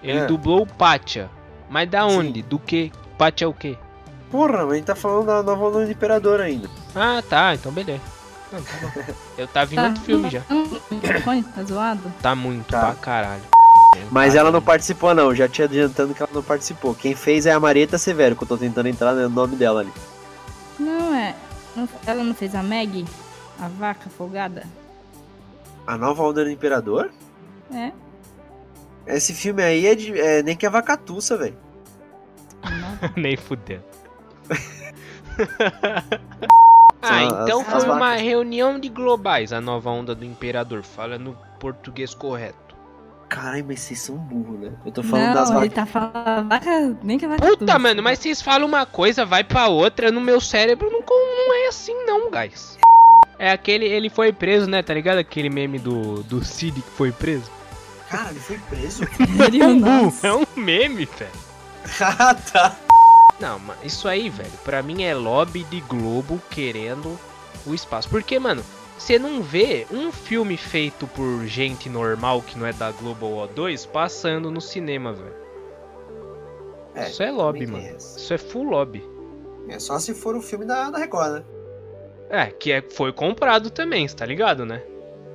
[0.02, 0.26] ele é.
[0.26, 1.30] dublou o Pátia.
[1.70, 2.42] Mas da onde?
[2.42, 2.48] Sim.
[2.48, 2.92] Do que?
[3.16, 3.78] Pátia é o quê?
[4.30, 6.68] Porra, mas ele tá falando da nova onda do Imperador ainda.
[6.94, 8.02] Ah, tá, então beleza.
[8.52, 9.84] Não, tá Eu tava em tá.
[9.86, 10.42] outro filme já.
[11.54, 12.12] Tá zoado?
[12.20, 12.80] Tá muito, tá.
[12.80, 13.42] pra caralho.
[14.10, 16.94] Mas ela não participou não, já tinha adiantando que ela não participou.
[16.94, 19.92] Quem fez é a Marieta Severo, que eu tô tentando entrar no nome dela ali.
[20.78, 21.34] Não, é.
[22.06, 23.06] Ela não fez a Meg?
[23.58, 24.64] A vaca folgada?
[25.88, 27.10] A nova onda do Imperador?
[27.72, 27.92] É.
[29.06, 31.56] Esse filme aí é, de, é nem que a vacatuça, velho.
[33.16, 33.80] nem fudeu.
[37.00, 40.82] ah, então as, foi as uma reunião de globais, a nova onda do Imperador.
[40.82, 42.76] Fala no português correto.
[43.26, 44.72] Caralho, mas vocês são burros, né?
[44.84, 45.64] Eu tô falando não, das vacas.
[45.64, 47.46] Ele tá falando vaca, nem que vaca.
[47.46, 50.12] Puta, mano, mas vocês falam uma coisa, vai pra outra.
[50.12, 52.76] No meu cérebro não, não é assim, não, guys.
[53.38, 54.82] É aquele, ele foi preso, né?
[54.82, 55.18] Tá ligado?
[55.18, 57.50] Aquele meme do, do Cid que foi preso.
[58.10, 59.04] Cara, ele foi preso?
[60.22, 61.30] é um meme, velho.
[62.00, 62.76] ah, tá.
[63.38, 67.18] Não, mas isso aí, velho, pra mim é lobby de Globo querendo
[67.64, 68.08] o espaço.
[68.08, 68.64] Porque, mano,
[68.98, 73.86] você não vê um filme feito por gente normal que não é da Globo O2
[73.86, 75.36] passando no cinema, velho.
[76.96, 77.96] É, isso é lobby, mano.
[77.96, 79.04] Isso é full lobby.
[79.68, 81.44] É só se for o filme da, da Record, né?
[82.30, 84.82] É, que é, foi comprado também, tá ligado, né?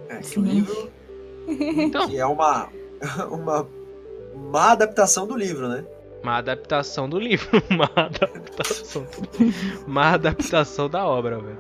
[0.10, 0.91] É, que o livro.
[1.48, 2.07] Então.
[2.07, 2.70] Que é uma,
[3.32, 3.68] uma
[4.52, 5.84] má adaptação do livro, né?
[6.24, 7.61] Má adaptação do livro.
[7.70, 9.06] Má adaptação.
[9.86, 11.57] má adaptação da obra, velho.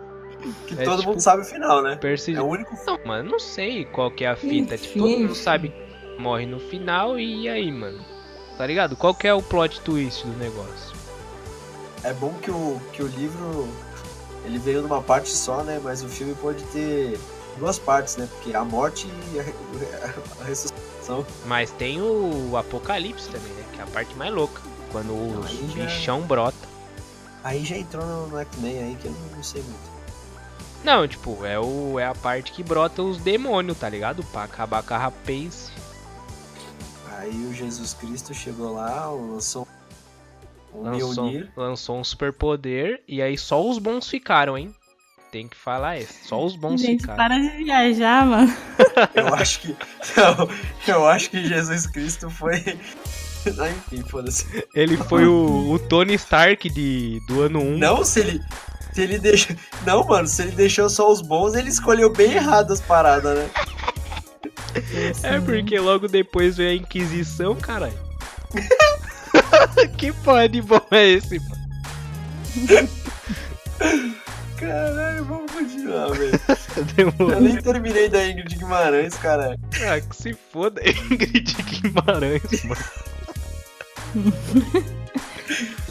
[0.67, 1.99] Que é, todo tipo, mundo sabe o final, né?
[2.01, 2.73] É o único.
[2.85, 4.77] Não, mano, não sei qual que é a fita.
[4.77, 5.73] Tipo, todo mundo sabe
[6.17, 7.99] morre no final e aí, mano?
[8.57, 8.95] Tá ligado?
[8.95, 10.95] Qual que é o plot twist do negócio?
[12.03, 13.67] É bom que o, que o livro
[14.45, 15.79] ele veio numa parte só, né?
[15.83, 17.19] Mas o filme pode ter
[17.57, 18.27] duas partes, né?
[18.31, 19.43] Porque a morte e a,
[20.41, 21.25] a ressuscitação.
[21.45, 23.63] Mas tem o Apocalipse também, né?
[23.73, 24.61] Que é a parte mais louca.
[24.91, 25.43] Quando o
[25.73, 26.27] bichão já...
[26.27, 26.73] brota.
[27.43, 29.93] Aí já entrou no, no X-Men aí que eu não, não sei muito.
[30.83, 34.23] Não, tipo, é, o, é a parte que brota os demônios, tá ligado?
[34.25, 35.71] Pra acabar com a rapaz.
[37.17, 39.65] Aí o Jesus Cristo chegou lá, lançou
[40.73, 44.73] lançou, lançou um superpoder e aí só os bons ficaram, hein?
[45.31, 46.13] Tem que falar isso.
[46.25, 47.17] Só os bons Gente, ficaram.
[47.17, 48.55] para de viajar, mano.
[49.15, 49.75] eu acho que.
[50.15, 50.49] Não,
[50.87, 52.59] eu acho que Jesus Cristo foi.
[53.43, 54.45] Enfim, foda-se.
[54.75, 57.77] Ele foi o, o, Tony Stark de, do ano 1.
[57.79, 58.41] Não, se ele.
[58.93, 59.55] Se ele deixou.
[59.83, 63.49] Não, mano, se ele deixou só os bons, ele escolheu bem errado as paradas, né?
[65.23, 67.97] É porque logo depois veio a Inquisição, caralho.
[69.97, 71.63] que porra de bom é esse, mano?
[74.57, 76.39] Caralho, vamos continuar, velho.
[77.19, 79.59] Eu nem terminei da Ingrid Guimarães, caralho.
[79.85, 82.81] Ah, que se foda, Ingrid Guimarães, mano.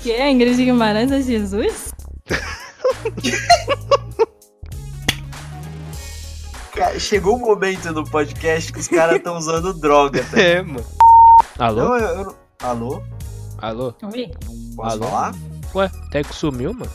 [0.01, 0.31] que é?
[0.31, 1.93] Ingrid Guimarães é Jesus?
[6.99, 10.41] chegou um momento no podcast que os caras estão usando droga, tá?
[10.41, 10.85] É, mano.
[11.59, 11.85] Alô?
[11.85, 13.03] Não, eu, eu, alô?
[13.63, 13.95] Alô?
[14.13, 14.29] Oi?
[14.75, 15.07] Posso Alô?
[15.07, 15.35] falar?
[15.73, 16.91] Ué, até que sumiu, mano?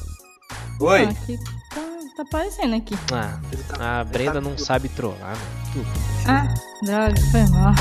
[0.82, 1.06] Oi?
[1.06, 1.38] Ah, aqui
[1.74, 1.82] tá,
[2.18, 2.94] tá aparecendo aqui.
[3.14, 3.40] Ah,
[3.70, 4.42] tá, a Brenda tá...
[4.42, 5.88] não sabe trollar, mano.
[6.28, 6.54] Ah,
[6.84, 7.74] droga, foi mal.